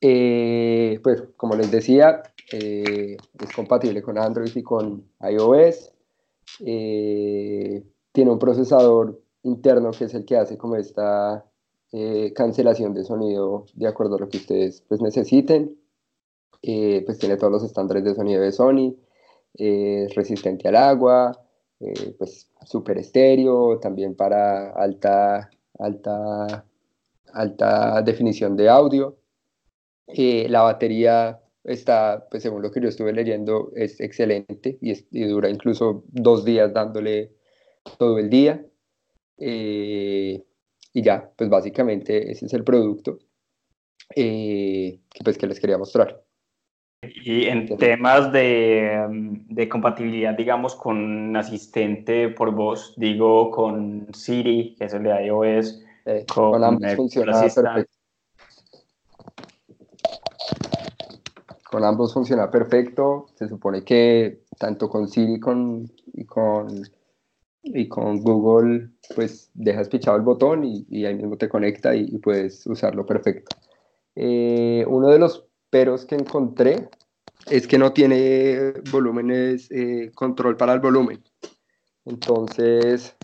Eh, 0.01 0.99
pues 1.03 1.23
como 1.38 1.55
les 1.55 1.71
decía, 1.71 2.21
eh, 2.51 3.17
es 3.39 3.51
compatible 3.55 4.01
con 4.01 4.17
Android 4.17 4.51
y 4.55 4.63
con 4.63 5.09
iOS. 5.21 5.91
Eh, 6.65 7.83
tiene 8.15 8.32
un 8.32 8.39
procesador 8.39 9.21
interno 9.43 9.91
que 9.91 10.06
es 10.06 10.13
el 10.15 10.25
que 10.25 10.38
hace 10.38 10.58
como 10.58 10.75
esta 10.75 11.45
cancelación 12.34 12.93
de 12.93 13.06
sonido 13.06 13.67
de 13.73 13.88
acuerdo 13.88 14.15
a 14.15 14.19
lo 14.19 14.28
que 14.28 14.38
ustedes 14.38 14.84
pues, 14.89 15.01
necesiten. 15.01 15.78
pues 16.62 17.19
tiene 17.19 17.38
todos 17.38 17.54
los 17.54 17.63
estándares 17.63 18.04
de 18.04 18.15
sonido 18.15 18.41
de 18.41 18.51
Sony. 18.51 18.95
es 19.54 20.13
resistente 20.13 20.67
al 20.67 20.75
agua. 20.75 21.39
pues 22.17 22.49
super 22.65 22.97
estéreo, 22.97 23.80
también 23.80 24.15
para 24.15 24.71
alta, 24.71 25.49
alta, 25.80 26.65
alta 27.34 28.01
definición 28.01 28.56
de 28.58 28.69
audio. 28.69 29.17
Eh, 30.08 30.47
la 30.49 30.62
batería 30.62 31.41
está, 31.63 32.28
pues 32.30 32.43
según 32.43 32.62
lo 32.62 32.71
que 32.71 32.82
yo 32.82 32.89
estuve 32.89 33.13
leyendo, 33.13 33.71
es 33.75 33.99
excelente 33.99 34.78
y, 34.82 34.93
dura 35.28 35.49
incluso 35.49 36.04
dos 36.08 36.45
días 36.45 36.73
dándole 36.73 37.32
todo 37.98 38.19
el 38.19 38.30
día. 38.30 38.65
Eh, 39.38 40.43
y 40.93 41.02
ya, 41.02 41.30
pues 41.36 41.50
básicamente 41.50 42.32
ese 42.32 42.45
es 42.45 42.54
el 42.54 42.63
producto 42.63 43.19
eh, 44.15 45.00
que, 45.12 45.24
pues, 45.24 45.38
que 45.38 45.48
les 45.48 45.60
quería 45.60 45.78
mostrar. 45.78 46.24
Y 47.02 47.45
en 47.45 47.78
temas 47.78 48.32
de, 48.32 49.06
de, 49.50 49.69
compatibilidad, 49.69 50.34
digamos, 50.34 50.76
con 50.76 51.36
asistente 51.36 52.30
por 52.30 52.52
voz, 52.52 52.95
digo 52.98 53.52
con 53.52 54.08
Siri, 54.13 54.76
que 54.78 54.86
es 54.86 54.93
el 54.93 55.04
de 55.04 55.26
iOS, 55.26 55.84
con, 56.34 56.52
con 56.54 56.63
ambos 56.63 56.95
funciona 56.95 57.41
perfecto. 57.41 57.95
con 61.76 61.84
ambos 61.84 62.13
funciona 62.13 62.50
perfecto. 62.50 63.26
Se 63.36 63.50
supone 63.50 63.84
que 63.84 64.43
tanto 64.58 64.88
con 64.88 65.10
Siri 65.10 65.41
con, 65.41 65.91
y, 66.13 66.24
con, 66.24 66.67
y 67.65 67.88
con 67.88 68.21
Google, 68.21 68.89
pues 69.15 69.49
dejas 69.54 69.89
pichado 69.89 70.17
el 70.17 70.23
botón 70.23 70.63
y, 70.63 71.06
ahí 71.06 71.15
mismo 71.15 71.38
te 71.38 71.49
conecta 71.49 71.95
y, 71.95 72.17
puedes 72.19 72.65
usarlo 72.67 73.06
perfecto. 73.06 73.56
Eh, 74.15 74.86
uno 74.88 75.10
de 75.10 75.19
los 75.19 75.45
peros 75.69 76.06
que 76.06 76.15
encontré 76.15 76.89
es 77.49 77.67
que 77.67 77.78
no 77.78 77.91
tiene 77.91 78.73
volúmenes, 78.91 79.69
eh, 79.71 80.12
control 80.15 80.56
para 80.56 80.73
el 80.73 80.80
volumen. 80.80 81.21
Entonces, 82.06 83.15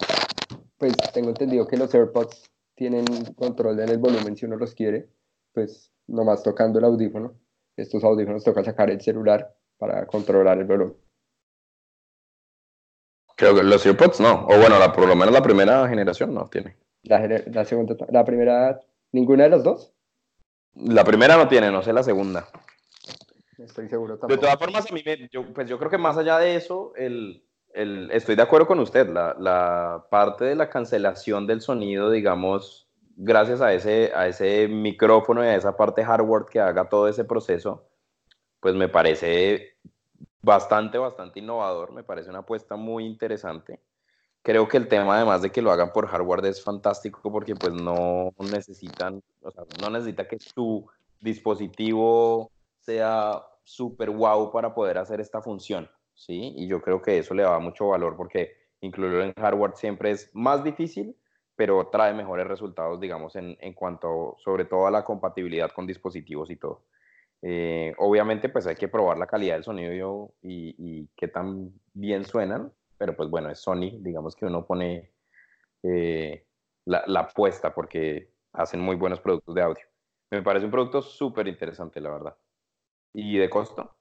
pues 0.77 0.93
tengo 1.13 1.29
entendido 1.29 1.67
que 1.67 1.77
los 1.77 1.93
AirPods 1.93 2.51
tienen 2.75 3.05
control 3.35 3.79
en 3.79 3.89
el 3.89 3.97
volumen 3.99 4.35
si 4.35 4.45
uno 4.45 4.57
los 4.57 4.73
quiere, 4.73 5.07
pues 5.53 5.91
nomás 6.07 6.43
tocando 6.43 6.79
el 6.79 6.85
audífono 6.85 7.35
estos 7.77 8.03
audífonos 8.03 8.43
toca 8.43 8.63
sacar 8.63 8.89
el 8.89 9.01
celular 9.01 9.53
para 9.77 10.05
controlar 10.05 10.59
el 10.59 10.65
volumen. 10.65 10.95
Creo 13.41 13.55
que 13.55 13.63
los 13.63 13.83
AirPods 13.83 14.19
no, 14.19 14.45
o 14.45 14.59
bueno, 14.59 14.77
la, 14.77 14.93
por 14.93 15.07
lo 15.07 15.15
menos 15.15 15.33
la 15.33 15.41
primera 15.41 15.89
generación 15.89 16.31
no 16.31 16.45
tiene. 16.45 16.77
La, 17.01 17.65
segunda, 17.65 17.95
la 18.11 18.23
primera 18.23 18.79
¿Ninguna 19.11 19.45
de 19.45 19.49
las 19.49 19.63
dos? 19.63 19.91
La 20.75 21.03
primera 21.03 21.37
no 21.37 21.47
tiene, 21.47 21.71
no 21.71 21.81
sé 21.81 21.91
la 21.91 22.03
segunda. 22.03 22.47
Estoy 23.57 23.89
seguro 23.89 24.19
tampoco. 24.19 24.33
De 24.33 24.37
todas 24.37 24.59
formas, 24.59 24.85
a 24.91 24.93
mí 24.93 25.01
me, 25.03 25.27
yo, 25.29 25.51
pues 25.55 25.67
yo 25.67 25.79
creo 25.79 25.89
que 25.89 25.97
más 25.97 26.17
allá 26.17 26.37
de 26.37 26.55
eso, 26.55 26.93
el, 26.95 27.43
el, 27.73 28.11
estoy 28.11 28.35
de 28.35 28.43
acuerdo 28.43 28.67
con 28.67 28.79
usted. 28.79 29.09
La, 29.09 29.35
la, 29.39 30.05
parte 30.11 30.45
de 30.45 30.53
la 30.53 30.69
cancelación 30.69 31.47
del 31.47 31.61
sonido, 31.61 32.11
digamos, 32.11 32.91
gracias 33.15 33.59
a 33.59 33.73
ese, 33.73 34.11
a 34.13 34.27
ese 34.27 34.67
micrófono 34.67 35.43
y 35.43 35.47
a 35.47 35.55
esa 35.55 35.75
parte 35.75 36.05
hardware 36.05 36.45
que 36.45 36.59
haga 36.59 36.89
todo 36.89 37.07
ese 37.07 37.25
proceso, 37.25 37.89
pues 38.59 38.75
me 38.75 38.87
parece 38.87 39.70
bastante, 40.41 40.97
bastante 40.97 41.39
innovador. 41.39 41.91
Me 41.93 42.03
parece 42.03 42.29
una 42.29 42.39
apuesta 42.39 42.75
muy 42.75 43.05
interesante. 43.05 43.79
Creo 44.43 44.67
que 44.67 44.77
el 44.77 44.87
tema, 44.87 45.17
además 45.17 45.41
de 45.43 45.51
que 45.51 45.61
lo 45.61 45.71
hagan 45.71 45.93
por 45.93 46.07
hardware, 46.07 46.45
es 46.45 46.63
fantástico 46.63 47.31
porque 47.31 47.55
pues 47.55 47.73
no 47.73 48.31
necesitan, 48.39 49.21
no 49.81 49.89
necesita 49.91 50.27
que 50.27 50.39
su 50.39 50.87
dispositivo 51.19 52.51
sea 52.79 53.43
súper 53.63 54.09
wow 54.09 54.51
para 54.51 54.73
poder 54.73 54.97
hacer 54.97 55.21
esta 55.21 55.41
función, 55.41 55.89
¿sí? 56.15 56.53
Y 56.57 56.67
yo 56.67 56.81
creo 56.81 57.01
que 57.01 57.19
eso 57.19 57.35
le 57.35 57.43
da 57.43 57.59
mucho 57.59 57.89
valor 57.89 58.17
porque 58.17 58.55
incluirlo 58.81 59.23
en 59.23 59.33
hardware 59.33 59.73
siempre 59.75 60.09
es 60.11 60.31
más 60.33 60.63
difícil, 60.63 61.15
pero 61.55 61.89
trae 61.89 62.13
mejores 62.15 62.47
resultados, 62.47 62.99
digamos, 62.99 63.35
en, 63.35 63.55
en 63.61 63.73
cuanto 63.73 64.35
sobre 64.43 64.65
todo 64.65 64.87
a 64.87 64.91
la 64.91 65.03
compatibilidad 65.03 65.71
con 65.71 65.85
dispositivos 65.85 66.49
y 66.49 66.55
todo. 66.55 66.81
Eh, 67.41 67.93
obviamente, 67.97 68.49
pues 68.49 68.67
hay 68.67 68.75
que 68.75 68.87
probar 68.87 69.17
la 69.17 69.27
calidad 69.27 69.55
del 69.55 69.63
sonido 69.63 70.33
y, 70.41 70.75
y, 70.77 71.09
qué 71.15 71.27
tan 71.27 71.73
bien 71.93 72.23
suenan, 72.23 72.71
pero 72.97 73.15
pues 73.15 73.29
bueno, 73.29 73.49
es 73.49 73.59
Sony, 73.59 73.97
digamos 73.99 74.35
que 74.35 74.45
uno 74.45 74.65
pone 74.65 75.11
eh, 75.83 76.45
la, 76.85 77.03
la 77.07 77.21
apuesta 77.21 77.73
porque 77.73 78.31
hacen 78.53 78.79
muy 78.79 78.95
buenos 78.95 79.19
productos 79.19 79.55
de 79.55 79.61
audio. 79.61 79.85
Me 80.29 80.43
parece 80.43 80.65
un 80.65 80.71
producto 80.71 81.01
súper 81.01 81.47
interesante, 81.47 81.99
la 81.99 82.11
verdad. 82.11 82.37
¿Y 83.13 83.37
de 83.37 83.49
costo? 83.49 83.95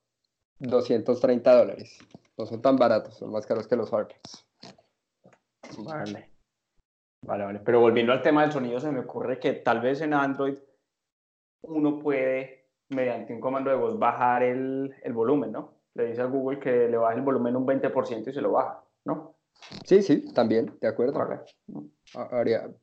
230 0.58 1.56
dólares. 1.56 1.98
No 2.36 2.46
son 2.46 2.62
tan 2.62 2.76
baratos, 2.76 3.16
son 3.16 3.32
más 3.32 3.46
caros 3.46 3.66
que 3.66 3.76
los 3.76 3.92
AirPods. 3.92 4.46
Vale. 5.78 6.30
Vale, 7.22 7.44
vale. 7.44 7.60
Pero 7.60 7.80
volviendo 7.80 8.12
al 8.12 8.22
tema 8.22 8.42
del 8.42 8.52
sonido, 8.52 8.80
se 8.80 8.90
me 8.90 9.00
ocurre 9.00 9.38
que 9.38 9.52
tal 9.52 9.80
vez 9.80 10.00
en 10.00 10.14
Android 10.14 10.56
uno 11.62 11.98
puede, 11.98 12.59
mediante 12.90 13.32
un 13.32 13.40
comando 13.40 13.70
de 13.70 13.76
voz, 13.76 13.98
bajar 13.98 14.42
el, 14.42 14.94
el 15.02 15.12
volumen, 15.12 15.52
¿no? 15.52 15.74
Le 15.94 16.06
dice 16.06 16.22
a 16.22 16.26
Google 16.26 16.58
que 16.60 16.88
le 16.88 16.96
baje 16.96 17.16
el 17.16 17.22
volumen 17.22 17.56
un 17.56 17.66
20% 17.66 18.28
y 18.28 18.32
se 18.32 18.40
lo 18.40 18.52
baja, 18.52 18.82
¿no? 19.04 19.34
Sí, 19.84 20.02
sí, 20.02 20.32
también, 20.32 20.76
de 20.80 20.88
acuerdo. 20.88 21.18
Vale. 21.18 21.40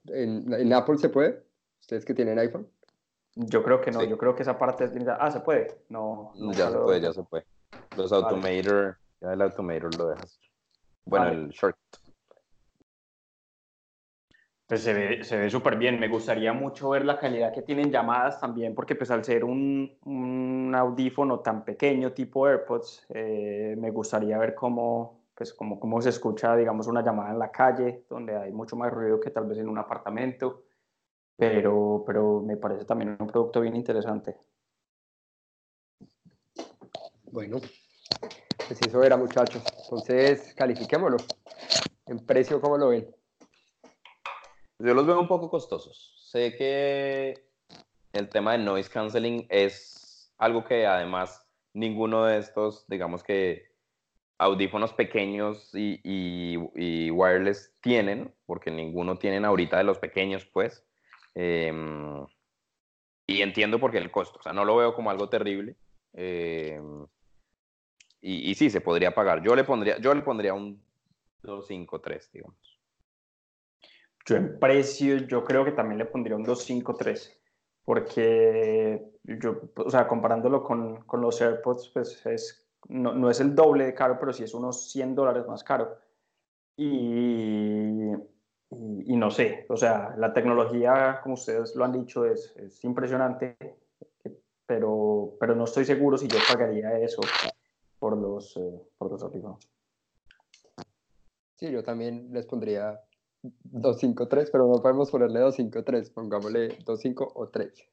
¿En, 0.08 0.54
¿En 0.54 0.74
Apple 0.74 0.98
se 0.98 1.10
puede? 1.10 1.44
¿Ustedes 1.80 2.06
que 2.06 2.14
tienen 2.14 2.40
iPhone? 2.40 2.68
Yo 3.36 3.64
creo 3.64 3.82
que 3.82 3.92
no, 3.92 4.04
yo 4.04 4.18
creo 4.18 4.36
que 4.36 4.42
esa 4.42 4.58
parte 4.58 4.86
es 4.86 4.94
limitada. 4.94 5.20
Ah, 5.22 5.32
¿se 5.32 5.40
puede? 5.42 5.68
No. 5.90 6.34
ya 6.54 6.72
se 6.72 6.78
puede, 6.78 7.02
ya 7.02 7.14
se 7.14 7.24
puede. 7.24 7.46
Los 7.96 8.12
Automator, 8.12 8.98
ya 9.22 9.34
el 9.34 9.42
Automator 9.42 9.96
lo 9.96 10.08
dejas. 10.10 10.40
Bueno, 11.06 11.28
el 11.28 11.50
short. 11.50 11.77
Pues 14.68 14.82
se 14.82 14.94
ve, 14.94 15.24
se 15.24 15.38
ve 15.38 15.50
súper 15.50 15.78
bien. 15.78 16.00
Me 16.00 16.10
gustaría 16.10 16.54
mucho 16.54 16.90
ver 16.90 17.06
la 17.06 17.18
calidad 17.18 17.54
que 17.54 17.62
tienen 17.62 17.90
llamadas 17.90 18.40
también, 18.40 18.76
porque 18.76 18.96
pues 18.96 19.10
al 19.10 19.24
ser 19.24 19.44
un, 19.46 19.98
un 20.04 20.76
audífono 20.76 21.40
tan 21.40 21.64
pequeño 21.64 22.12
tipo 22.12 22.48
AirPods, 22.48 23.08
eh, 23.10 23.76
me 23.78 23.92
gustaría 23.92 24.38
ver 24.38 24.54
cómo, 24.54 25.22
pues, 25.34 25.54
cómo, 25.54 25.80
cómo 25.80 26.02
se 26.02 26.10
escucha, 26.10 26.56
digamos, 26.56 26.88
una 26.88 27.02
llamada 27.02 27.32
en 27.32 27.40
la 27.40 27.50
calle, 27.50 28.04
donde 28.10 28.36
hay 28.36 28.52
mucho 28.52 28.76
más 28.76 28.92
ruido 28.92 29.20
que 29.20 29.30
tal 29.30 29.46
vez 29.46 29.58
en 29.58 29.70
un 29.70 29.78
apartamento 29.78 30.68
pero, 31.38 32.04
pero 32.06 32.42
me 32.42 32.58
parece 32.58 32.84
también 32.86 33.16
un 33.20 33.28
producto 33.28 33.62
bien 33.62 33.76
interesante. 33.76 34.36
Bueno, 37.32 37.60
pues 38.68 38.82
eso 38.82 39.04
era 39.04 39.16
muchachos. 39.16 39.64
Entonces, 39.84 40.54
califiquémoslo. 40.56 41.18
En 42.08 42.26
precio, 42.26 42.60
¿cómo 42.60 42.78
lo 42.78 42.90
ven? 42.90 43.17
Yo 44.80 44.94
los 44.94 45.08
veo 45.08 45.20
un 45.20 45.28
poco 45.28 45.50
costosos. 45.50 46.14
Sé 46.32 46.56
que 46.56 47.34
el 48.14 48.30
tema 48.30 48.52
de 48.52 48.60
noise 48.60 48.90
canceling 48.90 49.48
es 49.50 50.34
algo 50.38 50.64
que 50.66 50.86
además 50.86 51.48
ninguno 51.74 52.26
de 52.26 52.38
estos, 52.38 52.88
digamos 52.88 53.24
que 53.24 53.72
audífonos 54.38 54.94
pequeños 54.94 55.72
y, 55.74 56.58
wireless 57.10 57.74
tienen, 57.82 58.34
porque 58.46 58.70
ninguno 58.70 59.18
tienen 59.18 59.46
ahorita 59.46 59.78
de 59.78 59.84
los 59.84 59.98
pequeños, 59.98 60.46
pues. 60.46 60.86
Em, 61.34 62.26
y 63.26 63.42
entiendo 63.42 63.80
por 63.80 63.92
qué 63.92 63.98
el 63.98 64.12
costo, 64.12 64.40
o 64.40 64.44
sea, 64.44 64.54
no 64.54 64.64
lo 64.64 64.76
veo 64.76 64.94
como 64.94 65.10
algo 65.10 65.28
terrible. 65.30 65.76
Em, 66.14 67.06
y, 68.22 68.52
y, 68.52 68.56
sí, 68.56 68.70
se 68.70 68.82
podría 68.82 69.14
pagar. 69.16 69.44
Yo 69.44 69.56
le 69.56 69.64
pondría, 69.64 69.98
yo 70.00 70.14
le 70.14 70.22
pondría 70.22 70.54
un 70.54 70.82
253, 71.44 72.32
digamos. 72.32 72.77
Yo 74.28 74.36
en 74.36 74.60
precio, 74.60 75.16
yo 75.20 75.46
creo 75.46 75.64
que 75.64 75.72
también 75.72 76.00
le 76.00 76.06
pondría 76.06 76.36
un 76.36 76.44
253, 76.44 77.40
porque 77.86 79.02
yo, 79.24 79.62
o 79.78 79.90
sea, 79.90 80.06
comparándolo 80.06 80.66
con, 80.66 80.98
con 81.04 81.22
los 81.22 81.42
AirPods, 81.42 81.92
pues 81.94 82.26
es, 82.26 82.68
no, 82.90 83.14
no, 83.14 83.30
es 83.30 83.40
el 83.40 83.56
doble 83.56 83.86
de 83.86 83.94
caro, 83.94 84.18
pero 84.20 84.34
sí 84.34 84.44
es 84.44 84.54
unos 84.54 84.92
100 84.92 85.16
dólares 85.16 85.48
más 85.48 85.64
caro. 85.64 85.98
Y, 86.76 88.12
y, 88.70 89.16
no 89.16 89.32
sé, 89.32 89.66
o 89.70 89.78
sea, 89.78 90.14
la 90.18 90.34
tecnología, 90.34 91.22
como 91.24 91.36
ustedes 91.36 91.74
lo 91.78 91.86
han 91.86 91.94
dicho, 91.94 92.26
es, 92.26 92.54
es 92.58 92.84
impresionante, 92.84 93.56
pero, 94.66 95.38
pero 95.40 95.56
no 95.56 95.64
estoy 95.64 95.86
seguro 95.86 96.18
si 96.18 96.28
yo 96.28 96.38
pagaría 96.52 97.00
eso 97.00 97.22
por 97.98 98.18
los, 98.18 98.58
eh, 98.58 98.82
por 98.98 99.10
los 99.10 99.24
audífonos. 99.24 99.70
Sí, 101.56 101.72
yo 101.72 101.82
también 101.82 102.28
les 102.34 102.46
pondría 102.46 103.07
253, 103.64 104.50
pero 104.52 104.68
no 104.68 104.82
podemos 104.82 105.12
ponerle 105.12 105.40
253, 105.40 106.10
pongámosle 106.12 106.68
25 106.68 107.32
o 107.36 107.50
3. 107.50 107.90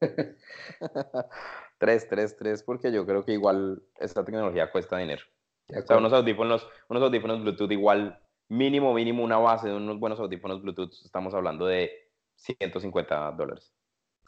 3, 1.77 2.07
3, 2.09 2.37
3, 2.37 2.63
porque 2.63 2.91
yo 2.91 3.05
creo 3.05 3.23
que 3.25 3.33
igual 3.33 3.83
esta 3.99 4.23
tecnología 4.23 4.71
cuesta 4.71 4.97
dinero. 4.97 5.23
O 5.69 5.81
sea, 5.81 5.97
unos 5.97 6.13
audífonos, 6.13 6.67
unos 6.89 7.03
audífonos 7.03 7.41
Bluetooth 7.41 7.71
igual 7.71 8.19
mínimo, 8.49 8.93
mínimo 8.93 9.23
una 9.23 9.37
base 9.37 9.69
de 9.69 9.75
unos 9.75 9.99
buenos 9.99 10.19
audífonos 10.19 10.61
Bluetooth, 10.61 10.91
estamos 11.03 11.33
hablando 11.33 11.65
de 11.65 11.91
150 12.35 13.31
dólares. 13.31 13.73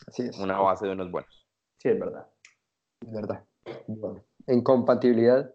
Así 0.08 0.24
es. 0.24 0.38
Una 0.40 0.60
base 0.60 0.86
de 0.86 0.94
unos 0.94 1.12
buenos. 1.12 1.48
Sí, 1.78 1.90
es 1.90 2.00
verdad. 2.00 2.28
Es 3.02 3.12
verdad. 3.12 3.46
En 4.48 4.64
compatibilidad, 4.64 5.54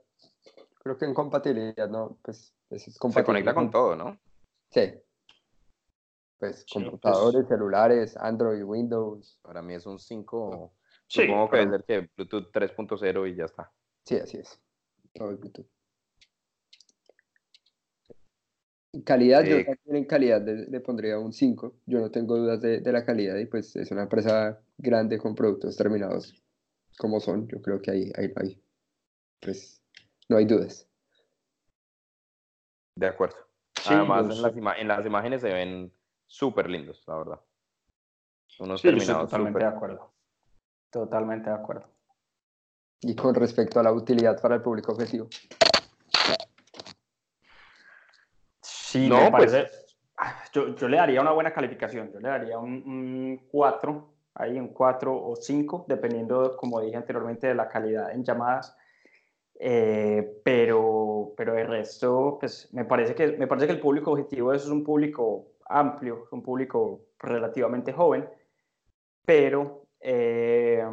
creo 0.82 0.98
que 0.98 1.04
en 1.04 1.14
compatibilidad, 1.14 1.88
¿no? 1.88 2.18
Pues, 2.22 2.54
pues 2.68 2.88
es 2.88 2.94
Se 2.94 3.24
conecta 3.24 3.54
con 3.54 3.70
todo, 3.70 3.96
¿no? 3.96 4.18
Sí. 4.70 4.92
Pues 6.42 6.64
sí, 6.66 6.82
computadores, 6.82 7.42
pues... 7.42 7.48
celulares, 7.50 8.16
Android, 8.16 8.64
Windows. 8.64 9.38
Para 9.42 9.62
mí 9.62 9.74
es 9.74 9.86
un 9.86 10.00
5. 10.00 10.74
Sí, 11.06 11.22
Supongo 11.22 11.48
que 11.48 11.56
pero... 11.58 11.84
que 11.84 12.10
Bluetooth 12.16 12.50
3.0 12.52 13.30
y 13.30 13.36
ya 13.36 13.44
está. 13.44 13.70
Sí, 14.04 14.16
así 14.16 14.38
es. 14.38 14.60
Todo 15.14 15.30
el 15.30 15.36
Bluetooth. 15.36 15.68
Calidad, 19.04 19.44
yo 19.44 19.64
también 19.64 19.96
en 19.96 20.04
calidad 20.04 20.44
le, 20.44 20.66
le, 20.66 20.80
pondría 20.80 21.16
un 21.16 21.32
5. 21.32 21.76
Yo 21.86 22.00
no 22.00 22.10
tengo 22.10 22.36
dudas 22.36 22.60
de, 22.60 22.80
de, 22.80 22.92
la 22.92 23.04
calidad 23.04 23.36
y 23.36 23.46
pues 23.46 23.76
es 23.76 23.92
una 23.92 24.02
empresa 24.02 24.60
grande 24.76 25.18
con 25.18 25.36
productos 25.36 25.76
terminados 25.76 26.42
como 26.98 27.20
son. 27.20 27.46
Yo 27.46 27.62
creo 27.62 27.80
que 27.80 27.92
ahí, 27.92 28.12
ahí, 28.16 28.32
ahí 28.34 28.60
pues 29.38 29.80
no 30.28 30.38
hay 30.38 30.44
dudas. 30.44 30.88
De 32.96 33.06
acuerdo. 33.06 33.36
Sí, 33.80 33.94
Además, 33.94 34.24
pues, 34.26 34.36
en, 34.38 34.64
las 34.64 34.78
en, 34.78 34.88
las 34.88 35.06
imágenes 35.06 35.40
se 35.40 35.52
ven 35.52 35.92
súper 36.32 36.70
lindos, 36.70 37.02
la 37.06 37.16
verdad. 37.16 37.40
Unos 38.60 38.80
sí, 38.80 38.88
terminados 38.88 39.24
totalmente 39.24 39.58
super... 39.58 39.70
de 39.70 39.76
acuerdo. 39.76 40.12
Totalmente 40.90 41.50
de 41.50 41.56
acuerdo. 41.56 41.88
Y 43.02 43.14
con 43.14 43.34
respecto 43.34 43.80
a 43.80 43.82
la 43.82 43.92
utilidad 43.92 44.40
para 44.40 44.54
el 44.54 44.62
público 44.62 44.92
objetivo. 44.92 45.28
Sí, 48.62 49.08
no, 49.08 49.16
me 49.16 49.30
pues 49.30 49.52
parece. 49.52 49.68
Pues... 49.68 50.52
Yo, 50.52 50.74
yo, 50.74 50.88
le 50.88 50.96
daría 50.96 51.20
una 51.20 51.32
buena 51.32 51.52
calificación. 51.52 52.10
Yo 52.12 52.20
le 52.20 52.28
daría 52.28 52.58
un, 52.58 52.82
un 52.86 53.48
4, 53.50 54.14
ahí 54.34 54.58
un 54.58 54.68
4 54.68 55.14
o 55.14 55.36
5, 55.36 55.86
dependiendo, 55.88 56.56
como 56.56 56.80
dije 56.80 56.96
anteriormente, 56.96 57.48
de 57.48 57.54
la 57.54 57.68
calidad 57.68 58.10
en 58.10 58.24
llamadas. 58.24 58.76
Eh, 59.58 60.40
pero, 60.44 61.34
pero 61.36 61.56
el 61.58 61.66
resto, 61.66 62.38
pues 62.40 62.72
me 62.72 62.84
parece, 62.84 63.14
que, 63.14 63.36
me 63.36 63.46
parece 63.46 63.66
que 63.66 63.74
el 63.74 63.80
público 63.80 64.12
objetivo 64.12 64.52
es 64.52 64.66
un 64.66 64.82
público 64.82 65.51
amplio, 65.68 66.28
un 66.32 66.42
público 66.42 67.06
relativamente 67.18 67.92
joven, 67.92 68.28
pero, 69.24 69.86
eh, 70.00 70.84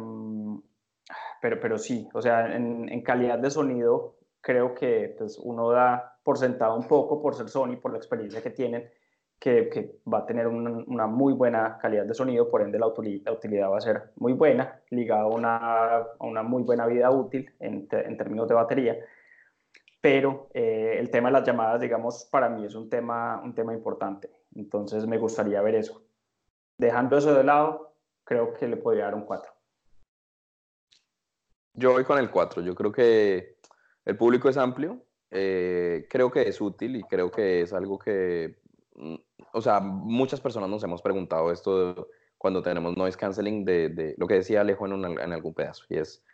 pero, 1.40 1.60
pero 1.60 1.78
sí, 1.78 2.08
o 2.12 2.22
sea, 2.22 2.54
en, 2.54 3.02
calidad 3.02 3.38
de 3.38 3.50
sonido 3.50 4.16
creo 4.40 4.74
que 4.74 5.14
pues, 5.18 5.38
uno 5.38 5.70
da 5.70 6.18
por 6.22 6.38
sentado 6.38 6.76
un 6.76 6.86
poco 6.86 7.20
por 7.20 7.34
ser 7.34 7.48
Sony, 7.48 7.76
por 7.80 7.92
la 7.92 7.98
experiencia 7.98 8.42
que 8.42 8.50
tienen, 8.50 8.90
que, 9.38 10.00
va 10.12 10.18
a 10.18 10.26
tener 10.26 10.46
una, 10.46 11.06
muy 11.06 11.32
buena 11.32 11.78
calidad 11.78 12.04
de 12.04 12.14
sonido, 12.14 12.50
por 12.50 12.60
ende 12.60 12.78
la, 12.78 12.86
utilidad 12.86 13.70
va 13.70 13.78
a 13.78 13.80
ser 13.80 14.10
muy 14.16 14.34
buena, 14.34 14.80
ligada 14.90 15.22
a 15.22 15.26
una, 15.26 15.56
a 15.56 16.06
una 16.20 16.42
muy 16.42 16.62
buena 16.62 16.86
vida 16.86 17.10
útil 17.10 17.50
en, 17.58 17.88
en 17.90 18.16
términos 18.18 18.48
de 18.48 18.54
batería. 18.54 18.98
Pero 20.00 20.48
eh, 20.54 20.96
el 20.98 21.10
tema 21.10 21.28
de 21.28 21.32
las 21.34 21.46
llamadas, 21.46 21.80
digamos, 21.80 22.24
para 22.24 22.48
mí 22.48 22.64
es 22.64 22.74
un 22.74 22.88
tema, 22.88 23.40
un 23.44 23.54
tema 23.54 23.74
importante. 23.74 24.30
Entonces 24.54 25.06
me 25.06 25.18
gustaría 25.18 25.60
ver 25.62 25.74
eso. 25.74 26.02
Dejando 26.78 27.18
eso 27.18 27.34
de 27.34 27.44
lado, 27.44 27.94
creo 28.24 28.54
que 28.54 28.66
le 28.66 28.76
podría 28.76 29.04
dar 29.04 29.14
un 29.14 29.24
4. 29.24 29.52
Yo 31.74 31.92
voy 31.92 32.04
con 32.04 32.18
el 32.18 32.30
4. 32.30 32.62
Yo 32.62 32.74
creo 32.74 32.92
que 32.92 33.58
el 34.04 34.16
público 34.16 34.48
es 34.48 34.56
amplio. 34.56 35.04
Eh, 35.30 36.06
creo 36.10 36.30
que 36.30 36.48
es 36.48 36.60
útil 36.60 36.96
y 36.96 37.02
creo 37.04 37.30
que 37.30 37.62
es 37.62 37.72
algo 37.72 37.98
que 37.98 38.60
Mm, 39.00 39.16
o 39.52 39.62
sea, 39.62 39.80
muchas 39.80 40.40
personas 40.40 40.68
nos 40.68 40.84
hemos 40.84 41.02
preguntado 41.02 41.50
esto 41.50 42.08
cuando 42.36 42.62
tenemos 42.62 42.96
noise 42.96 43.18
canceling 43.18 43.64
de, 43.64 44.14
lo 44.18 44.26
que 44.26 44.34
decía 44.34 44.60
Alejo 44.60 44.86
en, 44.86 45.04
en, 45.18 45.32
algún 45.32 45.54
pedazo, 45.54 45.84
y 45.88 45.96
es, 45.96 46.24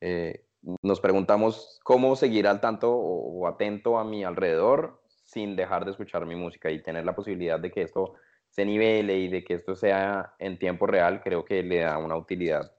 eh, 0.00 0.44
nos 0.82 1.00
preguntamos 1.00 1.80
cómo 1.82 2.16
seguir 2.16 2.46
al 2.46 2.60
tanto 2.60 2.92
o, 2.94 3.46
atento 3.46 3.98
a 3.98 4.04
mi 4.04 4.24
alrededor 4.24 5.02
sin 5.24 5.56
dejar 5.56 5.84
de 5.84 5.90
escuchar 5.90 6.26
mi 6.26 6.36
música 6.36 6.70
y 6.70 6.82
tener 6.82 7.04
la 7.04 7.14
posibilidad 7.14 7.58
de 7.58 7.70
que 7.70 7.82
esto 7.82 8.14
se 8.50 8.64
nivele 8.64 9.18
y 9.18 9.28
de 9.28 9.44
que 9.44 9.54
esto 9.54 9.74
sea 9.74 10.34
en 10.38 10.58
tiempo 10.58 10.86
real, 10.86 11.20
creo 11.22 11.44
que 11.44 11.62
le 11.62 11.80
da 11.80 11.98
una 11.98 12.16
utilidad 12.16 12.72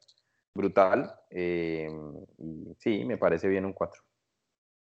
brutal. 0.53 1.13
Eh, 1.29 1.89
y 2.37 2.73
sí, 2.79 3.03
me 3.03 3.17
parece 3.17 3.47
bien 3.49 3.65
un 3.65 3.73
4. 3.73 4.01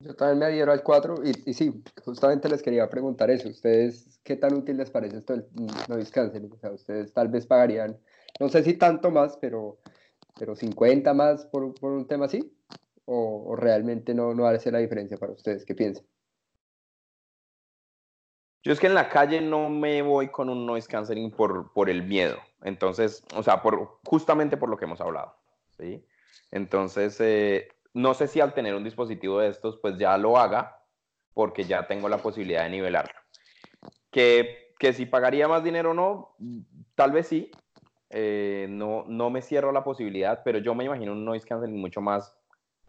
Yo 0.01 0.15
también 0.15 0.39
me 0.39 0.45
adhiero 0.45 0.71
al 0.71 0.81
4 0.81 1.15
y, 1.45 1.53
sí, 1.53 1.83
justamente 2.03 2.49
les 2.49 2.63
quería 2.63 2.89
preguntar 2.89 3.29
eso. 3.29 3.49
¿Ustedes 3.49 4.19
qué 4.23 4.35
tan 4.35 4.53
útil 4.53 4.77
les 4.77 4.89
parece 4.89 5.17
esto 5.17 5.33
del 5.33 5.45
noise 5.87 6.11
canceling? 6.11 6.51
O 6.53 6.57
sea, 6.57 6.71
ustedes 6.71 7.13
tal 7.13 7.27
vez 7.27 7.45
pagarían, 7.45 7.99
no 8.39 8.49
sé 8.49 8.63
si 8.63 8.75
tanto 8.75 9.11
más, 9.11 9.37
pero, 9.37 9.77
pero 10.39 10.55
50 10.55 11.13
más 11.13 11.45
por, 11.47 11.75
por 11.75 11.91
un 11.91 12.07
tema 12.07 12.25
así. 12.25 12.51
¿O, 13.11 13.55
realmente 13.55 14.13
no, 14.13 14.35
no 14.35 14.45
hace 14.45 14.71
la 14.71 14.77
diferencia 14.77 15.17
para 15.17 15.31
ustedes? 15.31 15.65
¿Qué 15.65 15.73
piensan? 15.73 16.05
Yo 18.61 18.71
es 18.71 18.79
que 18.79 18.85
en 18.85 18.93
la 18.93 19.09
calle 19.09 19.41
no 19.41 19.67
me 19.67 20.03
voy 20.03 20.27
con 20.27 20.47
un 20.47 20.67
noise 20.67 20.87
canceling 20.87 21.31
por, 21.31 21.73
por 21.73 21.89
el 21.89 22.03
miedo. 22.03 22.37
Entonces, 22.61 23.23
o 23.35 23.41
sea, 23.41 23.63
por, 23.63 23.99
justamente 24.05 24.57
por 24.57 24.69
lo 24.69 24.77
que 24.77 24.85
hemos 24.85 25.01
hablado. 25.01 25.35
¿sí? 25.79 26.05
Entonces, 26.51 27.19
eh, 27.19 27.69
no 27.95 28.13
sé 28.13 28.27
si 28.27 28.41
al 28.41 28.53
tener 28.53 28.75
un 28.75 28.83
dispositivo 28.83 29.39
de 29.39 29.49
estos, 29.49 29.77
pues 29.77 29.97
ya 29.97 30.15
lo 30.19 30.37
haga, 30.37 30.83
porque 31.33 31.63
ya 31.63 31.87
tengo 31.87 32.09
la 32.09 32.19
posibilidad 32.19 32.65
de 32.65 32.69
nivelarlo. 32.69 33.19
Que, 34.11 34.75
que 34.77 34.93
si 34.93 35.07
pagaría 35.07 35.47
más 35.47 35.63
dinero 35.63 35.91
o 35.91 35.95
no, 35.95 36.35
tal 36.93 37.11
vez 37.11 37.27
sí. 37.27 37.49
Eh, 38.11 38.67
no, 38.69 39.05
no 39.07 39.31
me 39.31 39.41
cierro 39.41 39.71
la 39.71 39.83
posibilidad, 39.83 40.43
pero 40.43 40.59
yo 40.59 40.75
me 40.75 40.83
imagino 40.83 41.13
un 41.13 41.25
noise 41.25 41.47
canceling 41.47 41.81
mucho 41.81 42.01
más 42.01 42.38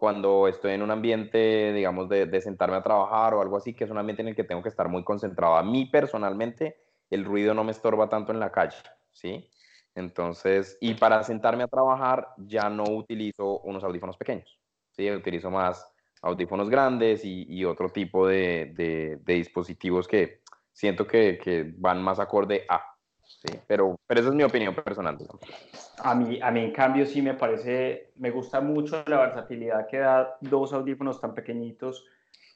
cuando 0.00 0.48
estoy 0.48 0.72
en 0.72 0.80
un 0.80 0.90
ambiente, 0.90 1.74
digamos, 1.74 2.08
de, 2.08 2.24
de, 2.24 2.40
sentarme 2.40 2.78
a 2.78 2.82
trabajar 2.82 3.34
o 3.34 3.42
algo 3.42 3.58
así, 3.58 3.74
que 3.74 3.84
es 3.84 3.90
un 3.90 3.98
ambiente 3.98 4.22
en 4.22 4.28
el 4.28 4.34
que 4.34 4.44
tengo 4.44 4.62
que 4.62 4.70
estar 4.70 4.88
muy 4.88 5.04
concentrado. 5.04 5.56
A 5.56 5.62
mí 5.62 5.84
personalmente, 5.84 6.78
el 7.10 7.22
ruido 7.22 7.52
no 7.52 7.64
me 7.64 7.72
estorba 7.72 8.08
tanto 8.08 8.32
en 8.32 8.40
la 8.40 8.50
calle, 8.50 8.78
¿sí? 9.12 9.46
Entonces, 9.94 10.78
y 10.80 10.94
para 10.94 11.22
sentarme 11.22 11.64
a 11.64 11.68
trabajar 11.68 12.28
ya 12.38 12.70
no 12.70 12.84
utilizo 12.84 13.60
unos 13.60 13.84
audífonos 13.84 14.16
pequeños. 14.16 14.58
¿sí? 14.92 15.10
Utilizo 15.10 15.50
más 15.50 15.86
audífonos 16.22 16.70
grandes 16.70 17.20
y, 17.22 17.62
otro 17.66 17.90
tipo 17.90 18.26
de, 18.26 19.20
dispositivos 19.26 20.08
que 20.08 20.40
siento 20.72 21.06
que, 21.06 21.74
van 21.76 22.02
más 22.02 22.20
acorde 22.20 22.64
a. 22.70 22.89
¿sí? 23.44 23.58
Pero, 23.66 23.98
pero 24.06 24.20
esa 24.20 24.30
es 24.30 24.34
mi 24.34 24.42
opinión 24.42 24.74
personal. 24.74 25.18
A 25.98 26.14
mí, 26.14 26.40
a 26.42 26.50
mí, 26.50 26.60
en 26.60 26.72
cambio, 26.72 27.06
sí 27.06 27.22
me 27.22 27.34
parece, 27.34 28.12
me 28.16 28.30
gusta 28.30 28.60
mucho 28.60 29.02
la 29.06 29.20
versatilidad 29.20 29.86
que 29.88 29.98
da 29.98 30.36
dos 30.40 30.72
audífonos 30.72 31.20
tan 31.20 31.34
pequeñitos 31.34 32.06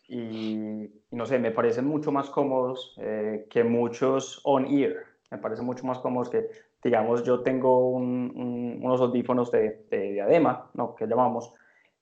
y, 0.09 0.91
no 1.11 1.27
sé, 1.27 1.39
me 1.39 1.51
parecen 1.51 1.87
mucho 1.87 2.13
más 2.13 2.31
cómodos 2.31 2.95
eh, 2.99 3.47
que 3.51 3.65
muchos 3.65 4.41
on-ear. 4.45 4.95
Me 5.31 5.39
parecen 5.39 5.65
mucho 5.65 5.87
más 5.87 5.99
cómodos 5.99 6.29
que, 6.29 6.49
digamos, 6.83 7.25
yo 7.25 7.41
tengo 7.41 7.89
unos 7.89 9.01
audífonos 9.01 9.51
de, 9.51 9.85
de 9.91 10.13
diadema, 10.13 10.71
¿no? 10.75 10.95
que 10.95 11.07
llamamos, 11.07 11.53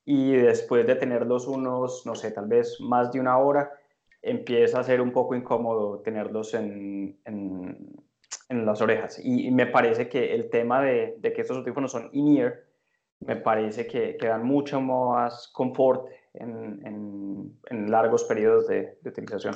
y 0.04 0.32
después 0.32 0.86
de 0.86 0.96
tenerlos 0.96 1.46
unos, 1.46 2.04
no 2.06 2.14
sé, 2.14 2.32
tal 2.32 2.48
vez 2.48 2.80
más 2.80 3.12
de 3.12 3.20
una 3.20 3.38
hora, 3.38 3.70
empieza 4.20 4.80
a 4.80 4.84
ser 4.84 5.00
un 5.00 5.12
poco 5.12 5.34
incómodo 5.34 6.00
tenerlos 6.00 6.54
en, 6.54 7.18
en, 7.24 7.76
las 8.48 8.80
orejas. 8.80 9.18
Y, 9.22 9.50
me 9.50 9.66
parece 9.66 10.08
que 10.08 10.34
el 10.34 10.50
tema 10.50 10.82
de, 10.82 11.16
de 11.18 11.32
que 11.32 11.42
estos 11.42 11.58
audífonos 11.58 11.92
son 11.92 12.10
in-ear, 12.12 12.64
me 13.20 13.36
parece 13.36 13.86
que, 13.86 14.16
que, 14.16 14.26
dan 14.26 14.44
mucho 14.44 14.80
más 14.80 15.48
confort 15.48 16.08
en, 16.34 16.80
en 17.70 17.90
largos 17.90 18.24
periodos 18.24 18.66
de, 18.66 18.98
de 19.00 19.10
utilización. 19.10 19.54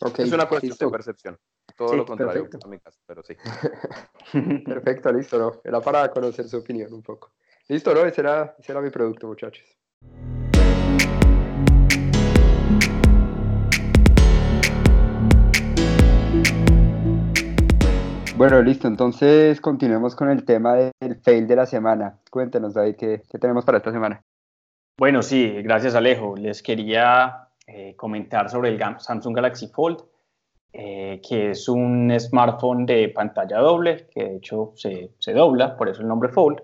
Okay, 0.00 0.26
es 0.26 0.32
una 0.32 0.46
cuestión 0.46 0.76
de 0.78 0.88
percepción. 0.90 1.38
Todo 1.76 1.94
lo 1.96 2.04
contrario 2.04 2.48
a 2.62 2.68
mi 2.68 2.78
caso, 2.78 3.00
pero 3.06 3.22
sí. 3.22 3.34
perfecto, 4.64 5.12
listo. 5.12 5.38
¿no? 5.38 5.60
Era 5.64 5.80
para 5.80 6.08
conocer 6.10 6.48
su 6.48 6.58
opinión 6.58 6.92
un 6.92 7.02
poco. 7.02 7.32
Listo, 7.68 7.94
¿no? 7.94 8.04
Ese 8.04 8.20
era, 8.20 8.54
ese 8.58 8.72
era 8.72 8.80
mi 8.80 8.90
producto, 8.90 9.26
muchachos. 9.26 9.64
Bueno, 18.36 18.60
listo. 18.62 18.88
Entonces 18.88 19.60
continuemos 19.60 20.16
con 20.16 20.30
el 20.30 20.44
tema 20.44 20.74
del 20.74 21.16
fail 21.22 21.46
de 21.46 21.56
la 21.56 21.66
semana. 21.66 22.18
Cuéntenos, 22.30 22.74
David, 22.74 22.96
¿qué, 22.96 23.22
qué 23.30 23.38
tenemos 23.38 23.64
para 23.64 23.78
esta 23.78 23.92
semana? 23.92 24.22
Bueno, 24.98 25.22
sí, 25.22 25.50
gracias 25.62 25.94
Alejo. 25.94 26.34
Les 26.36 26.62
quería 26.62 27.48
eh, 27.66 27.94
comentar 27.96 28.50
sobre 28.50 28.70
el 28.70 28.80
Samsung 28.98 29.36
Galaxy 29.36 29.68
Fold, 29.68 29.98
eh, 30.72 31.20
que 31.26 31.50
es 31.50 31.68
un 31.68 32.12
smartphone 32.18 32.86
de 32.86 33.08
pantalla 33.08 33.58
doble, 33.58 34.08
que 34.12 34.24
de 34.24 34.36
hecho 34.36 34.72
se, 34.74 35.12
se 35.18 35.32
dobla, 35.32 35.76
por 35.76 35.88
eso 35.88 36.02
el 36.02 36.08
nombre 36.08 36.28
Fold 36.28 36.60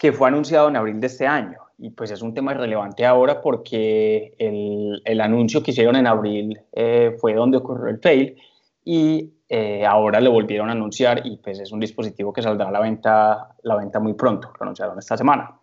que 0.00 0.12
fue 0.12 0.28
anunciado 0.28 0.70
en 0.70 0.76
abril 0.76 0.98
de 0.98 1.08
este 1.08 1.26
año. 1.26 1.58
Y 1.76 1.90
pues 1.90 2.10
es 2.10 2.22
un 2.22 2.32
tema 2.32 2.54
relevante 2.54 3.04
ahora 3.04 3.42
porque 3.42 4.34
el, 4.38 5.02
el 5.04 5.20
anuncio 5.20 5.62
que 5.62 5.72
hicieron 5.72 5.94
en 5.94 6.06
abril 6.06 6.58
eh, 6.72 7.14
fue 7.20 7.34
donde 7.34 7.58
ocurrió 7.58 7.88
el 7.90 8.00
fail 8.00 8.34
y 8.82 9.34
eh, 9.52 9.84
ahora 9.84 10.20
lo 10.20 10.30
volvieron 10.30 10.68
a 10.68 10.72
anunciar 10.72 11.26
y 11.26 11.36
pues 11.38 11.58
es 11.58 11.72
un 11.72 11.80
dispositivo 11.80 12.32
que 12.32 12.40
saldrá 12.40 12.68
a 12.68 12.70
la 12.70 12.78
venta, 12.78 13.48
la 13.64 13.74
venta 13.74 13.98
muy 13.98 14.14
pronto, 14.14 14.52
lo 14.56 14.62
anunciaron 14.62 14.96
esta 14.96 15.16
semana. 15.16 15.58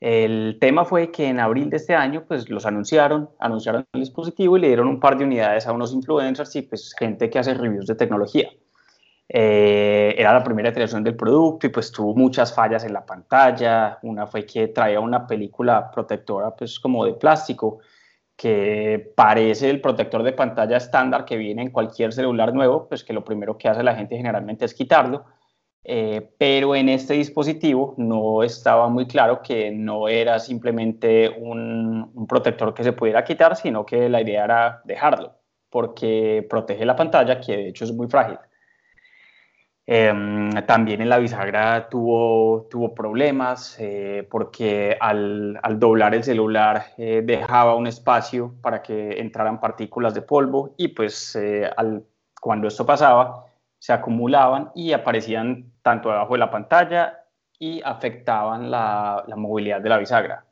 El 0.00 0.56
tema 0.58 0.86
fue 0.86 1.10
que 1.10 1.28
en 1.28 1.38
abril 1.38 1.68
de 1.68 1.76
este 1.76 1.94
año 1.94 2.24
pues 2.26 2.48
los 2.48 2.64
anunciaron, 2.64 3.28
anunciaron 3.38 3.84
el 3.92 4.00
dispositivo 4.00 4.56
y 4.56 4.60
le 4.60 4.68
dieron 4.68 4.88
un 4.88 4.98
par 4.98 5.18
de 5.18 5.24
unidades 5.24 5.66
a 5.66 5.72
unos 5.72 5.92
influencers 5.92 6.56
y 6.56 6.62
pues 6.62 6.94
gente 6.98 7.28
que 7.28 7.38
hace 7.38 7.52
reviews 7.52 7.86
de 7.86 7.96
tecnología. 7.96 8.48
Eh, 9.28 10.14
era 10.16 10.32
la 10.32 10.42
primera 10.42 10.70
iteración 10.70 11.04
del 11.04 11.14
producto 11.14 11.66
y 11.66 11.70
pues 11.70 11.92
tuvo 11.92 12.14
muchas 12.14 12.54
fallas 12.54 12.82
en 12.84 12.94
la 12.94 13.04
pantalla. 13.04 13.98
Una 14.02 14.26
fue 14.26 14.46
que 14.46 14.68
traía 14.68 15.00
una 15.00 15.26
película 15.26 15.90
protectora 15.90 16.56
pues 16.56 16.80
como 16.80 17.04
de 17.04 17.12
plástico 17.12 17.80
que 18.36 19.12
parece 19.16 19.70
el 19.70 19.80
protector 19.80 20.22
de 20.22 20.32
pantalla 20.32 20.76
estándar 20.76 21.24
que 21.24 21.36
viene 21.36 21.62
en 21.62 21.70
cualquier 21.70 22.12
celular 22.12 22.54
nuevo, 22.54 22.88
pues 22.88 23.04
que 23.04 23.12
lo 23.12 23.24
primero 23.24 23.58
que 23.58 23.68
hace 23.68 23.82
la 23.82 23.94
gente 23.94 24.16
generalmente 24.16 24.64
es 24.64 24.74
quitarlo. 24.74 25.24
Eh, 25.84 26.34
pero 26.38 26.76
en 26.76 26.88
este 26.88 27.14
dispositivo 27.14 27.94
no 27.98 28.42
estaba 28.44 28.88
muy 28.88 29.06
claro 29.06 29.42
que 29.42 29.72
no 29.72 30.06
era 30.08 30.38
simplemente 30.38 31.28
un, 31.28 32.10
un 32.14 32.26
protector 32.26 32.72
que 32.72 32.84
se 32.84 32.92
pudiera 32.92 33.24
quitar, 33.24 33.56
sino 33.56 33.84
que 33.84 34.08
la 34.08 34.20
idea 34.20 34.44
era 34.44 34.80
dejarlo, 34.84 35.34
porque 35.70 36.46
protege 36.48 36.84
la 36.84 36.94
pantalla, 36.94 37.40
que 37.40 37.56
de 37.56 37.68
hecho 37.68 37.84
es 37.84 37.92
muy 37.92 38.06
frágil. 38.08 38.38
Em, 39.84 40.50
también 40.64 41.00
en 41.02 41.08
la 41.08 41.18
bisagra 41.18 41.88
tuvo, 41.88 42.68
tuvo 42.70 42.94
problemas 42.94 43.76
eh, 43.80 44.26
porque 44.30 44.96
al, 45.00 45.58
al, 45.60 45.80
doblar 45.80 46.14
el 46.14 46.22
celular 46.22 46.86
eh, 46.96 47.22
dejaba 47.24 47.74
un 47.74 47.88
espacio 47.88 48.54
para 48.62 48.80
que 48.80 49.18
entraran 49.18 49.58
partículas 49.58 50.14
de 50.14 50.22
polvo 50.22 50.74
y 50.76 50.88
pues 50.88 51.34
eh, 51.34 51.68
al, 51.76 52.04
cuando 52.40 52.68
esto 52.68 52.86
pasaba 52.86 53.46
se 53.76 53.92
acumulaban 53.92 54.70
y 54.76 54.92
aparecían 54.92 55.72
tanto 55.82 56.10
debajo 56.10 56.34
de 56.34 56.38
la 56.38 56.50
pantalla 56.50 57.24
y 57.58 57.82
afectaban 57.84 58.70
la, 58.70 59.24
la 59.26 59.34
movilidad 59.34 59.80
de 59.80 59.88
la 59.88 59.98
bisagra. 59.98 60.44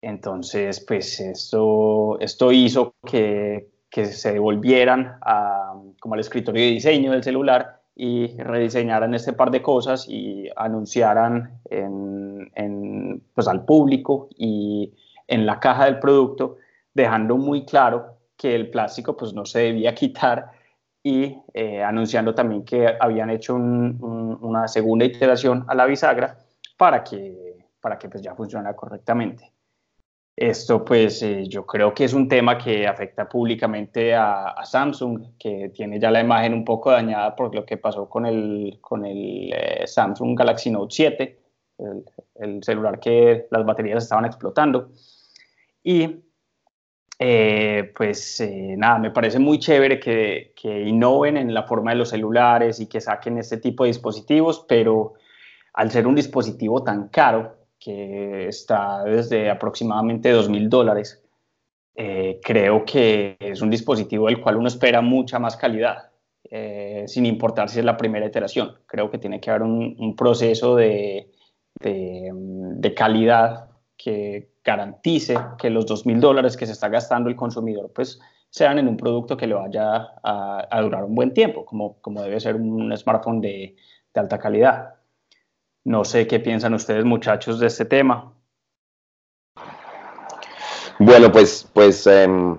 Entonces, 0.00 0.84
pues 0.86 1.18
esto, 1.18 2.18
esto 2.20 2.52
hizo 2.52 2.94
que, 3.04 3.70
que 3.90 4.04
se 4.04 4.34
devolvieran 4.34 5.18
a, 5.22 5.74
como 5.98 6.14
al 6.14 6.20
escritorio 6.20 6.62
de 6.62 6.70
diseño 6.70 7.10
del 7.10 7.24
celular 7.24 7.83
y 7.96 8.36
rediseñaran 8.36 9.14
este 9.14 9.32
par 9.32 9.50
de 9.50 9.62
cosas 9.62 10.06
y 10.08 10.48
anunciaran 10.56 11.60
en, 11.70 13.22
pues 13.34 13.46
al 13.46 13.64
público 13.64 14.28
y 14.36 14.92
en 15.28 15.46
la 15.46 15.60
caja 15.60 15.84
del 15.86 16.00
producto, 16.00 16.56
dejando 16.92 17.36
muy 17.36 17.64
claro 17.64 18.18
que 18.36 18.54
el 18.54 18.70
plástico 18.70 19.16
pues 19.16 19.32
no 19.32 19.46
se 19.46 19.60
debía 19.60 19.94
quitar 19.94 20.50
y 21.02 21.36
eh, 21.52 21.82
anunciando 21.82 22.34
también 22.34 22.64
que 22.64 22.96
habían 22.98 23.30
hecho 23.30 23.54
una 23.54 24.66
segunda 24.68 25.04
iteración 25.04 25.64
a 25.68 25.74
la 25.74 25.86
bisagra 25.86 26.38
para 26.76 27.04
que, 27.04 27.68
para 27.80 27.98
que 27.98 28.08
pues 28.08 28.22
ya 28.22 28.34
funcionara 28.34 28.74
correctamente. 28.74 29.53
Esto 30.36 30.84
pues 30.84 31.22
eh, 31.22 31.44
yo 31.46 31.64
creo 31.64 31.94
que 31.94 32.04
es 32.04 32.12
un 32.12 32.28
tema 32.28 32.58
que 32.58 32.88
afecta 32.88 33.28
públicamente 33.28 34.14
a, 34.14 34.56
Samsung, 34.64 35.36
que 35.38 35.70
tiene 35.72 36.00
ya 36.00 36.10
la 36.10 36.20
imagen 36.20 36.54
un 36.54 36.64
poco 36.64 36.90
dañada 36.90 37.36
por 37.36 37.54
lo 37.54 37.64
que 37.64 37.76
pasó 37.76 38.08
con 38.08 38.26
el, 38.26 38.78
con 38.80 39.06
el 39.06 39.52
eh, 39.52 39.86
Samsung 39.86 40.36
Galaxy 40.36 40.70
Note 40.70 40.92
7, 40.92 41.40
el, 41.78 42.04
el, 42.36 42.64
celular 42.64 42.98
que 42.98 43.46
las 43.50 43.64
baterías 43.64 44.02
estaban 44.02 44.24
explotando. 44.24 44.90
Y 45.84 46.24
eh, 47.20 47.92
pues 47.96 48.42
nada, 48.76 48.98
me 48.98 49.12
parece 49.12 49.38
muy 49.38 49.60
chévere 49.60 50.00
que, 50.00 50.52
que 50.60 50.80
innoven 50.82 51.36
en 51.36 51.54
la 51.54 51.62
forma 51.62 51.92
de 51.92 51.98
los 51.98 52.08
celulares 52.08 52.80
y 52.80 52.88
que 52.88 53.00
saquen 53.00 53.38
este 53.38 53.58
tipo 53.58 53.84
de 53.84 53.88
dispositivos, 53.90 54.64
pero 54.68 55.14
al 55.74 55.92
ser 55.92 56.08
un 56.08 56.16
dispositivo 56.16 56.82
tan 56.82 57.06
caro, 57.08 57.63
que 57.84 58.48
está 58.48 59.04
desde 59.04 59.50
aproximadamente 59.50 60.34
2.000 60.34 60.68
dólares, 60.70 61.22
eh, 61.94 62.40
creo 62.42 62.82
que 62.86 63.36
es 63.38 63.60
un 63.60 63.68
dispositivo 63.68 64.26
del 64.26 64.40
cual 64.40 64.56
uno 64.56 64.68
espera 64.68 65.02
mucha 65.02 65.38
más 65.38 65.54
calidad, 65.54 66.10
eh, 66.50 67.04
sin 67.06 67.26
importar 67.26 67.68
si 67.68 67.80
es 67.80 67.84
la 67.84 67.98
primera 67.98 68.24
iteración. 68.24 68.72
Creo 68.86 69.10
que 69.10 69.18
tiene 69.18 69.38
que 69.38 69.50
haber 69.50 69.64
un, 69.64 70.16
proceso 70.16 70.76
de, 70.76 71.30
de, 71.80 72.94
calidad 72.94 73.68
que 73.98 74.54
garantice 74.64 75.36
que 75.58 75.68
los 75.68 75.84
2.000 75.84 76.20
dólares 76.20 76.56
que 76.56 76.64
se 76.64 76.72
está 76.72 76.88
gastando 76.88 77.28
el 77.28 77.36
consumidor 77.36 77.92
pues 77.94 78.18
sean 78.48 78.78
en 78.78 78.88
un 78.88 78.96
producto 78.96 79.36
que 79.36 79.46
le 79.46 79.54
vaya 79.54 80.08
a, 80.22 80.80
durar 80.80 81.04
un 81.04 81.14
buen 81.14 81.34
tiempo, 81.34 81.66
como, 81.66 82.00
como 82.00 82.22
debe 82.22 82.40
ser 82.40 82.56
un 82.56 82.96
smartphone 82.96 83.42
de, 83.42 83.76
de 84.14 84.20
alta 84.20 84.38
calidad. 84.38 84.94
No 85.84 86.04
sé 86.04 86.26
qué 86.26 86.40
piensan 86.40 86.72
ustedes, 86.72 87.04
muchachos, 87.04 87.60
de 87.60 87.66
este 87.66 87.84
tema. 87.84 88.32
Bueno, 90.98 91.30
pues, 91.30 91.68
pues 91.72 92.06
em, 92.06 92.58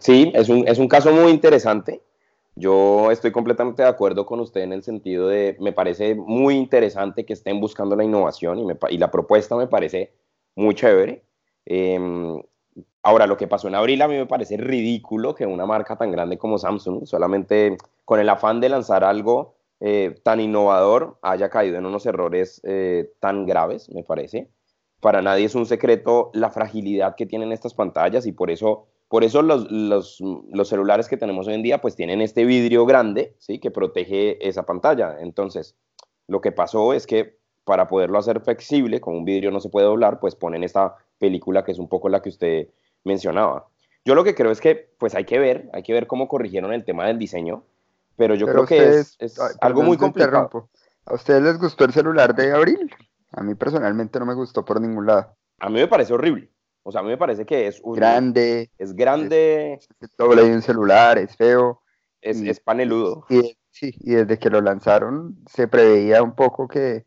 sí, 0.00 0.32
es 0.34 0.48
un, 0.50 0.68
es 0.68 0.78
un 0.78 0.88
caso 0.88 1.12
muy 1.12 1.32
interesante. 1.32 2.02
Yo 2.54 3.10
estoy 3.10 3.32
completamente 3.32 3.82
de 3.82 3.88
acuerdo 3.88 4.26
con 4.26 4.40
usted 4.40 4.62
en 4.62 4.72
el 4.72 4.82
sentido 4.82 5.28
de, 5.28 5.56
me 5.60 5.72
parece 5.72 6.14
muy 6.14 6.54
interesante 6.56 7.24
que 7.24 7.32
estén 7.32 7.60
buscando 7.60 7.96
la 7.96 8.04
innovación 8.04 8.58
y, 8.58 8.94
y 8.94 8.98
la 8.98 9.10
propuesta 9.10 9.56
me 9.56 9.66
parece 9.66 10.12
muy 10.54 10.74
chévere. 10.74 11.22
Em, 11.64 12.42
ahora, 13.02 13.26
lo 13.26 13.36
que 13.36 13.48
pasó 13.48 13.68
en 13.68 13.74
abril 13.76 14.02
a 14.02 14.08
mí 14.08 14.16
me 14.16 14.26
parece 14.26 14.56
ridículo 14.58 15.34
que 15.34 15.46
una 15.46 15.66
marca 15.66 15.96
tan 15.96 16.10
grande 16.10 16.36
como 16.36 16.58
Samsung, 16.58 17.06
solamente 17.06 17.78
con 18.04 18.20
el 18.20 18.28
afán 18.28 18.60
de 18.60 18.68
lanzar 18.68 19.04
algo 19.04 19.55
eh, 19.80 20.18
tan 20.22 20.40
innovador 20.40 21.18
haya 21.20 21.50
caído 21.50 21.76
en 21.76 21.84
unos 21.86 22.06
errores 22.06 22.62
eh, 22.64 23.12
tan 23.20 23.44
graves, 23.44 23.90
me 23.90 24.02
parece. 24.02 24.48
Para 25.00 25.20
nadie 25.20 25.44
es 25.44 25.54
un 25.54 25.66
secreto 25.66 26.30
la 26.32 26.50
fragilidad 26.50 27.14
que 27.14 27.26
tienen 27.26 27.52
estas 27.52 27.74
pantallas 27.74 28.26
y 28.26 28.32
por 28.32 28.50
eso, 28.50 28.86
por 29.08 29.22
eso 29.22 29.42
los, 29.42 29.70
los, 29.70 30.68
celulares 30.68 31.08
que 31.08 31.18
tenemos 31.18 31.46
hoy 31.46 31.54
en 31.54 31.62
día 31.62 31.80
pues 31.80 31.94
tienen 31.94 32.22
este 32.22 32.46
vidrio 32.46 32.86
grande, 32.86 33.34
¿sí? 33.38 33.58
Que 33.58 33.70
protege 33.70 34.48
esa 34.48 34.64
pantalla. 34.64 35.16
Entonces, 35.20 35.76
lo 36.26 36.40
que 36.40 36.52
pasó 36.52 36.94
es 36.94 37.06
que 37.06 37.36
para 37.64 37.86
poderlo 37.86 38.18
hacer 38.18 38.40
flexible, 38.40 39.00
con 39.00 39.14
un 39.14 39.24
vidrio 39.24 39.50
no 39.50 39.60
se 39.60 39.68
puede 39.68 39.86
doblar, 39.86 40.20
pues 40.20 40.34
ponen 40.34 40.64
esta 40.64 40.96
película 41.18 41.64
que 41.64 41.72
es 41.72 41.78
un 41.78 41.88
poco 41.88 42.08
la 42.08 42.22
que 42.22 42.30
usted 42.30 42.68
mencionaba. 43.04 43.68
Yo 44.06 44.14
lo 44.14 44.24
que 44.24 44.34
creo 44.34 44.52
es 44.52 44.60
que 44.60 44.88
pues 44.98 45.14
hay 45.14 45.24
que 45.24 45.38
ver, 45.38 45.68
hay 45.74 45.82
que 45.82 45.92
ver 45.92 46.06
cómo 46.06 46.28
corrigieron 46.28 46.72
el 46.72 46.84
tema 46.84 47.06
del 47.06 47.18
diseño 47.18 47.64
pero 48.16 48.34
yo 48.34 48.46
creo 48.46 48.66
que 48.66 48.98
es, 48.98 49.16
algo 49.60 49.82
muy 49.82 49.96
complicado. 49.96 50.68
¿A 51.04 51.14
ustedes 51.14 51.42
les 51.42 51.58
gustó 51.58 51.84
el 51.84 51.92
celular 51.92 52.34
de 52.34 52.52
abril? 52.52 52.90
A 53.32 53.42
mí 53.42 53.54
personalmente 53.54 54.18
no 54.18 54.26
me 54.26 54.34
gustó 54.34 54.64
por 54.64 54.80
ningún 54.80 55.06
lado. 55.06 55.36
A 55.60 55.68
mí 55.68 55.76
me 55.76 55.88
parece 55.88 56.12
horrible. 56.12 56.50
O 56.82 56.92
sea, 56.92 57.00
a 57.00 57.04
mí 57.04 57.10
me 57.10 57.18
parece 57.18 57.44
que 57.44 57.66
es 57.66 57.80
grande. 57.84 58.70
Es 58.78 58.94
grande. 58.94 59.74
Es, 59.74 60.16
doble 60.16 60.44
de 60.44 60.54
un 60.54 60.62
celular, 60.62 61.18
es 61.18 61.36
feo. 61.36 61.82
Es, 62.20 62.40
es 62.40 62.60
paneludo. 62.60 63.26
Y, 63.28 63.56
sí, 63.70 63.94
y 64.00 64.12
desde 64.12 64.38
que 64.38 64.50
lo 64.50 64.60
lanzaron 64.60 65.36
se 65.48 65.68
preveía 65.68 66.22
un 66.22 66.34
poco 66.34 66.66
que, 66.66 67.04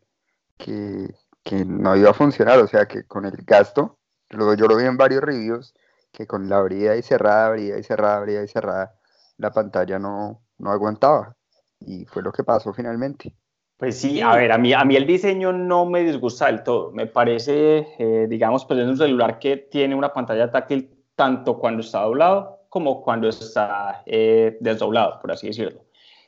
que, 0.56 1.14
que, 1.42 1.64
no 1.64 1.96
iba 1.96 2.10
a 2.10 2.14
funcionar. 2.14 2.58
O 2.60 2.66
sea, 2.66 2.86
que 2.86 3.04
con 3.04 3.24
el 3.24 3.36
gasto, 3.44 3.98
luego 4.30 4.54
yo 4.54 4.66
lo 4.66 4.76
vi 4.76 4.84
en 4.84 4.96
varios 4.96 5.22
reviews, 5.22 5.74
que 6.12 6.26
con 6.26 6.48
la 6.48 6.58
abrida 6.58 6.96
y 6.96 7.02
cerrada, 7.02 7.46
abrida 7.46 7.78
y 7.78 7.82
cerrada, 7.82 8.16
abrida 8.16 8.42
y 8.42 8.48
cerrada, 8.48 8.94
la 9.36 9.50
pantalla 9.50 9.98
no, 9.98 10.42
no 10.60 10.70
aguantaba. 10.70 11.34
Y 11.80 12.04
fue 12.04 12.22
lo 12.22 12.32
que 12.32 12.44
pasó 12.44 12.72
finalmente. 12.72 13.34
Pues 13.76 13.98
sí, 13.98 14.20
a 14.20 14.36
ver, 14.36 14.52
a 14.52 14.58
mí, 14.58 14.74
a 14.74 14.84
mí 14.84 14.94
el 14.94 15.06
diseño 15.06 15.52
no 15.54 15.86
me 15.86 16.02
disgusta 16.02 16.46
del 16.46 16.62
todo. 16.62 16.92
Me 16.92 17.06
parece, 17.06 17.88
eh, 17.98 18.26
digamos, 18.28 18.66
pues 18.66 18.80
es 18.80 18.86
un 18.86 18.98
celular 18.98 19.38
que 19.38 19.56
tiene 19.56 19.94
una 19.94 20.12
pantalla 20.12 20.50
táctil 20.50 20.90
tanto 21.14 21.58
cuando 21.58 21.80
está 21.80 22.02
doblado 22.02 22.60
como 22.68 23.02
cuando 23.02 23.28
está 23.28 24.02
eh, 24.06 24.56
desdoblado, 24.60 25.18
por 25.20 25.32
así 25.32 25.48
decirlo. 25.48 25.82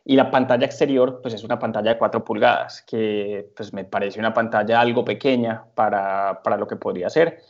Y 0.05 0.17
la 0.17 0.31
pantalla 0.31 0.67
exterior, 0.67 1.21
pues 1.23 1.35
es 1.35 1.45
una 1.45 1.59
pantalla 1.59 1.93
de 1.93 1.99
4 1.99 2.25
pulgadas, 2.25 2.83
que 2.83 3.53
pues 3.55 3.73
me 3.73 3.85
parece 3.85 4.19
una 4.19 4.35
pantalla 4.35 4.81
algo 4.81 5.05
pequeña 5.05 5.65
para, 5.75 6.43
para 6.43 6.57
lo 6.57 6.67
que 6.67 6.77
podría 6.77 7.09
ser. 7.09 7.41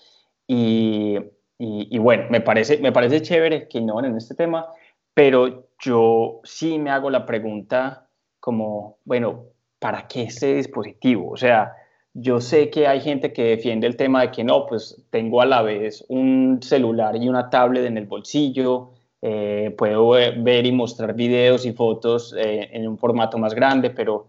Y, 0.46 1.16
y, 1.58 1.88
y, 1.90 1.98
bueno, 1.98 2.24
me 2.28 2.42
parece, 2.42 2.78
me 2.78 2.92
parece 2.92 3.22
chévere 3.22 3.68
que 3.68 3.78
innoven 3.78 4.06
en 4.06 4.16
este 4.18 4.34
tema 4.34 4.66
pero 5.14 5.68
yo 5.78 6.40
sí 6.44 6.78
me 6.78 6.90
hago 6.90 7.10
la 7.10 7.26
pregunta 7.26 8.08
como, 8.40 8.98
bueno, 9.04 9.44
¿para 9.78 10.06
qué 10.08 10.24
ese 10.24 10.54
dispositivo? 10.54 11.30
O 11.30 11.36
sea, 11.36 11.72
yo 12.14 12.40
sé 12.40 12.70
que 12.70 12.86
hay 12.86 13.00
gente 13.00 13.32
que 13.32 13.44
defiende 13.44 13.86
el 13.86 13.96
tema 13.96 14.22
de 14.22 14.30
que 14.30 14.44
no, 14.44 14.66
pues 14.66 15.02
tengo 15.10 15.40
a 15.40 15.46
la 15.46 15.62
vez 15.62 16.04
un 16.08 16.60
celular 16.62 17.16
y 17.16 17.28
una 17.28 17.48
tablet 17.48 17.84
en 17.86 17.96
el 17.96 18.06
bolsillo, 18.06 18.90
eh, 19.20 19.74
puedo 19.78 20.10
ver 20.10 20.66
y 20.66 20.72
mostrar 20.72 21.14
videos 21.14 21.64
y 21.64 21.72
fotos 21.72 22.34
eh, 22.36 22.68
en 22.72 22.88
un 22.88 22.98
formato 22.98 23.38
más 23.38 23.54
grande, 23.54 23.90
pero 23.90 24.26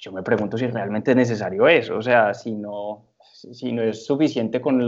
yo 0.00 0.12
me 0.12 0.22
pregunto 0.22 0.58
si 0.58 0.66
realmente 0.66 1.12
es 1.12 1.16
necesario 1.16 1.66
eso, 1.66 1.96
o 1.96 2.02
sea, 2.02 2.34
si 2.34 2.52
no, 2.52 3.14
si 3.20 3.72
no 3.72 3.82
es 3.82 4.04
suficiente 4.04 4.60
con 4.60 4.84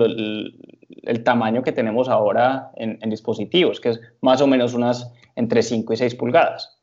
el, 1.07 1.25
tamaño 1.25 1.63
que 1.63 1.73
tenemos 1.73 2.09
ahora 2.09 2.71
en, 2.77 2.99
dispositivos, 3.11 3.81
que 3.81 3.91
es 3.91 4.01
más 4.21 4.41
o 4.41 4.47
menos 4.47 4.75
unas 4.75 5.13
entre 5.37 5.63
5 5.63 5.93
y 5.93 5.97
6 5.97 6.15
pulgadas. 6.15 6.81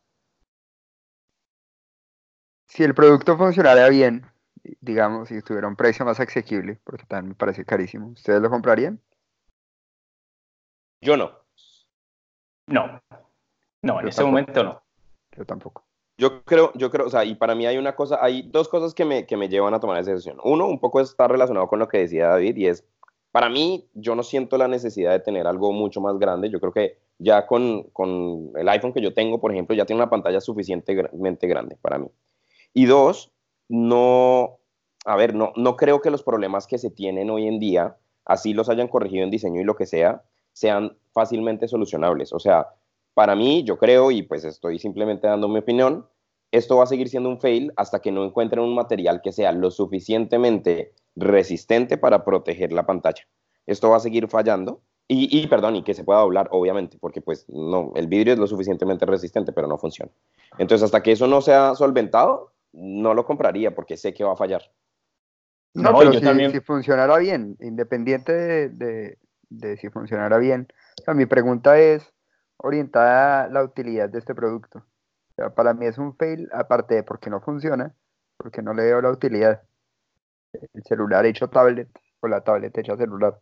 Si 2.67 2.83
el 2.83 2.93
producto 2.93 3.37
funcionara 3.37 3.89
bien, 3.89 4.25
digamos, 4.79 5.29
si 5.29 5.41
tuviera 5.41 5.67
un 5.67 5.75
precio 5.75 6.05
más 6.05 6.19
asequible, 6.19 6.79
porque 6.83 7.05
también 7.05 7.29
me 7.29 7.35
parece 7.35 7.65
carísimo, 7.65 8.07
¿ustedes 8.09 8.41
lo 8.41 8.49
comprarían? 8.49 8.99
Yo 11.01 11.17
no. 11.17 11.31
No, 12.67 13.01
no, 13.81 13.99
en 13.99 14.07
este 14.07 14.23
momento 14.23 14.63
no. 14.63 14.81
Yo 15.35 15.45
tampoco. 15.45 15.85
Yo 16.17 16.43
creo, 16.43 16.71
yo 16.75 16.91
creo, 16.91 17.07
o 17.07 17.09
sea, 17.09 17.25
y 17.25 17.35
para 17.35 17.55
mí 17.55 17.65
hay 17.65 17.77
una 17.77 17.95
cosa, 17.95 18.19
hay 18.21 18.43
dos 18.43 18.69
cosas 18.69 18.93
que 18.93 19.05
me, 19.05 19.25
que 19.25 19.37
me 19.37 19.49
llevan 19.49 19.73
a 19.73 19.79
tomar 19.79 19.99
esa 19.99 20.11
decisión. 20.11 20.37
Uno, 20.43 20.67
un 20.67 20.79
poco 20.79 21.01
está 21.01 21.27
relacionado 21.27 21.67
con 21.67 21.79
lo 21.79 21.87
que 21.87 21.99
decía 21.99 22.27
David, 22.27 22.57
y 22.57 22.67
es, 22.67 22.85
para 23.31 23.49
mí, 23.49 23.87
yo 23.93 24.15
no 24.15 24.23
siento 24.23 24.57
la 24.57 24.67
necesidad 24.67 25.11
de 25.11 25.19
tener 25.19 25.47
algo 25.47 25.71
mucho 25.71 26.01
más 26.01 26.17
grande. 26.19 26.49
Yo 26.49 26.59
creo 26.59 26.73
que 26.73 26.97
ya 27.17 27.47
con, 27.47 27.83
con 27.93 28.51
el 28.55 28.67
iPhone 28.69 28.93
que 28.93 29.01
yo 29.01 29.13
tengo, 29.13 29.39
por 29.39 29.51
ejemplo, 29.51 29.75
ya 29.75 29.85
tiene 29.85 30.01
una 30.01 30.09
pantalla 30.09 30.41
suficientemente 30.41 31.47
grande 31.47 31.77
para 31.81 31.97
mí. 31.97 32.07
Y 32.73 32.85
dos, 32.85 33.31
no, 33.69 34.59
a 35.05 35.15
ver, 35.15 35.33
no, 35.33 35.53
no 35.55 35.75
creo 35.75 36.01
que 36.01 36.11
los 36.11 36.23
problemas 36.23 36.67
que 36.67 36.77
se 36.77 36.89
tienen 36.89 37.29
hoy 37.29 37.47
en 37.47 37.59
día, 37.59 37.97
así 38.25 38.53
los 38.53 38.69
hayan 38.69 38.87
corregido 38.87 39.23
en 39.23 39.31
diseño 39.31 39.61
y 39.61 39.65
lo 39.65 39.75
que 39.75 39.85
sea, 39.85 40.23
sean 40.51 40.97
fácilmente 41.13 41.67
solucionables. 41.67 42.33
O 42.33 42.39
sea, 42.39 42.67
para 43.13 43.35
mí, 43.35 43.63
yo 43.63 43.77
creo, 43.77 44.11
y 44.11 44.23
pues 44.23 44.43
estoy 44.43 44.79
simplemente 44.79 45.27
dando 45.27 45.47
mi 45.47 45.59
opinión, 45.59 46.05
esto 46.51 46.77
va 46.77 46.83
a 46.83 46.87
seguir 46.87 47.09
siendo 47.09 47.29
un 47.29 47.39
fail 47.39 47.71
hasta 47.77 47.99
que 47.99 48.11
no 48.11 48.23
encuentren 48.23 48.63
un 48.63 48.75
material 48.75 49.21
que 49.21 49.31
sea 49.31 49.51
lo 49.51 49.71
suficientemente 49.71 50.93
resistente 51.15 51.97
para 51.97 52.25
proteger 52.25 52.71
la 52.71 52.85
pantalla. 52.85 53.23
Esto 53.65 53.89
va 53.89 53.97
a 53.97 54.01
seguir 54.01 54.27
fallando 54.27 54.81
y, 55.13 55.45
perdón, 55.47 55.75
y 55.75 55.83
que 55.83 55.93
se 55.93 56.05
pueda 56.05 56.21
doblar, 56.21 56.47
obviamente, 56.51 56.97
porque 56.97 57.19
pues 57.19 57.45
no, 57.49 57.91
el 57.95 58.07
vidrio 58.07 58.31
es 58.31 58.39
lo 58.39 58.47
suficientemente 58.47 59.05
resistente, 59.05 59.51
pero 59.51 59.67
no 59.67 59.77
funciona. 59.77 60.09
Entonces, 60.57 60.85
hasta 60.85 61.03
que 61.03 61.11
eso 61.11 61.27
no 61.27 61.41
sea 61.41 61.75
solventado, 61.75 62.53
no 62.71 63.13
lo 63.13 63.25
compraría 63.25 63.75
porque 63.75 63.97
sé 63.97 64.13
que 64.13 64.23
va 64.23 64.31
a 64.33 64.37
fallar. 64.37 64.61
No, 65.73 65.97
pero 65.97 66.13
si, 66.13 66.21
también... 66.21 66.53
si, 66.53 66.61
funcionara 66.61 67.17
bien, 67.17 67.57
independiente 67.59 68.31
de, 68.69 69.17
de, 69.49 69.77
si 69.77 69.89
funcionara 69.89 70.37
bien, 70.37 70.67
mi 71.13 71.25
pregunta 71.25 71.77
es, 71.77 72.13
orientada 72.55 73.43
a 73.43 73.49
la 73.49 73.65
utilidad 73.65 74.07
de 74.07 74.19
este 74.19 74.33
producto. 74.33 74.85
Para 75.55 75.73
mí 75.73 75.85
es 75.85 75.97
un 75.97 76.15
fail, 76.15 76.49
aparte 76.53 76.95
de 76.95 77.03
porque 77.03 77.29
no 77.29 77.41
funciona, 77.41 77.95
porque 78.37 78.61
no 78.61 78.73
le 78.73 78.83
veo 78.83 79.01
la 79.01 79.11
utilidad. 79.11 79.63
El 80.53 80.83
celular 80.83 81.25
hecho 81.25 81.49
tablet 81.49 81.89
o 82.19 82.27
la 82.27 82.43
tablet 82.43 82.77
hecha 82.77 82.97
celular. 82.97 83.39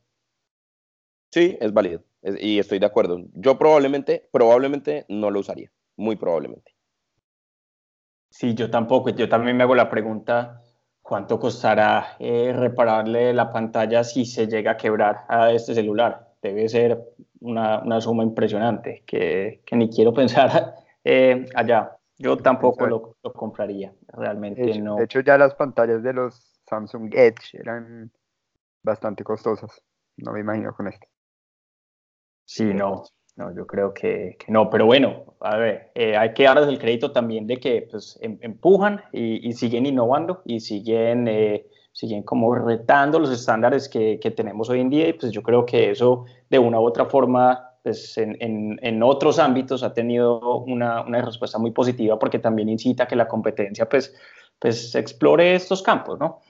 Sí, 1.31 1.57
es 1.59 1.73
válido 1.73 2.03
y 2.23 2.59
estoy 2.59 2.79
de 2.79 2.85
acuerdo. 2.85 3.19
Yo 3.33 3.57
probablemente, 3.57 4.27
probablemente 4.31 5.05
no 5.09 5.31
lo 5.31 5.39
usaría, 5.39 5.71
muy 5.95 6.15
probablemente. 6.15 6.73
Sí, 8.29 8.53
yo 8.53 8.69
tampoco. 8.69 9.09
Yo 9.09 9.27
también 9.27 9.57
me 9.57 9.63
hago 9.63 9.75
la 9.75 9.89
pregunta, 9.89 10.61
¿cuánto 11.01 11.39
costará 11.39 12.15
eh, 12.19 12.53
repararle 12.55 13.33
la 13.33 13.51
pantalla 13.51 14.03
si 14.03 14.25
se 14.25 14.47
llega 14.47 14.71
a 14.71 14.77
quebrar 14.77 15.25
a 15.27 15.51
este 15.51 15.73
celular? 15.73 16.27
Debe 16.41 16.69
ser 16.69 17.01
una, 17.41 17.79
una 17.79 17.99
suma 18.01 18.23
impresionante 18.23 19.03
que, 19.05 19.61
que, 19.65 19.75
ni 19.75 19.89
quiero 19.89 20.13
pensar 20.13 20.75
eh, 21.03 21.45
allá. 21.55 21.95
Yo 22.17 22.35
tampoco 22.35 22.85
lo, 22.85 23.15
lo, 23.23 23.33
compraría, 23.33 23.93
realmente 24.09 24.61
de 24.61 24.79
no. 24.79 24.97
De 24.97 25.05
hecho, 25.05 25.21
ya 25.21 25.37
las 25.37 25.55
pantallas 25.55 26.03
de 26.03 26.11
los 26.11 26.59
Samsung 26.67 27.13
Edge 27.13 27.53
eran 27.53 28.11
bastante 28.83 29.23
costosas. 29.23 29.81
No 30.17 30.33
me 30.33 30.41
imagino 30.41 30.73
con 30.73 30.89
este. 30.89 31.07
Sí, 32.45 32.65
no, 32.73 33.03
no, 33.37 33.55
yo 33.55 33.65
creo 33.65 33.93
que, 33.93 34.35
que 34.37 34.51
no, 34.51 34.69
pero 34.69 34.85
bueno, 34.85 35.35
a 35.39 35.55
ver, 35.55 35.91
eh, 35.95 36.17
hay 36.17 36.33
que 36.33 36.43
darles 36.43 36.67
el 36.67 36.79
crédito 36.79 37.11
también 37.11 37.47
de 37.47 37.57
que 37.57 37.87
pues, 37.89 38.19
em, 38.21 38.37
empujan 38.41 39.01
y, 39.13 39.47
y, 39.47 39.53
siguen 39.53 39.85
innovando 39.85 40.41
y 40.45 40.59
siguen, 40.59 41.27
eh, 41.27 41.67
siguen 41.93 42.23
como 42.23 42.53
retando 42.53 43.19
los 43.19 43.31
estándares 43.31 43.87
que, 43.87 44.19
que, 44.19 44.31
tenemos 44.31 44.69
hoy 44.69 44.81
en 44.81 44.89
día 44.89 45.07
y 45.07 45.13
pues 45.13 45.31
yo 45.31 45.41
creo 45.41 45.65
que 45.65 45.91
eso 45.91 46.25
de 46.49 46.59
una 46.59 46.79
u 46.79 46.83
otra 46.83 47.05
forma 47.05 47.68
pues 47.89 48.19
en, 48.19 48.37
en, 48.39 48.79
en 48.83 49.01
otros 49.01 49.39
ámbitos 49.39 49.81
ha 49.81 49.95
tenido 49.95 50.59
una, 50.59 51.01
una, 51.01 51.23
respuesta 51.23 51.57
muy 51.57 51.71
positiva 51.71 52.19
porque 52.19 52.37
también 52.37 52.69
incita 52.69 53.05
a 53.05 53.07
que 53.07 53.15
la 53.15 53.27
competencia 53.27 53.89
pues, 53.89 54.13
pues 54.59 54.93
explore 54.93 55.55
estos 55.55 55.81
campos, 55.81 56.19
¿no? 56.19 56.41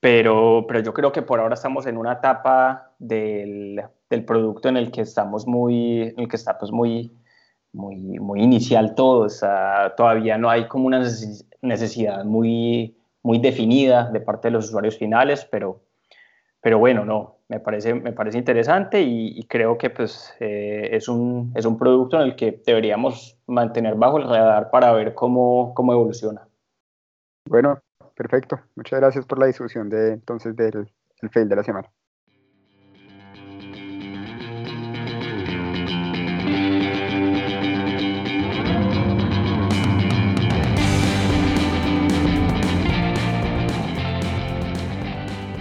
Pero, 0.00 0.64
pero 0.66 0.80
yo 0.80 0.94
creo 0.94 1.12
que 1.12 1.20
por 1.20 1.38
ahora 1.38 1.52
estamos 1.52 1.84
en 1.84 1.98
una 1.98 2.14
etapa 2.14 2.94
del, 2.98 3.82
del 4.08 4.24
producto 4.24 4.70
en 4.70 4.78
el 4.78 4.90
que 4.90 5.02
estamos 5.02 5.46
muy, 5.46 6.00
en 6.00 6.18
el 6.18 6.28
que 6.28 6.36
está 6.36 6.56
pues 6.58 6.72
muy, 6.72 7.12
muy, 7.74 8.18
muy 8.18 8.40
inicial 8.40 8.94
todo, 8.94 9.26
o 9.26 9.28
sea, 9.28 9.92
todavía 9.98 10.38
no 10.38 10.48
hay 10.48 10.66
como 10.66 10.86
una 10.86 11.02
necesidad 11.60 12.24
muy, 12.24 12.96
muy 13.22 13.38
definida 13.38 14.10
de 14.10 14.20
parte 14.20 14.48
de 14.48 14.52
los 14.52 14.68
usuarios 14.68 14.96
finales, 14.96 15.46
pero, 15.50 15.82
pero 16.60 16.78
bueno, 16.78 17.04
no, 17.04 17.38
me 17.48 17.60
parece, 17.60 17.94
me 17.94 18.12
parece 18.12 18.38
interesante 18.38 19.00
y, 19.00 19.42
creo 19.44 19.78
que 19.78 19.90
pues 19.90 20.34
eh, 20.40 20.90
es, 20.92 21.08
un, 21.08 21.52
es 21.54 21.64
un 21.64 21.78
producto 21.78 22.16
en 22.16 22.22
el 22.22 22.36
que 22.36 22.62
deberíamos 22.64 23.38
mantener 23.46 23.94
bajo 23.94 24.18
el 24.18 24.24
radar 24.24 24.70
para 24.70 24.92
ver 24.92 25.14
cómo, 25.14 25.74
cómo 25.74 25.92
evoluciona. 25.92 26.46
Bueno, 27.48 27.80
perfecto. 28.14 28.60
Muchas 28.76 29.00
gracias 29.00 29.26
por 29.26 29.38
la 29.38 29.46
discusión 29.46 29.88
de 29.88 30.12
entonces 30.12 30.54
del 30.54 30.88
el 31.22 31.30
fail 31.30 31.48
de 31.48 31.56
la 31.56 31.62
semana. 31.62 31.90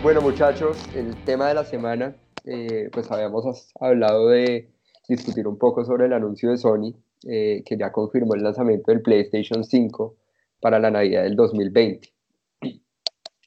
Bueno 0.09 0.23
muchachos, 0.23 0.75
el 0.95 1.15
tema 1.23 1.49
de 1.49 1.53
la 1.53 1.63
semana, 1.63 2.15
eh, 2.43 2.89
pues 2.91 3.11
habíamos 3.11 3.71
hablado 3.79 4.29
de 4.29 4.71
discutir 5.07 5.47
un 5.47 5.59
poco 5.59 5.85
sobre 5.85 6.07
el 6.07 6.13
anuncio 6.13 6.49
de 6.49 6.57
Sony, 6.57 6.95
eh, 7.27 7.61
que 7.63 7.77
ya 7.77 7.91
confirmó 7.91 8.33
el 8.33 8.41
lanzamiento 8.41 8.91
del 8.91 9.03
PlayStation 9.03 9.63
5 9.63 10.15
para 10.61 10.79
la 10.79 10.89
Navidad 10.89 11.21
del 11.21 11.35
2020. 11.35 12.09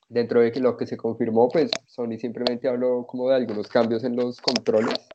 Dentro 0.08 0.40
de 0.40 0.52
lo 0.60 0.76
que 0.76 0.86
se 0.86 0.96
confirmó, 0.96 1.48
pues 1.48 1.68
Sony 1.88 2.16
simplemente 2.16 2.68
habló 2.68 3.08
como 3.08 3.28
de 3.28 3.34
algunos 3.34 3.66
cambios 3.66 4.04
en 4.04 4.14
los 4.14 4.40
controles, 4.40 5.08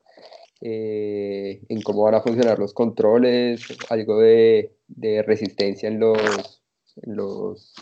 eh, 0.59 1.61
en 1.69 1.81
cómo 1.81 2.03
van 2.03 2.15
a 2.15 2.21
funcionar 2.21 2.59
los 2.59 2.73
controles, 2.73 3.65
algo 3.89 4.19
de, 4.19 4.75
de 4.89 5.23
resistencia 5.23 5.87
en 5.87 6.01
los, 6.01 6.61
en 7.03 7.15
los, 7.15 7.73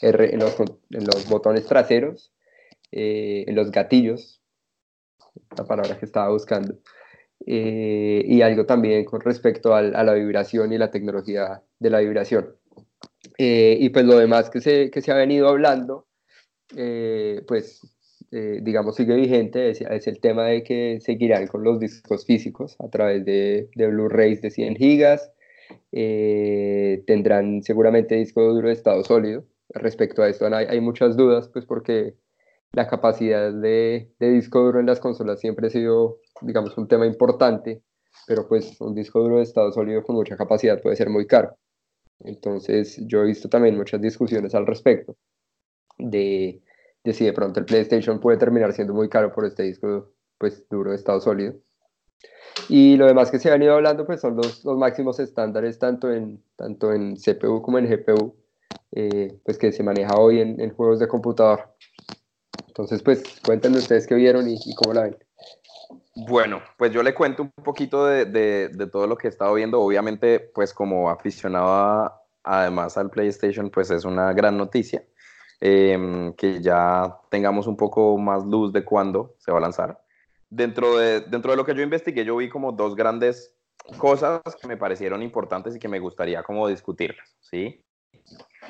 en 0.00 0.38
los, 0.38 0.60
en 0.60 1.04
los 1.04 1.28
botones 1.28 1.66
traseros 1.66 2.31
eh, 2.92 3.46
los 3.48 3.70
gatillos, 3.70 4.42
la 5.56 5.64
palabra 5.64 5.98
que 5.98 6.04
estaba 6.04 6.28
buscando, 6.28 6.78
eh, 7.46 8.22
y 8.26 8.42
algo 8.42 8.66
también 8.66 9.04
con 9.06 9.22
respecto 9.22 9.74
al, 9.74 9.96
a 9.96 10.04
la 10.04 10.12
vibración 10.12 10.72
y 10.72 10.78
la 10.78 10.90
tecnología 10.90 11.62
de 11.78 11.90
la 11.90 12.00
vibración. 12.00 12.54
Eh, 13.38 13.78
y 13.80 13.88
pues 13.88 14.04
lo 14.04 14.18
demás 14.18 14.50
que 14.50 14.60
se, 14.60 14.90
que 14.90 15.00
se 15.00 15.10
ha 15.10 15.16
venido 15.16 15.48
hablando, 15.48 16.06
pues 17.46 17.80
digamos 18.30 18.96
sigue 18.96 19.14
vigente, 19.14 19.70
es, 19.70 19.82
es, 19.82 20.06
el 20.06 20.18
tema 20.20 20.46
de 20.46 20.62
que 20.62 21.00
seguirán 21.02 21.46
con 21.46 21.62
los 21.64 21.78
discos 21.78 22.24
físicos 22.24 22.76
a 22.80 22.88
través 22.88 23.26
de, 23.26 23.68
de 23.74 23.86
Blu-rays 23.88 24.40
de 24.40 24.50
100 24.50 24.76
gigas, 24.76 25.32
tendrán 25.90 27.62
seguramente 27.62 28.16
disco 28.16 28.42
duro 28.42 28.68
de 28.68 28.74
estado 28.74 29.02
sólido. 29.04 29.44
Respecto 29.70 30.22
a 30.22 30.28
esto 30.28 30.46
hay, 30.46 30.66
hay 30.66 30.80
muchas 30.80 31.16
dudas, 31.16 31.48
pues 31.48 31.66
porque 31.66 32.14
la 32.72 32.86
capacidad 32.86 33.52
de, 33.52 34.12
de, 34.18 34.30
disco 34.30 34.60
duro 34.60 34.80
en 34.80 34.86
las 34.86 35.00
consolas 35.00 35.40
siempre 35.40 35.66
ha 35.66 35.70
sido, 35.70 36.18
digamos, 36.40 36.76
un 36.78 36.88
tema 36.88 37.06
importante, 37.06 37.82
pero 38.26 38.48
pues 38.48 38.80
un 38.80 38.94
disco 38.94 39.20
duro 39.20 39.36
de 39.36 39.42
estado 39.42 39.72
sólido 39.72 40.02
con 40.02 40.16
mucha 40.16 40.36
capacidad 40.36 40.80
puede 40.80 40.96
ser 40.96 41.10
muy 41.10 41.26
caro. 41.26 41.56
Entonces 42.20 43.00
yo 43.06 43.22
he 43.22 43.26
visto 43.26 43.48
también 43.48 43.76
muchas 43.76 44.00
discusiones 44.00 44.54
al 44.54 44.66
respecto 44.66 45.16
de, 45.98 46.62
de 47.04 47.12
si 47.12 47.24
de 47.24 47.32
pronto 47.32 47.60
el 47.60 47.66
PlayStation 47.66 48.20
puede 48.20 48.38
terminar 48.38 48.72
siendo 48.72 48.94
muy 48.94 49.08
caro 49.08 49.32
por 49.32 49.44
este 49.44 49.64
disco 49.64 50.10
pues 50.38 50.66
duro 50.68 50.90
de 50.90 50.96
estado 50.96 51.20
sólido. 51.20 51.54
Y 52.68 52.96
lo 52.96 53.06
demás 53.06 53.30
que 53.30 53.38
se 53.38 53.50
han 53.50 53.62
ido 53.62 53.74
hablando 53.74 54.06
pues 54.06 54.20
son 54.20 54.36
los, 54.36 54.64
los 54.64 54.76
máximos 54.76 55.18
estándares 55.20 55.78
tanto 55.78 56.12
en, 56.12 56.42
tanto 56.56 56.92
en 56.92 57.16
CPU 57.16 57.62
como 57.62 57.78
en 57.78 57.86
GPU, 57.86 58.36
eh, 58.92 59.38
pues 59.44 59.58
que 59.58 59.72
se 59.72 59.82
maneja 59.82 60.16
hoy 60.16 60.40
en, 60.40 60.60
en 60.60 60.70
juegos 60.70 61.00
de 61.00 61.08
computador. 61.08 61.74
Entonces, 62.72 63.02
pues 63.02 63.22
cuéntenme 63.44 63.76
ustedes 63.76 64.06
qué 64.06 64.14
vieron 64.14 64.48
y, 64.48 64.58
cómo 64.76 64.94
la 64.94 65.02
ven. 65.02 65.18
Bueno, 66.14 66.62
pues 66.78 66.90
yo 66.90 67.02
le 67.02 67.12
cuento 67.12 67.42
un 67.42 67.50
poquito 67.62 68.06
de, 68.06 68.24
de, 68.24 68.86
todo 68.86 69.06
lo 69.06 69.18
que 69.18 69.26
he 69.26 69.30
estado 69.30 69.52
viendo. 69.52 69.78
Obviamente, 69.78 70.40
pues 70.40 70.72
como 70.72 71.10
aficionado 71.10 71.68
a, 71.68 72.22
además 72.42 72.96
al 72.96 73.10
PlayStation, 73.10 73.68
pues 73.68 73.90
es 73.90 74.06
una 74.06 74.32
gran 74.32 74.56
noticia 74.56 75.04
eh, 75.60 76.32
que 76.38 76.62
ya 76.62 77.14
tengamos 77.28 77.66
un 77.66 77.76
poco 77.76 78.16
más 78.16 78.42
luz 78.46 78.72
de 78.72 78.86
cuándo 78.86 79.34
se 79.36 79.52
va 79.52 79.58
a 79.58 79.60
lanzar. 79.60 80.02
Dentro 80.48 80.96
de, 80.96 81.20
dentro 81.20 81.50
de 81.50 81.58
lo 81.58 81.66
que 81.66 81.74
yo 81.74 81.82
investigué, 81.82 82.24
yo 82.24 82.36
vi 82.36 82.48
como 82.48 82.72
dos 82.72 82.96
grandes 82.96 83.54
cosas 83.98 84.40
que 84.58 84.66
me 84.66 84.78
parecieron 84.78 85.22
importantes 85.22 85.76
y 85.76 85.78
que 85.78 85.88
me 85.88 85.98
gustaría 85.98 86.42
como 86.42 86.68
discutirlas, 86.68 87.36
¿sí? 87.40 87.84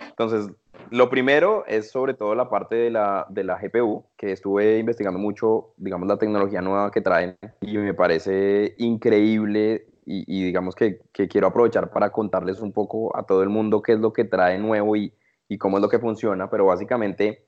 Entonces, 0.08 0.50
lo 0.90 1.08
primero 1.08 1.64
es 1.66 1.90
sobre 1.90 2.14
todo 2.14 2.34
la 2.34 2.50
parte 2.50 2.74
de 2.76 2.90
la, 2.90 3.26
de 3.30 3.44
la 3.44 3.58
GPU, 3.58 4.04
que 4.16 4.32
estuve 4.32 4.78
investigando 4.78 5.18
mucho, 5.18 5.74
digamos, 5.76 6.08
la 6.08 6.18
tecnología 6.18 6.60
nueva 6.60 6.90
que 6.90 7.00
traen 7.00 7.36
y 7.60 7.78
me 7.78 7.94
parece 7.94 8.74
increíble 8.78 9.86
y, 10.04 10.44
digamos 10.44 10.74
que, 10.74 11.00
que, 11.12 11.28
quiero 11.28 11.46
aprovechar 11.46 11.90
para 11.90 12.10
contarles 12.10 12.60
un 12.60 12.72
poco 12.72 13.16
a 13.16 13.22
todo 13.22 13.42
el 13.42 13.48
mundo 13.48 13.82
qué 13.82 13.92
es 13.92 14.00
lo 14.00 14.12
que 14.12 14.24
trae 14.24 14.58
nuevo 14.58 14.96
y, 14.96 15.14
y 15.48 15.58
cómo 15.58 15.78
es 15.78 15.82
lo 15.82 15.88
que 15.88 16.00
funciona, 16.00 16.50
pero 16.50 16.66
básicamente 16.66 17.46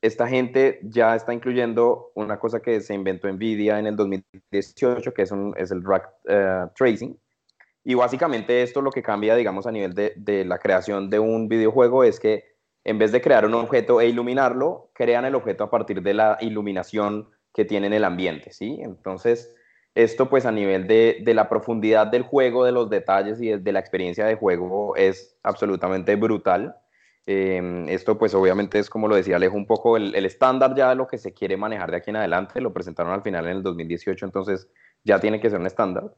esta 0.00 0.26
gente 0.26 0.80
ya 0.82 1.14
está 1.14 1.34
incluyendo 1.34 2.10
una 2.14 2.38
cosa 2.38 2.60
que 2.60 2.80
se 2.80 2.94
inventó 2.94 3.28
NVIDIA 3.28 3.78
en 3.78 3.86
el 3.86 3.96
2018, 3.96 5.12
que 5.12 5.22
es, 5.22 5.30
un, 5.30 5.54
es 5.58 5.70
el 5.70 5.84
rack 5.84 6.08
uh, 6.24 6.72
tracing, 6.74 7.18
y 7.84 7.94
básicamente 7.94 8.62
esto 8.62 8.82
lo 8.82 8.90
que 8.90 9.02
cambia, 9.02 9.34
digamos, 9.34 9.66
a 9.66 9.72
nivel 9.72 9.94
de, 9.94 10.12
de, 10.16 10.44
la 10.44 10.58
creación 10.58 11.10
de 11.10 11.18
un 11.18 11.48
videojuego 11.48 12.04
es 12.04 12.20
que 12.20 12.44
en 12.84 12.98
vez 12.98 13.12
de 13.12 13.20
crear 13.20 13.44
un 13.44 13.54
objeto 13.54 14.00
e 14.00 14.08
iluminarlo, 14.08 14.90
crean 14.94 15.24
el 15.24 15.34
objeto 15.34 15.64
a 15.64 15.70
partir 15.70 16.02
de 16.02 16.14
la 16.14 16.38
iluminación 16.40 17.28
que 17.52 17.64
tiene 17.64 17.88
en 17.88 17.92
el 17.92 18.04
ambiente, 18.04 18.52
¿sí? 18.52 18.78
Entonces, 18.82 19.54
esto 19.94 20.28
pues 20.28 20.46
a 20.46 20.52
nivel 20.52 20.86
de, 20.86 21.18
de 21.22 21.34
la 21.34 21.48
profundidad 21.48 22.06
del 22.06 22.22
juego, 22.22 22.64
de 22.64 22.72
los 22.72 22.88
detalles 22.90 23.40
y 23.40 23.48
de, 23.48 23.72
la 23.72 23.80
experiencia 23.80 24.24
de 24.24 24.36
juego 24.36 24.94
es 24.96 25.36
absolutamente 25.42 26.14
brutal. 26.16 26.76
Eh, 27.26 27.84
esto 27.88 28.16
pues 28.16 28.34
obviamente 28.34 28.78
es 28.78 28.88
como 28.88 29.06
lo 29.06 29.14
decía 29.14 29.36
Alejo 29.36 29.54
un 29.54 29.66
poco 29.66 29.96
el, 29.96 30.14
el 30.14 30.24
estándar 30.24 30.74
ya 30.74 30.88
de 30.88 30.94
lo 30.94 31.06
que 31.06 31.18
se 31.18 31.34
quiere 31.34 31.56
manejar 31.56 31.90
de 31.90 31.98
aquí 31.98 32.10
en 32.10 32.16
adelante, 32.16 32.60
lo 32.60 32.72
presentaron 32.72 33.12
al 33.12 33.22
final 33.22 33.46
en 33.46 33.58
el 33.58 33.62
2018, 33.62 34.24
entonces 34.24 34.70
ya 35.04 35.20
tiene 35.20 35.38
que 35.38 35.50
ser 35.50 35.60
un 35.60 35.66
estándar 35.66 36.14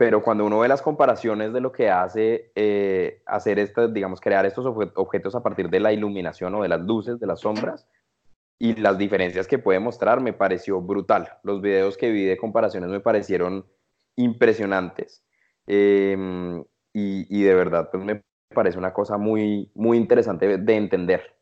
pero 0.00 0.22
cuando 0.22 0.46
uno 0.46 0.60
ve 0.60 0.66
las 0.66 0.80
comparaciones 0.80 1.52
de 1.52 1.60
lo 1.60 1.72
que 1.72 1.90
hace 1.90 2.52
eh, 2.54 3.22
hacer 3.26 3.58
estas, 3.58 3.92
digamos, 3.92 4.18
crear 4.18 4.46
estos 4.46 4.64
objetos 4.94 5.34
a 5.34 5.42
partir 5.42 5.68
de 5.68 5.78
la 5.78 5.92
iluminación 5.92 6.54
o 6.54 6.62
de 6.62 6.70
las 6.70 6.80
luces, 6.80 7.20
de 7.20 7.26
las 7.26 7.40
sombras, 7.40 7.86
y 8.58 8.76
las 8.76 8.96
diferencias 8.96 9.46
que 9.46 9.58
puede 9.58 9.78
mostrar, 9.78 10.22
me 10.22 10.32
pareció 10.32 10.80
brutal. 10.80 11.28
Los 11.42 11.60
videos 11.60 11.98
que 11.98 12.10
vi 12.10 12.24
de 12.24 12.38
comparaciones 12.38 12.88
me 12.88 13.00
parecieron 13.00 13.66
impresionantes. 14.16 15.22
Eh, 15.66 16.16
y, 16.94 17.38
y, 17.38 17.42
de 17.42 17.54
verdad, 17.54 17.90
pues 17.92 18.02
me 18.02 18.22
parece 18.54 18.78
una 18.78 18.94
cosa 18.94 19.18
muy, 19.18 19.70
muy 19.74 19.98
interesante 19.98 20.56
de 20.56 20.76
entender. 20.76 21.36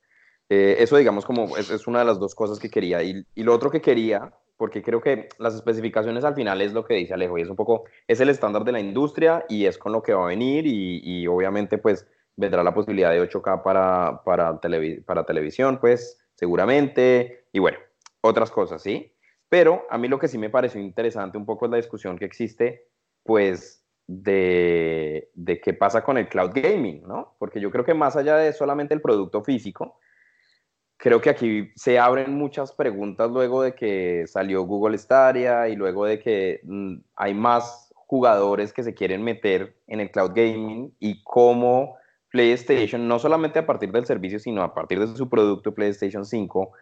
Eh, 0.49 0.79
eso, 0.81 0.97
digamos, 0.97 1.25
como 1.25 1.57
es, 1.57 1.71
es, 1.71 1.87
una 1.87 2.01
de 2.01 2.07
las 2.07 2.19
dos 2.19 2.35
cosas 2.35 2.59
que 2.59 2.71
quería. 2.71 3.05
Y, 3.05 3.25
y 3.37 3.45
lo 3.45 3.55
otro 3.55 3.71
que 3.71 3.81
quería 3.81 4.33
porque 4.59 4.83
creo 4.83 5.01
que 5.01 5.29
las 5.39 5.55
especificaciones 5.55 6.25
al 6.25 6.35
final 6.35 6.61
es 6.61 6.73
lo 6.73 6.85
que 6.85 6.95
dice 6.95 7.15
Alejo 7.15 7.39
y 7.39 7.43
es 7.43 7.49
un 7.49 7.57
poco, 7.57 7.85
es 8.07 8.21
el 8.21 8.29
estándar 8.29 8.65
de 8.65 8.73
la 8.73 8.81
industria 8.81 9.47
y 9.49 9.65
es 9.65 9.79
con 9.79 9.93
lo 9.93 10.03
que 10.03 10.13
va 10.13 10.25
a 10.25 10.29
venir 10.29 10.67
y, 10.67 11.27
obviamente 11.29 11.79
pues 11.79 12.07
vendrá 12.37 12.63
la 12.63 12.75
posibilidad 12.75 13.11
de 13.11 13.23
8K 13.23 13.63
para, 13.63 14.23
para, 14.25 14.61
para 14.61 15.25
televisión, 15.25 15.79
pues 15.81 16.21
seguramente, 16.35 17.47
y 17.53 17.61
bueno, 17.61 17.79
otras 18.21 18.51
cosas, 18.51 18.83
¿sí? 18.83 19.13
Pero 19.49 19.87
a 19.91 19.99
mí 19.99 20.09
lo 20.09 20.19
que 20.19 20.29
sí 20.29 20.39
me 20.39 20.51
pareció 20.51 20.81
interesante 20.81 21.39
un 21.39 21.47
poco 21.47 21.65
es 21.65 21.71
la 21.71 21.79
discusión 21.79 22.17
que 22.17 22.25
existe, 22.25 22.87
pues, 23.25 23.85
de, 24.07 25.31
de 25.35 25.61
qué 25.61 25.75
pasa 25.75 26.05
con 26.05 26.17
el 26.17 26.29
cloud 26.29 26.53
gaming, 26.55 27.03
¿no? 27.09 27.35
Porque 27.39 27.61
yo 27.61 27.73
creo 27.73 27.85
que 27.85 27.95
más 27.95 28.15
allá 28.15 28.37
de 28.37 28.53
solamente 28.53 28.95
el 28.95 29.01
producto 29.01 29.43
físico, 29.43 29.99
creo 30.99 31.21
que 31.21 31.31
aquí 31.31 31.71
se 31.77 31.99
abren 31.99 32.35
muchas 32.35 32.73
preguntas 32.73 33.31
luego 33.31 33.63
de 33.63 33.75
que 33.75 34.25
salió 34.27 34.65
Google 34.65 34.99
Stadia 34.99 35.69
y 35.69 35.77
luego 35.77 36.05
de 36.05 36.19
que 36.19 36.61
mm, 36.65 36.97
hay 37.17 37.35
más 37.35 37.95
jugadores 37.95 38.73
que 38.73 38.83
se 38.83 38.95
quieren 38.95 39.23
meter 39.23 39.77
en 39.87 40.01
el 40.01 40.11
cloud 40.11 40.33
gaming 40.35 40.93
y 40.99 41.23
cómo 41.23 41.97
PlayStation, 42.31 43.07
no 43.07 43.19
solamente 43.19 43.61
a 43.61 43.67
partir 43.67 43.93
del 43.93 44.07
servicio, 44.07 44.39
sino 44.39 44.63
a 44.63 44.75
partir 44.75 44.99
de 44.99 45.07
su 45.17 45.29
producto 45.31 45.73
PlayStation 45.73 46.27
5, 46.27 46.73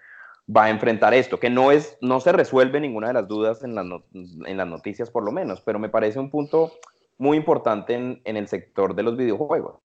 va 0.55 0.65
a 0.65 0.71
enfrentar 0.71 1.13
esto, 1.13 1.39
que 1.39 1.51
no, 1.51 1.71
es, 1.71 1.99
no 2.01 2.21
se 2.21 2.33
resuelve 2.33 2.81
ninguna 2.81 3.09
de 3.09 3.15
las 3.15 3.29
dudas 3.29 3.63
en, 3.63 3.77
en 3.79 4.57
las 4.57 4.67
noticias 4.67 5.11
por 5.11 5.25
lo 5.25 5.31
menos, 5.31 5.61
pero 5.61 5.79
me 5.79 5.89
parece 5.89 6.19
un 6.19 6.31
punto 6.31 6.73
muy 7.19 7.37
importante 7.37 7.95
en, 7.95 8.21
en 8.25 8.37
el 8.37 8.49
sector 8.49 8.95
de 8.95 9.03
los 9.03 9.17
videojuegos. 9.17 9.81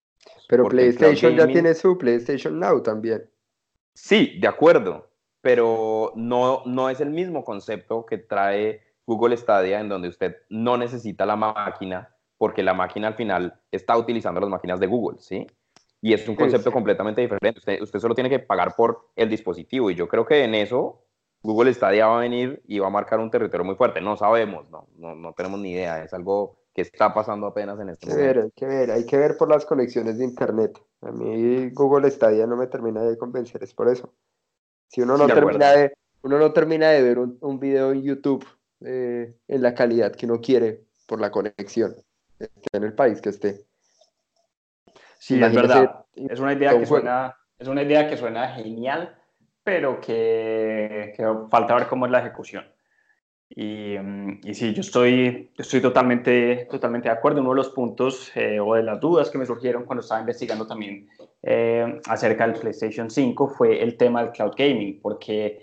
Pero 0.48 0.68
PlayStation 0.68 1.36
ya 1.36 1.46
tiene 1.46 1.74
su 1.74 1.98
PlayStation 1.98 2.58
Now 2.58 2.82
también. 2.82 3.28
Sí, 3.94 4.38
de 4.40 4.48
acuerdo, 4.48 5.10
pero 5.40 6.12
no, 6.16 6.62
no 6.66 6.88
es 6.88 7.00
el 7.00 7.10
mismo 7.10 7.44
concepto 7.44 8.06
que 8.06 8.18
trae 8.18 8.82
Google 9.06 9.36
Stadia, 9.36 9.80
en 9.80 9.88
donde 9.88 10.08
usted 10.08 10.36
no 10.48 10.76
necesita 10.76 11.26
la 11.26 11.36
máquina, 11.36 12.14
porque 12.38 12.62
la 12.62 12.74
máquina 12.74 13.08
al 13.08 13.14
final 13.14 13.60
está 13.70 13.96
utilizando 13.96 14.40
las 14.40 14.50
máquinas 14.50 14.80
de 14.80 14.86
Google, 14.86 15.18
¿sí? 15.20 15.46
Y 16.00 16.12
es 16.12 16.28
un 16.28 16.34
concepto 16.34 16.72
completamente 16.72 17.20
diferente. 17.20 17.58
Usted, 17.58 17.80
usted 17.80 17.98
solo 18.00 18.14
tiene 18.14 18.28
que 18.28 18.40
pagar 18.40 18.74
por 18.74 19.10
el 19.14 19.28
dispositivo. 19.28 19.88
Y 19.88 19.94
yo 19.94 20.08
creo 20.08 20.26
que 20.26 20.42
en 20.42 20.56
eso 20.56 21.04
Google 21.42 21.72
Stadia 21.72 22.08
va 22.08 22.18
a 22.18 22.20
venir 22.20 22.60
y 22.66 22.80
va 22.80 22.88
a 22.88 22.90
marcar 22.90 23.20
un 23.20 23.30
territorio 23.30 23.64
muy 23.64 23.76
fuerte. 23.76 24.00
No 24.00 24.16
sabemos, 24.16 24.68
no, 24.68 24.88
no, 24.96 25.14
no 25.14 25.32
tenemos 25.32 25.60
ni 25.60 25.70
idea. 25.70 26.02
Es 26.02 26.12
algo 26.12 26.61
que 26.74 26.82
está 26.82 27.12
pasando 27.12 27.46
apenas 27.46 27.78
en 27.80 27.90
este 27.90 28.10
hay 28.10 28.16
que 28.16 28.22
Ver, 28.22 28.38
hay 28.38 28.50
que 28.52 28.66
ver, 28.66 28.90
hay 28.90 29.06
que 29.06 29.16
ver 29.16 29.36
por 29.36 29.48
las 29.48 29.66
conexiones 29.66 30.18
de 30.18 30.24
Internet. 30.24 30.78
A 31.02 31.12
mí 31.12 31.70
Google 31.70 32.10
Stadia 32.10 32.46
no 32.46 32.56
me 32.56 32.66
termina 32.66 33.02
de 33.02 33.18
convencer, 33.18 33.62
es 33.62 33.74
por 33.74 33.88
eso. 33.88 34.14
Si 34.88 35.02
uno 35.02 35.16
no, 35.16 35.26
termina, 35.26 35.72
de, 35.72 35.92
uno 36.22 36.38
no 36.38 36.52
termina 36.52 36.90
de 36.90 37.02
ver 37.02 37.18
un, 37.18 37.38
un 37.40 37.58
video 37.58 37.92
en 37.92 38.02
YouTube 38.02 38.46
eh, 38.84 39.34
en 39.48 39.62
la 39.62 39.74
calidad 39.74 40.12
que 40.12 40.26
uno 40.26 40.40
quiere 40.40 40.84
por 41.06 41.20
la 41.20 41.30
conexión, 41.30 41.94
en 42.72 42.84
el 42.84 42.94
país 42.94 43.20
que 43.20 43.28
esté. 43.28 43.64
Sí, 45.18 45.42
es 45.42 45.54
verdad. 45.54 46.04
Es 46.14 46.40
una 46.40 46.52
idea 46.52 46.78
que 46.78 46.86
suena, 46.86 47.36
es 47.58 47.68
una 47.68 47.82
idea 47.82 48.08
que 48.08 48.16
suena 48.16 48.54
genial, 48.54 49.16
pero 49.62 50.00
que, 50.00 51.12
que 51.16 51.24
falta 51.50 51.74
ver 51.74 51.86
cómo 51.86 52.06
es 52.06 52.12
la 52.12 52.20
ejecución. 52.20 52.64
Y, 53.54 53.96
mm, 53.98 54.40
y, 54.44 54.54
sí, 54.54 54.72
yo 54.72 54.80
estoy, 54.80 55.50
estoy 55.58 55.80
totalmente, 55.82 56.66
totalmente 56.70 57.08
de 57.08 57.14
acuerdo. 57.14 57.40
Uno 57.40 57.50
de 57.50 57.56
los 57.56 57.68
puntos 57.70 58.32
eh, 58.34 58.58
o 58.60 58.74
de 58.74 58.82
las 58.82 59.00
dudas 59.00 59.30
que 59.30 59.38
me 59.38 59.46
surgieron 59.46 59.84
cuando 59.84 60.00
estaba 60.00 60.20
investigando 60.20 60.66
también 60.66 61.08
eh, 61.42 62.00
acerca 62.06 62.46
del 62.46 62.58
PlayStation 62.58 63.10
5 63.10 63.48
fue 63.48 63.82
el 63.82 63.96
tema 63.96 64.22
del 64.22 64.32
cloud 64.32 64.52
gaming, 64.56 65.00
porque 65.02 65.60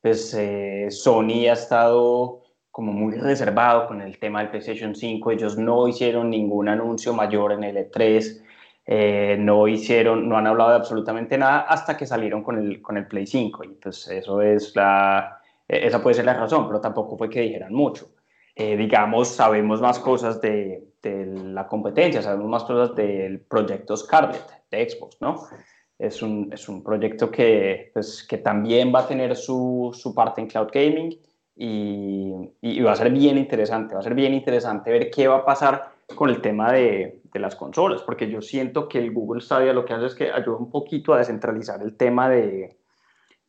pues, 0.00 0.34
eh, 0.34 0.86
Sony 0.90 1.48
ha 1.48 1.54
estado 1.54 2.42
como 2.70 2.92
muy 2.92 3.14
reservado 3.14 3.86
con 3.86 4.00
el 4.00 4.18
tema 4.18 4.40
del 4.40 4.50
PlayStation 4.50 4.94
5. 4.94 5.30
Ellos 5.32 5.58
no 5.58 5.88
hicieron 5.88 6.30
ningún 6.30 6.68
anuncio 6.68 7.12
mayor 7.12 7.52
en 7.52 7.64
el 7.64 7.76
E3. 7.76 8.42
Eh, 8.86 9.36
no 9.38 9.68
hicieron, 9.68 10.28
no 10.28 10.36
han 10.38 10.46
hablado 10.46 10.70
de 10.70 10.76
absolutamente 10.76 11.38
nada 11.38 11.60
hasta 11.60 11.96
que 11.96 12.06
salieron 12.06 12.42
con 12.42 12.58
el, 12.58 12.80
con 12.80 12.96
el 12.96 13.06
Play 13.06 13.26
5. 13.26 13.64
Y 13.64 13.68
pues 13.74 14.08
eso 14.08 14.40
es 14.42 14.74
la, 14.74 15.41
esa 15.72 16.02
puede 16.02 16.14
ser 16.14 16.26
la 16.26 16.34
razón, 16.34 16.66
pero 16.66 16.80
tampoco 16.80 17.16
fue 17.16 17.30
que 17.30 17.40
dijeran 17.40 17.72
mucho. 17.72 18.10
Eh, 18.54 18.76
digamos, 18.76 19.28
sabemos 19.28 19.80
más 19.80 19.98
cosas 19.98 20.40
de, 20.42 20.84
de, 21.02 21.26
la 21.26 21.66
competencia, 21.66 22.20
sabemos 22.20 22.48
más 22.50 22.64
cosas 22.64 22.94
del 22.94 23.40
proyecto 23.40 23.96
Scarlett 23.96 24.44
de 24.70 24.90
Xbox, 24.90 25.16
¿no? 25.20 25.36
Es 25.98 26.20
un, 26.20 26.50
es 26.52 26.68
un 26.68 26.82
proyecto 26.82 27.30
que, 27.30 27.90
pues, 27.94 28.26
que 28.28 28.38
también 28.38 28.92
va 28.94 29.00
a 29.00 29.06
tener 29.08 29.36
su, 29.36 29.90
su 29.94 30.14
parte 30.14 30.42
en 30.42 30.48
cloud 30.48 30.68
gaming 30.72 31.16
y, 31.56 32.34
y, 32.60 32.80
va 32.82 32.92
a 32.92 32.96
ser 32.96 33.10
bien 33.10 33.38
interesante, 33.38 33.94
va 33.94 34.00
a 34.00 34.02
ser 34.02 34.14
bien 34.14 34.34
interesante 34.34 34.90
ver 34.90 35.10
qué 35.10 35.28
va 35.28 35.36
a 35.36 35.44
pasar 35.44 35.92
con 36.14 36.28
el 36.28 36.42
tema 36.42 36.72
de, 36.72 37.22
de, 37.32 37.40
las 37.40 37.56
consolas, 37.56 38.02
porque 38.02 38.28
yo 38.28 38.42
siento 38.42 38.88
que 38.88 38.98
el 38.98 39.12
Google 39.12 39.40
Stadia 39.40 39.72
lo 39.72 39.84
que 39.84 39.94
hace 39.94 40.06
es 40.06 40.14
que 40.14 40.30
ayuda 40.30 40.56
un 40.56 40.70
poquito 40.70 41.14
a 41.14 41.18
descentralizar 41.18 41.80
el 41.82 41.96
tema 41.96 42.28
de, 42.28 42.76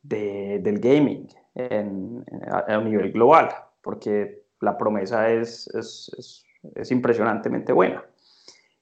de 0.02 0.60
del 0.60 0.78
gaming 0.78 1.28
en, 1.54 2.24
a, 2.50 2.78
nivel 2.78 3.12
global, 3.12 3.50
porque 3.82 4.44
la 4.60 4.76
promesa 4.76 5.30
es, 5.30 5.68
es, 5.74 6.10
es, 6.18 6.44
es 6.74 6.90
impresionantemente 6.90 7.72
buena. 7.72 8.04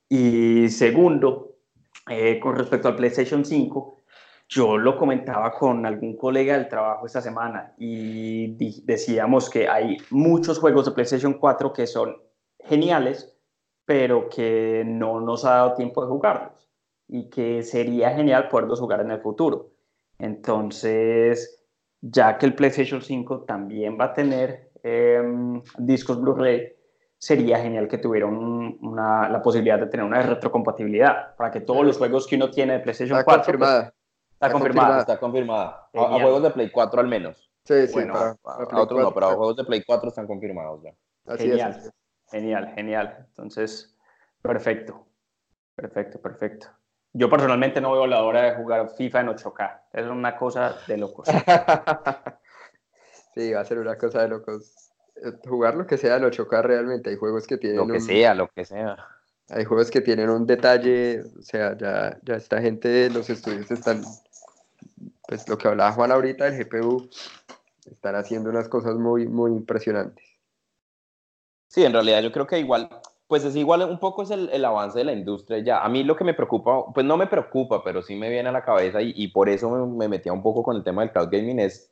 Y 0.08 0.68
segundo, 0.68 1.56
eh, 2.08 2.38
con 2.40 2.56
respecto 2.56 2.88
al 2.88 2.96
PlayStation 2.96 3.44
5, 3.44 3.98
yo 4.48 4.76
lo 4.76 4.98
comentaba 4.98 5.50
con 5.52 5.86
algún 5.86 6.16
colega 6.16 6.54
del 6.54 6.68
trabajo 6.68 7.06
esta 7.06 7.22
semana 7.22 7.74
y 7.78 8.54
decíamos 8.84 9.48
que 9.48 9.66
hay 9.66 9.96
muchos 10.10 10.58
juegos 10.58 10.84
de 10.84 10.92
PlayStation 10.92 11.34
4 11.34 11.72
que 11.72 11.86
son 11.86 12.16
geniales, 12.58 13.34
pero 13.86 14.28
que 14.28 14.84
no 14.86 15.20
nos 15.20 15.46
ha 15.46 15.52
dado 15.52 15.74
tiempo 15.74 16.02
de 16.02 16.08
jugarlos 16.08 16.68
y 17.08 17.30
que 17.30 17.62
sería 17.62 18.10
genial 18.10 18.48
poderlos 18.48 18.80
jugar 18.80 19.00
en 19.00 19.12
el 19.12 19.20
futuro. 19.20 19.70
Entonces, 20.18 21.61
ya 22.02 22.36
que 22.36 22.46
el 22.46 22.54
PlayStation 22.54 23.00
5 23.00 23.42
también 23.42 23.96
va 23.98 24.06
a 24.06 24.12
tener 24.12 24.72
em, 24.82 25.62
discos 25.78 26.20
Blu-ray, 26.20 26.74
sería 27.16 27.60
genial 27.60 27.86
que 27.86 27.98
tuvieran 27.98 28.34
una, 28.34 29.28
la 29.28 29.40
posibilidad 29.40 29.78
de 29.78 29.86
tener 29.86 30.04
una 30.04 30.20
retrocompatibilidad 30.20 31.36
para 31.36 31.52
que 31.52 31.60
todos 31.60 31.86
los 31.86 31.96
juegos 31.96 32.26
que 32.26 32.34
uno 32.34 32.50
tiene 32.50 32.74
de 32.74 32.80
PlayStation 32.80 33.16
está 33.16 33.24
4 33.24 33.44
confirmada. 33.44 33.82
Pues, 33.82 34.32
está, 34.32 34.52
confirmada. 34.52 35.00
Está 35.00 35.20
confirmada. 35.20 35.88
A, 35.94 36.16
a, 36.16 36.20
juegos 36.20 36.42
de 36.42 36.50
Play 36.50 36.70
4 36.70 37.00
al 37.00 37.06
menos. 37.06 37.48
Sí, 37.64 37.86
sí, 37.86 37.92
bueno, 37.92 38.12
para, 38.12 38.34
para 38.34 38.76
a, 38.76 38.82
otros 38.82 39.00
no, 39.00 39.14
pero 39.14 39.26
a 39.26 39.34
juegos 39.34 39.56
de 39.56 39.64
Play 39.64 39.84
4 39.86 40.08
están 40.08 40.26
confirmados 40.26 40.82
ya. 40.82 40.92
Así 41.26 41.48
genial. 41.48 41.70
Es. 41.70 41.92
Genial, 42.28 42.72
genial. 42.74 43.26
Entonces, 43.28 43.96
perfecto. 44.42 45.06
Perfecto, 45.76 46.20
perfecto. 46.20 46.66
Yo 47.14 47.28
personalmente 47.28 47.80
no 47.80 47.92
veo 47.92 48.06
la 48.06 48.22
hora 48.22 48.42
de 48.42 48.56
jugar 48.56 48.90
FIFA 48.96 49.20
en 49.20 49.26
8K. 49.28 49.80
Es 49.92 50.06
una 50.06 50.36
cosa 50.36 50.76
de 50.86 50.96
locos. 50.96 51.28
sí, 53.34 53.52
va 53.52 53.60
a 53.60 53.64
ser 53.64 53.78
una 53.78 53.98
cosa 53.98 54.22
de 54.22 54.28
locos. 54.28 54.90
Eh, 55.16 55.32
jugar 55.46 55.74
lo 55.74 55.86
que 55.86 55.98
sea 55.98 56.16
en 56.16 56.22
8K 56.22 56.62
realmente. 56.62 57.10
Hay 57.10 57.16
juegos 57.16 57.46
que 57.46 57.58
tienen. 57.58 57.78
Lo 57.78 57.86
que 57.86 57.94
un... 57.94 58.00
sea, 58.00 58.34
lo 58.34 58.48
que 58.48 58.64
sea. 58.64 58.96
Hay 59.50 59.64
juegos 59.64 59.90
que 59.90 60.00
tienen 60.00 60.30
un 60.30 60.46
detalle. 60.46 61.22
O 61.38 61.42
sea, 61.42 61.76
ya, 61.76 62.18
ya 62.22 62.36
esta 62.36 62.62
gente, 62.62 63.10
los 63.10 63.28
estudios 63.28 63.70
están. 63.70 64.02
Pues 65.28 65.46
lo 65.48 65.58
que 65.58 65.68
hablaba 65.68 65.92
Juan 65.92 66.12
ahorita 66.12 66.50
del 66.50 66.64
GPU, 66.64 67.08
están 67.90 68.16
haciendo 68.16 68.50
unas 68.50 68.68
cosas 68.68 68.96
muy, 68.96 69.26
muy 69.26 69.52
impresionantes. 69.52 70.24
Sí, 71.68 71.84
en 71.84 71.92
realidad 71.92 72.22
yo 72.22 72.32
creo 72.32 72.46
que 72.46 72.58
igual, 72.58 72.88
pues 73.32 73.46
es 73.46 73.56
igual 73.56 73.80
un 73.84 73.98
poco 73.98 74.24
es 74.24 74.30
el, 74.30 74.50
el, 74.50 74.62
avance 74.62 74.98
de 74.98 75.06
la 75.06 75.14
industria 75.14 75.60
ya. 75.60 75.82
A 75.82 75.88
mí 75.88 76.04
lo 76.04 76.16
que 76.16 76.22
me 76.22 76.34
preocupa, 76.34 76.92
pues 76.92 77.06
no 77.06 77.16
me 77.16 77.26
preocupa, 77.26 77.82
pero 77.82 78.02
sí 78.02 78.14
me 78.14 78.28
viene 78.28 78.50
a 78.50 78.52
la 78.52 78.62
cabeza 78.62 79.00
y, 79.00 79.14
y 79.16 79.28
por 79.28 79.48
eso 79.48 79.70
me, 79.70 79.86
me, 79.86 80.06
metía 80.06 80.34
un 80.34 80.42
poco 80.42 80.62
con 80.62 80.76
el 80.76 80.84
tema 80.84 81.00
del 81.00 81.12
cloud 81.12 81.30
gaming 81.30 81.58
es, 81.58 81.90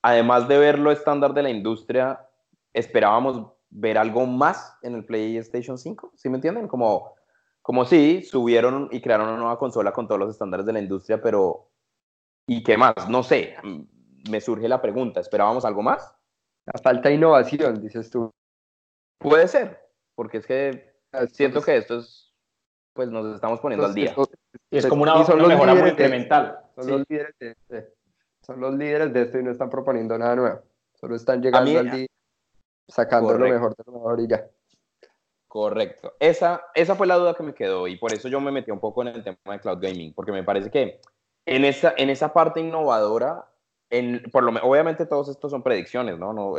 además 0.00 0.48
de 0.48 0.56
ver 0.56 0.78
lo 0.78 0.90
estándar 0.90 1.34
de 1.34 1.42
la 1.42 1.50
industria, 1.50 2.26
esperábamos 2.72 3.52
ver 3.68 3.98
algo 3.98 4.24
más 4.24 4.74
en 4.80 4.94
el 4.94 5.04
PlayStation 5.04 5.76
5, 5.76 6.12
¿sí 6.16 6.30
me 6.30 6.36
entienden? 6.36 6.66
Como, 6.66 7.14
como 7.60 7.84
sí, 7.84 8.22
subieron 8.22 8.88
y 8.90 9.02
crearon 9.02 9.28
una 9.28 9.36
nueva 9.36 9.58
consola 9.58 9.92
con 9.92 10.08
todos 10.08 10.18
los 10.18 10.30
estándares 10.30 10.64
de 10.64 10.72
la 10.72 10.80
industria, 10.80 11.20
pero 11.20 11.68
¿y 12.46 12.62
qué 12.62 12.78
más? 12.78 12.94
No 13.06 13.22
sé, 13.22 13.54
me 14.30 14.40
surge 14.40 14.66
la 14.66 14.80
pregunta, 14.80 15.20
¿esperábamos 15.20 15.66
algo 15.66 15.82
más? 15.82 16.10
Falta 16.82 17.10
innovación, 17.10 17.82
dices 17.82 18.08
tú. 18.08 18.30
Puede 19.18 19.46
ser, 19.46 19.79
porque 20.20 20.36
es 20.36 20.46
que 20.46 20.92
siento 21.32 21.62
que 21.62 21.78
esto 21.78 22.00
es, 22.00 22.30
pues 22.92 23.08
nos 23.08 23.34
estamos 23.34 23.58
poniendo 23.58 23.86
al 23.86 23.94
día. 23.94 24.14
Y 24.70 24.76
es 24.76 24.86
como 24.86 25.04
una, 25.04 25.24
son 25.24 25.38
una 25.38 25.48
mejora 25.48 25.74
muy 25.74 25.88
incremental. 25.88 26.58
Son, 26.74 26.84
sí. 26.84 26.90
los 26.90 27.04
líderes 27.08 27.34
de, 27.38 27.56
de, 27.70 27.94
son 28.42 28.60
los 28.60 28.74
líderes 28.74 29.14
de 29.14 29.22
esto 29.22 29.38
y 29.38 29.42
no 29.42 29.50
están 29.50 29.70
proponiendo 29.70 30.18
nada 30.18 30.36
nuevo. 30.36 30.60
Solo 30.92 31.16
están 31.16 31.40
llegando 31.40 31.70
mí, 31.70 31.76
al 31.78 31.90
día, 31.90 32.06
sacando 32.86 33.28
correcto. 33.28 33.46
lo 33.46 33.54
mejor 33.54 33.74
de 33.74 33.82
lo 33.86 33.92
mejor 33.92 34.20
y 34.20 34.28
ya. 34.28 34.46
Correcto. 35.48 36.12
Esa, 36.20 36.66
esa 36.74 36.96
fue 36.96 37.06
la 37.06 37.16
duda 37.16 37.32
que 37.32 37.42
me 37.42 37.54
quedó 37.54 37.88
y 37.88 37.96
por 37.96 38.12
eso 38.12 38.28
yo 38.28 38.42
me 38.42 38.52
metí 38.52 38.70
un 38.70 38.78
poco 38.78 39.00
en 39.00 39.08
el 39.08 39.24
tema 39.24 39.38
de 39.46 39.60
cloud 39.60 39.78
gaming, 39.80 40.12
porque 40.12 40.32
me 40.32 40.44
parece 40.44 40.70
que 40.70 41.00
en 41.46 41.64
esa, 41.64 41.94
en 41.96 42.10
esa 42.10 42.34
parte 42.34 42.60
innovadora 42.60 43.46
en, 43.88 44.22
por 44.30 44.42
lo, 44.42 44.52
obviamente 44.62 45.06
todos 45.06 45.30
estos 45.30 45.50
son 45.50 45.62
predicciones, 45.62 46.18
¿no? 46.18 46.34
No, 46.34 46.58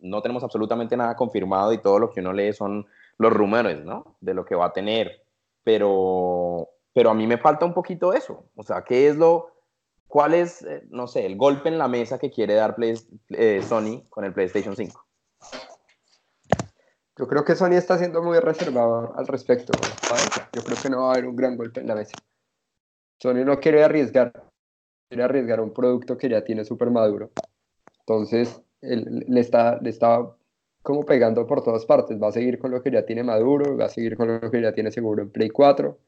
no 0.00 0.22
tenemos 0.22 0.42
absolutamente 0.44 0.96
nada 0.96 1.16
confirmado 1.16 1.72
y 1.72 1.78
todo 1.78 1.98
lo 1.98 2.10
que 2.10 2.20
uno 2.20 2.32
lee 2.32 2.52
son 2.52 2.86
los 3.18 3.32
rumores, 3.32 3.84
¿no? 3.84 4.16
De 4.20 4.34
lo 4.34 4.44
que 4.44 4.54
va 4.54 4.66
a 4.66 4.72
tener. 4.72 5.22
Pero, 5.64 6.68
pero 6.92 7.10
a 7.10 7.14
mí 7.14 7.26
me 7.26 7.38
falta 7.38 7.64
un 7.64 7.74
poquito 7.74 8.12
eso. 8.12 8.44
O 8.54 8.62
sea, 8.62 8.82
¿qué 8.82 9.08
es 9.08 9.16
lo, 9.16 9.50
cuál 10.06 10.34
es, 10.34 10.62
eh, 10.62 10.84
no 10.90 11.06
sé, 11.06 11.26
el 11.26 11.36
golpe 11.36 11.68
en 11.68 11.78
la 11.78 11.88
mesa 11.88 12.18
que 12.18 12.30
quiere 12.30 12.54
dar 12.54 12.76
eh, 12.80 13.62
Sony 13.62 14.04
con 14.08 14.24
el 14.24 14.32
PlayStation 14.32 14.74
5? 14.74 15.04
Yo 17.18 17.26
creo 17.26 17.44
que 17.44 17.56
Sony 17.56 17.72
está 17.72 17.98
siendo 17.98 18.22
muy 18.22 18.38
reservado 18.38 19.12
al 19.16 19.26
respecto. 19.26 19.72
Yo 20.52 20.62
creo 20.62 20.76
que 20.80 20.88
no 20.88 21.02
va 21.02 21.08
a 21.08 21.12
haber 21.14 21.26
un 21.26 21.34
gran 21.34 21.56
golpe 21.56 21.80
en 21.80 21.88
la 21.88 21.96
mesa. 21.96 22.16
Sony 23.20 23.44
no 23.44 23.58
quiere 23.58 23.82
arriesgar, 23.82 24.32
quiere 25.08 25.24
arriesgar 25.24 25.60
un 25.60 25.72
producto 25.72 26.16
que 26.16 26.28
ya 26.28 26.44
tiene 26.44 26.64
súper 26.64 26.90
maduro. 26.90 27.30
Entonces, 28.00 28.62
él, 28.80 29.24
le, 29.26 29.40
está, 29.40 29.78
le 29.80 29.90
está 29.90 30.30
como 30.82 31.04
pegando 31.04 31.46
por 31.46 31.62
todas 31.62 31.84
partes. 31.86 32.20
Va 32.20 32.28
a 32.28 32.32
seguir 32.32 32.58
con 32.58 32.70
lo 32.70 32.82
que 32.82 32.90
ya 32.90 33.04
tiene 33.04 33.22
maduro, 33.22 33.76
va 33.76 33.86
a 33.86 33.90
seguir 33.90 34.16
con 34.16 34.40
lo 34.40 34.50
que 34.50 34.62
ya 34.62 34.72
tiene 34.72 34.90
seguro 34.90 35.22
en 35.22 35.30
Play 35.30 35.50
4. 35.50 35.98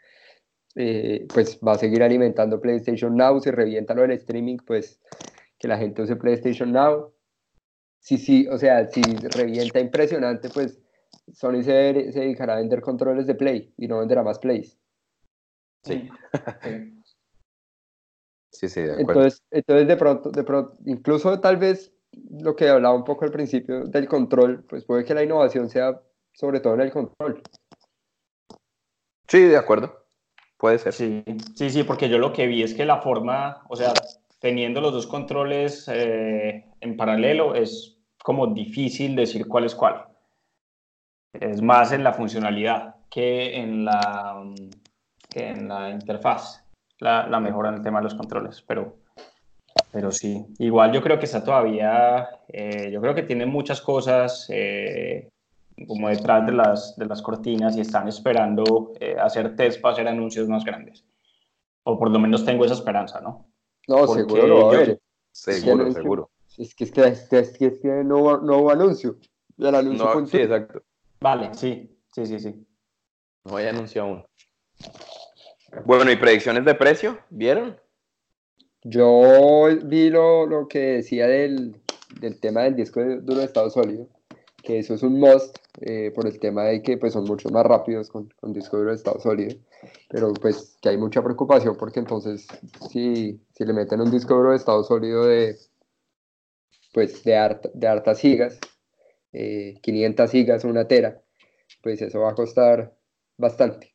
Eh, 0.77 1.27
pues 1.33 1.59
va 1.67 1.73
a 1.73 1.79
seguir 1.79 2.03
alimentando 2.03 2.61
PlayStation 2.61 3.17
Now. 3.17 3.41
Si 3.41 3.51
revienta 3.51 3.95
lo 3.95 4.03
del 4.03 4.13
streaming, 4.13 4.59
pues 4.59 5.01
que 5.59 5.69
la 5.69 5.79
gente 5.79 6.03
use 6.03 6.17
PlayStation 6.17 6.73
Now. 6.73 7.13
Sí, 7.99 8.17
sí, 8.17 8.47
o 8.49 8.57
sea, 8.57 8.87
si 8.87 9.03
revienta 9.03 9.79
impresionante, 9.79 10.49
pues 10.49 10.81
Sony 11.33 11.63
se, 11.63 11.73
dedicará 11.73 12.55
a 12.55 12.57
vender 12.57 12.81
controles 12.81 13.27
de 13.27 13.35
Play 13.35 13.75
y 13.77 13.87
no 13.87 13.99
venderá 13.99 14.23
más 14.23 14.39
Plays. 14.39 14.79
Sí. 15.83 16.09
sí, 18.51 18.69
sí, 18.69 18.81
de 18.81 18.93
acuerdo. 18.93 19.13
Entonces, 19.13 19.43
entonces 19.51 19.89
de 19.89 19.97
pronto, 19.97 20.31
de 20.31 20.45
pronto, 20.45 20.79
incluso 20.87 21.41
tal 21.41 21.59
vez 21.59 21.93
lo 22.13 22.57
que 22.57 22.69
hablaba 22.69 22.95
un 22.95 23.05
poco 23.05 23.25
al 23.25 23.31
principio 23.31 23.85
del 23.85 24.09
control, 24.09 24.65
pues 24.69 24.85
puede 24.85 25.05
que 25.05 25.15
la 25.15 25.23
innovación 25.23 25.69
sea 25.69 26.01
sobre 26.33 26.61
todo 26.61 26.75
en 26.75 26.81
el 26.83 26.91
control. 26.91 27.43
Sí, 29.29 29.43
de 29.43 29.57
acuerdo. 29.57 30.07
Puede 30.57 30.79
ser. 30.79 30.93
Sí, 30.93 31.25
sí, 31.55 31.71
sí, 31.71 31.85
porque 31.85 32.09
yo 32.09 32.19
lo 32.19 32.33
que 32.33 32.47
vi 32.47 32.63
es 32.63 32.75
que 32.75 32.85
la 32.85 33.01
forma, 33.01 33.63
o 33.69 33.77
sea, 33.77 33.93
teniendo 34.41 34.81
los 34.81 34.93
dos 34.93 35.07
controles 35.07 35.89
eh, 35.89 36.67
en 36.81 36.97
paralelo, 36.97 37.55
es 37.55 37.99
como 38.23 38.49
difícil 38.49 39.17
decir 39.17 39.47
cuál 39.47 39.65
es 39.65 39.75
cuál. 39.75 40.07
Es 41.33 41.63
más 41.63 41.93
en 41.93 42.05
la 42.05 42.13
funcionalidad 42.13 42.97
que 43.09 43.57
en 43.57 43.85
la, 43.85 44.45
que 45.29 45.49
en 45.49 45.69
la 45.69 45.91
interfaz, 45.91 46.65
la, 46.99 47.27
la 47.27 47.41
mejora 47.41 47.71
en 47.71 47.77
el 47.77 47.83
tema 47.83 48.01
de 48.01 48.05
los 48.05 48.15
controles, 48.15 48.63
pero 48.67 48.99
pero 49.93 50.13
sí, 50.13 50.45
igual 50.59 50.93
yo 50.93 51.03
creo 51.03 51.19
que 51.19 51.27
está 51.27 51.43
todavía, 51.43 52.29
eh, 52.49 52.91
yo 52.93 53.01
creo 53.01 53.15
que 53.15 53.23
tiene 53.23 53.47
muchas 53.47 53.81
cosas 53.81 54.47
eh, 54.51 55.29
como 55.87 56.09
detrás 56.09 56.47
de 56.47 56.53
las, 56.53 56.97
de 56.97 57.07
las 57.07 57.23
cortinas 57.23 57.77
y 57.77 57.81
están 57.81 58.09
esperando 58.09 58.93
eh, 59.01 59.17
hacer 59.19 59.57
test 59.57 59.81
para 59.81 59.95
hacer 59.95 60.09
anuncios 60.09 60.49
más 60.49 60.65
grandes. 60.65 61.05
O 61.85 61.99
por 61.99 62.11
lo 62.11 62.19
menos 62.19 62.45
tengo 62.45 62.65
esa 62.65 62.75
esperanza, 62.75 63.21
¿no? 63.21 63.47
No, 63.89 64.07
seguro 64.07 64.47
lo 64.47 64.67
va 64.67 64.75
a 64.75 64.79
ver. 64.79 65.01
Seguro, 65.33 65.91
seguro. 65.93 66.31
Es 66.59 66.75
que, 66.75 66.85
es 66.85 66.93
que, 66.93 67.07
es 67.07 67.29
que, 67.29 67.67
es 67.67 67.81
que 67.81 67.89
no, 68.05 68.39
no 68.39 68.59
hubo 68.59 68.71
anuncio. 68.71 69.17
El 69.59 69.75
anuncio 69.75 70.15
no, 70.15 70.27
sí, 70.27 70.39
exacto. 70.39 70.83
Vale, 71.21 71.55
sí, 71.55 71.99
sí, 72.13 72.27
sí, 72.27 72.39
sí. 72.39 72.67
No 73.45 73.57
hay 73.57 73.67
anuncio 73.67 74.03
aún. 74.03 74.25
Bueno, 75.85 76.11
¿y 76.11 76.17
predicciones 76.17 76.65
de 76.65 76.75
precio? 76.75 77.19
¿Vieron? 77.31 77.79
Yo 78.83 79.69
vi 79.85 80.09
lo, 80.09 80.47
lo 80.47 80.67
que 80.67 80.79
decía 80.79 81.27
del, 81.27 81.77
del, 82.19 82.41
tema 82.41 82.63
del 82.63 82.77
disco 82.77 83.03
duro 83.03 83.41
de 83.41 83.45
estado 83.45 83.69
sólido, 83.69 84.09
que 84.63 84.79
eso 84.79 84.95
es 84.95 85.03
un 85.03 85.21
must 85.21 85.59
eh, 85.83 86.11
por 86.15 86.27
el 86.27 86.39
tema 86.39 86.65
de 86.65 86.83
que 86.83 86.97
pues, 86.97 87.13
son 87.13 87.25
mucho 87.25 87.51
más 87.51 87.67
rápidos 87.67 88.09
con, 88.09 88.33
con 88.41 88.55
disco 88.55 88.79
duro 88.79 88.91
de 88.91 88.97
estado 88.97 89.21
sólido, 89.21 89.55
pero 90.09 90.33
pues 90.33 90.79
que 90.81 90.89
hay 90.89 90.97
mucha 90.97 91.23
preocupación 91.23 91.77
porque 91.77 92.01
entonces 92.01 92.47
si, 92.91 93.39
si 93.55 93.65
le 93.65 93.75
meten 93.75 94.01
un 94.01 94.11
disco 94.11 94.35
duro 94.35 94.53
de 94.53 94.57
estado 94.57 94.83
sólido 94.83 95.27
de, 95.27 95.59
pues, 96.95 97.23
de, 97.23 97.37
harta, 97.37 97.69
de 97.75 97.87
hartas 97.87 98.19
gigas, 98.19 98.59
eh, 99.35 99.75
500 99.83 100.31
gigas, 100.31 100.65
una 100.65 100.89
tera, 100.89 101.21
pues 101.83 102.01
eso 102.01 102.21
va 102.21 102.31
a 102.31 102.35
costar 102.35 102.97
bastante. 103.37 103.95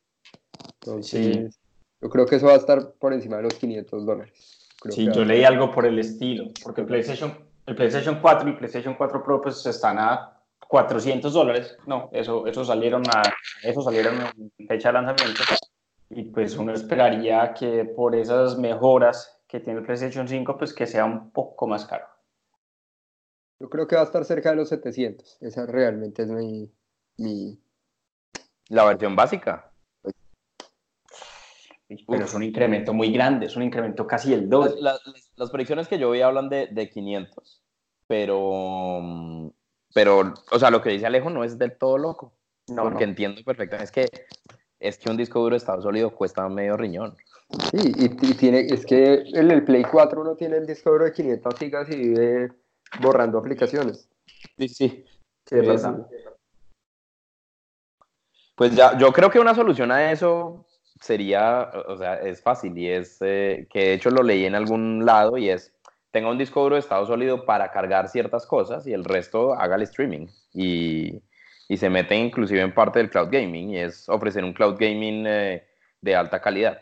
Entonces, 0.80 1.58
yo 2.00 2.08
creo 2.08 2.26
que 2.26 2.36
eso 2.36 2.46
va 2.46 2.52
a 2.52 2.56
estar 2.56 2.92
por 2.92 3.12
encima 3.12 3.38
de 3.38 3.42
los 3.42 3.54
500 3.54 4.06
dólares 4.06 4.55
sí, 4.90 5.08
yo 5.12 5.24
leí 5.24 5.44
algo 5.44 5.70
por 5.70 5.86
el 5.86 5.98
estilo, 5.98 6.50
porque 6.62 6.82
el 6.82 6.86
PlayStation, 6.86 7.32
el 7.66 7.74
PlayStation 7.74 8.20
4 8.20 8.48
y 8.48 8.52
el 8.52 8.58
PlayStation 8.58 8.94
4 8.94 9.22
Pro 9.22 9.40
pues 9.40 9.64
están 9.66 9.98
a 9.98 10.40
400 10.68 11.32
dólares, 11.32 11.76
no, 11.86 12.08
eso, 12.12 12.46
eso, 12.46 12.64
salieron 12.64 13.02
a, 13.14 13.22
eso 13.62 13.82
salieron 13.82 14.14
en 14.36 14.66
fecha 14.66 14.88
de 14.88 14.94
lanzamiento, 14.94 15.42
y 16.10 16.24
pues 16.24 16.56
uno 16.56 16.72
esperaría 16.72 17.54
que 17.54 17.84
por 17.84 18.14
esas 18.14 18.58
mejoras 18.58 19.40
que 19.46 19.60
tiene 19.60 19.80
el 19.80 19.84
PlayStation 19.86 20.26
5, 20.26 20.56
pues 20.58 20.74
que 20.74 20.86
sea 20.86 21.04
un 21.04 21.30
poco 21.30 21.66
más 21.66 21.86
caro. 21.86 22.06
Yo 23.60 23.70
creo 23.70 23.86
que 23.86 23.96
va 23.96 24.02
a 24.02 24.04
estar 24.04 24.24
cerca 24.24 24.50
de 24.50 24.56
los 24.56 24.68
700, 24.68 25.38
esa 25.40 25.66
realmente 25.66 26.22
es 26.22 26.28
mi... 26.28 26.70
mi... 27.18 27.58
La 28.68 28.84
versión 28.84 29.14
básica. 29.14 29.70
Pero 31.88 32.24
es 32.24 32.34
un 32.34 32.42
incremento 32.42 32.92
muy 32.92 33.12
grande, 33.12 33.46
es 33.46 33.56
un 33.56 33.62
incremento 33.62 34.06
casi 34.06 34.32
el 34.32 34.48
doble. 34.48 34.74
Las, 34.80 35.00
las, 35.36 35.50
predicciones 35.50 35.86
que 35.86 35.98
yo 35.98 36.10
vi 36.10 36.20
hablan 36.20 36.48
de, 36.48 36.66
de 36.66 36.90
500, 36.90 37.62
pero, 38.08 39.52
pero, 39.94 40.34
o 40.50 40.58
sea, 40.58 40.70
lo 40.70 40.82
que 40.82 40.90
dice 40.90 41.06
Alejo 41.06 41.30
no 41.30 41.44
es 41.44 41.58
del 41.58 41.78
todo 41.78 41.96
loco. 41.96 42.32
No, 42.68 42.82
porque 42.82 43.04
entiendo 43.04 43.40
perfectamente. 43.44 43.84
Es 43.84 43.92
que, 43.92 44.08
es 44.80 44.98
que 44.98 45.10
un 45.10 45.16
disco 45.16 45.38
duro 45.40 45.54
de 45.54 45.58
estado 45.58 45.80
sólido 45.80 46.10
cuesta 46.10 46.48
medio 46.48 46.76
riñón. 46.76 47.16
Sí, 47.70 47.92
y, 47.96 48.08
tiene, 48.34 48.60
es 48.60 48.84
que 48.84 49.22
en 49.32 49.50
el 49.52 49.64
Play 49.64 49.84
4 49.84 50.20
uno 50.20 50.34
tiene 50.34 50.56
el 50.56 50.66
disco 50.66 50.90
duro 50.90 51.04
de 51.04 51.12
500 51.12 51.54
gigas 51.56 51.88
y 51.90 51.96
vive 51.96 52.52
borrando 53.00 53.38
aplicaciones. 53.38 54.08
Sí, 54.58 54.68
sí. 54.68 55.04
¿Qué 55.44 55.62
pasa? 55.62 56.08
Pues 58.56 58.74
ya, 58.74 58.98
yo 58.98 59.12
creo 59.12 59.30
que 59.30 59.38
una 59.38 59.54
solución 59.54 59.92
a 59.92 60.10
eso 60.10 60.65
sería, 61.00 61.70
o 61.86 61.96
sea, 61.96 62.14
es 62.20 62.42
fácil 62.42 62.76
y 62.76 62.88
es 62.88 63.18
eh, 63.20 63.66
que 63.70 63.80
de 63.80 63.92
hecho 63.94 64.10
lo 64.10 64.22
leí 64.22 64.44
en 64.44 64.54
algún 64.54 65.04
lado 65.04 65.36
y 65.36 65.50
es, 65.50 65.74
tenga 66.10 66.30
un 66.30 66.38
disco 66.38 66.62
duro 66.62 66.76
de 66.76 66.80
estado 66.80 67.06
sólido 67.06 67.44
para 67.44 67.70
cargar 67.70 68.08
ciertas 68.08 68.46
cosas 68.46 68.86
y 68.86 68.92
el 68.92 69.04
resto 69.04 69.54
haga 69.54 69.76
el 69.76 69.82
streaming 69.82 70.26
y, 70.54 71.22
y 71.68 71.76
se 71.76 71.90
mete 71.90 72.16
inclusive 72.16 72.60
en 72.60 72.74
parte 72.74 72.98
del 72.98 73.10
cloud 73.10 73.28
gaming 73.30 73.70
y 73.70 73.78
es 73.78 74.08
ofrecer 74.08 74.44
un 74.44 74.52
cloud 74.52 74.76
gaming 74.78 75.26
eh, 75.26 75.66
de 76.00 76.16
alta 76.16 76.40
calidad 76.40 76.80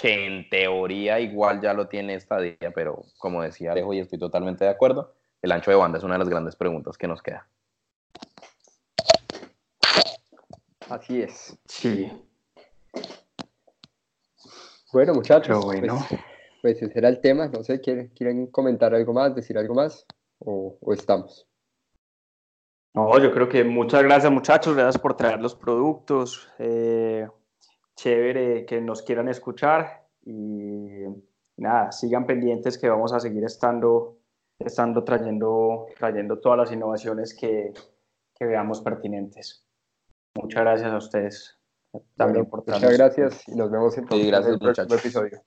que 0.00 0.26
en 0.26 0.48
teoría 0.48 1.20
igual 1.20 1.60
ya 1.60 1.74
lo 1.74 1.88
tiene 1.88 2.14
esta 2.14 2.40
día, 2.40 2.72
pero 2.74 3.04
como 3.18 3.42
decía 3.42 3.72
Alejo 3.72 3.92
y 3.92 3.98
estoy 3.98 4.18
totalmente 4.18 4.64
de 4.64 4.70
acuerdo, 4.70 5.14
el 5.42 5.52
ancho 5.52 5.70
de 5.70 5.76
banda 5.76 5.98
es 5.98 6.04
una 6.04 6.14
de 6.14 6.20
las 6.20 6.28
grandes 6.30 6.56
preguntas 6.56 6.96
que 6.96 7.06
nos 7.06 7.22
queda. 7.22 7.46
Así 10.88 11.20
es. 11.20 11.56
Sí. 11.66 12.10
Bueno, 14.92 15.14
muchachos, 15.14 15.64
bueno. 15.64 15.98
Pues, 16.08 16.20
pues, 16.62 16.82
ese 16.82 16.98
era 16.98 17.08
el 17.08 17.20
tema. 17.20 17.48
No 17.48 17.62
sé, 17.62 17.80
¿quieren, 17.80 18.08
¿quieren 18.08 18.46
comentar 18.48 18.94
algo 18.94 19.12
más, 19.12 19.34
decir 19.34 19.56
algo 19.56 19.74
más? 19.74 20.04
¿O, 20.38 20.76
estamos? 20.92 21.46
No, 22.94 23.18
yo 23.18 23.32
creo 23.32 23.48
que 23.48 23.62
muchas 23.62 24.02
gracias, 24.02 24.32
muchachos. 24.32 24.74
Gracias 24.74 25.00
por 25.00 25.16
traer 25.16 25.40
los 25.40 25.54
productos. 25.54 26.48
Eh, 26.58 27.28
chévere 27.94 28.66
que 28.66 28.80
nos 28.80 29.02
quieran 29.02 29.28
escuchar. 29.28 30.06
Y 30.24 31.04
nada, 31.56 31.92
sigan 31.92 32.26
pendientes 32.26 32.76
que 32.76 32.88
vamos 32.88 33.12
a 33.12 33.20
seguir 33.20 33.44
estando, 33.44 34.18
estando 34.58 35.04
trayendo, 35.04 35.86
trayendo 35.98 36.40
todas 36.40 36.58
las 36.58 36.72
innovaciones 36.72 37.34
que, 37.34 37.72
que 38.34 38.44
veamos 38.44 38.80
pertinentes. 38.80 39.64
Muchas 40.34 40.62
gracias 40.62 40.92
a 40.92 40.96
ustedes. 40.96 41.59
También 42.16 42.46
por 42.46 42.64
Muchas 42.66 42.92
gracias 42.92 43.48
y 43.48 43.54
nos 43.54 43.70
vemos 43.70 43.96
en 43.98 44.04
el 44.12 44.58
próximo 44.58 44.94
episodio. 44.94 45.42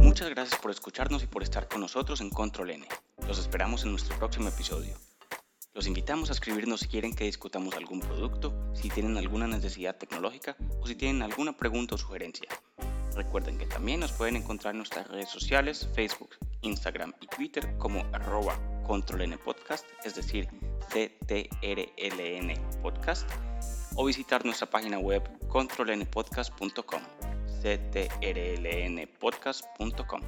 Muchas 0.00 0.30
gracias 0.30 0.60
por 0.60 0.70
escucharnos 0.70 1.22
y 1.22 1.26
por 1.26 1.42
estar 1.42 1.68
con 1.68 1.80
nosotros 1.80 2.20
en 2.20 2.30
Control 2.30 2.70
N. 2.70 2.88
Los 3.26 3.38
esperamos 3.38 3.84
en 3.84 3.90
nuestro 3.90 4.16
próximo 4.16 4.48
episodio. 4.48 4.94
Los 5.74 5.86
invitamos 5.86 6.30
a 6.30 6.32
escribirnos 6.32 6.80
si 6.80 6.88
quieren 6.88 7.14
que 7.14 7.24
discutamos 7.24 7.76
algún 7.76 8.00
producto, 8.00 8.52
si 8.74 8.88
tienen 8.88 9.16
alguna 9.16 9.46
necesidad 9.46 9.96
tecnológica 9.96 10.56
o 10.80 10.86
si 10.86 10.96
tienen 10.96 11.22
alguna 11.22 11.56
pregunta 11.56 11.94
o 11.94 11.98
sugerencia. 11.98 12.48
Recuerden 13.14 13.58
que 13.58 13.66
también 13.66 14.00
nos 14.00 14.12
pueden 14.12 14.36
encontrar 14.36 14.72
en 14.72 14.78
nuestras 14.78 15.06
redes 15.08 15.28
sociales, 15.28 15.88
Facebook, 15.94 16.30
Instagram 16.62 17.12
y 17.20 17.26
Twitter 17.26 17.76
como 17.78 18.00
arroba 18.12 18.58
controln 18.88 19.38
podcast, 19.44 19.86
es 20.04 20.16
decir, 20.16 20.48
CTRLN 20.88 22.54
podcast, 22.82 23.30
o 23.94 24.04
visitar 24.04 24.44
nuestra 24.44 24.68
página 24.68 24.98
web 24.98 25.22
controlnpodcast.com 25.48 27.02
ctrlnpodcast.com. 27.62 30.22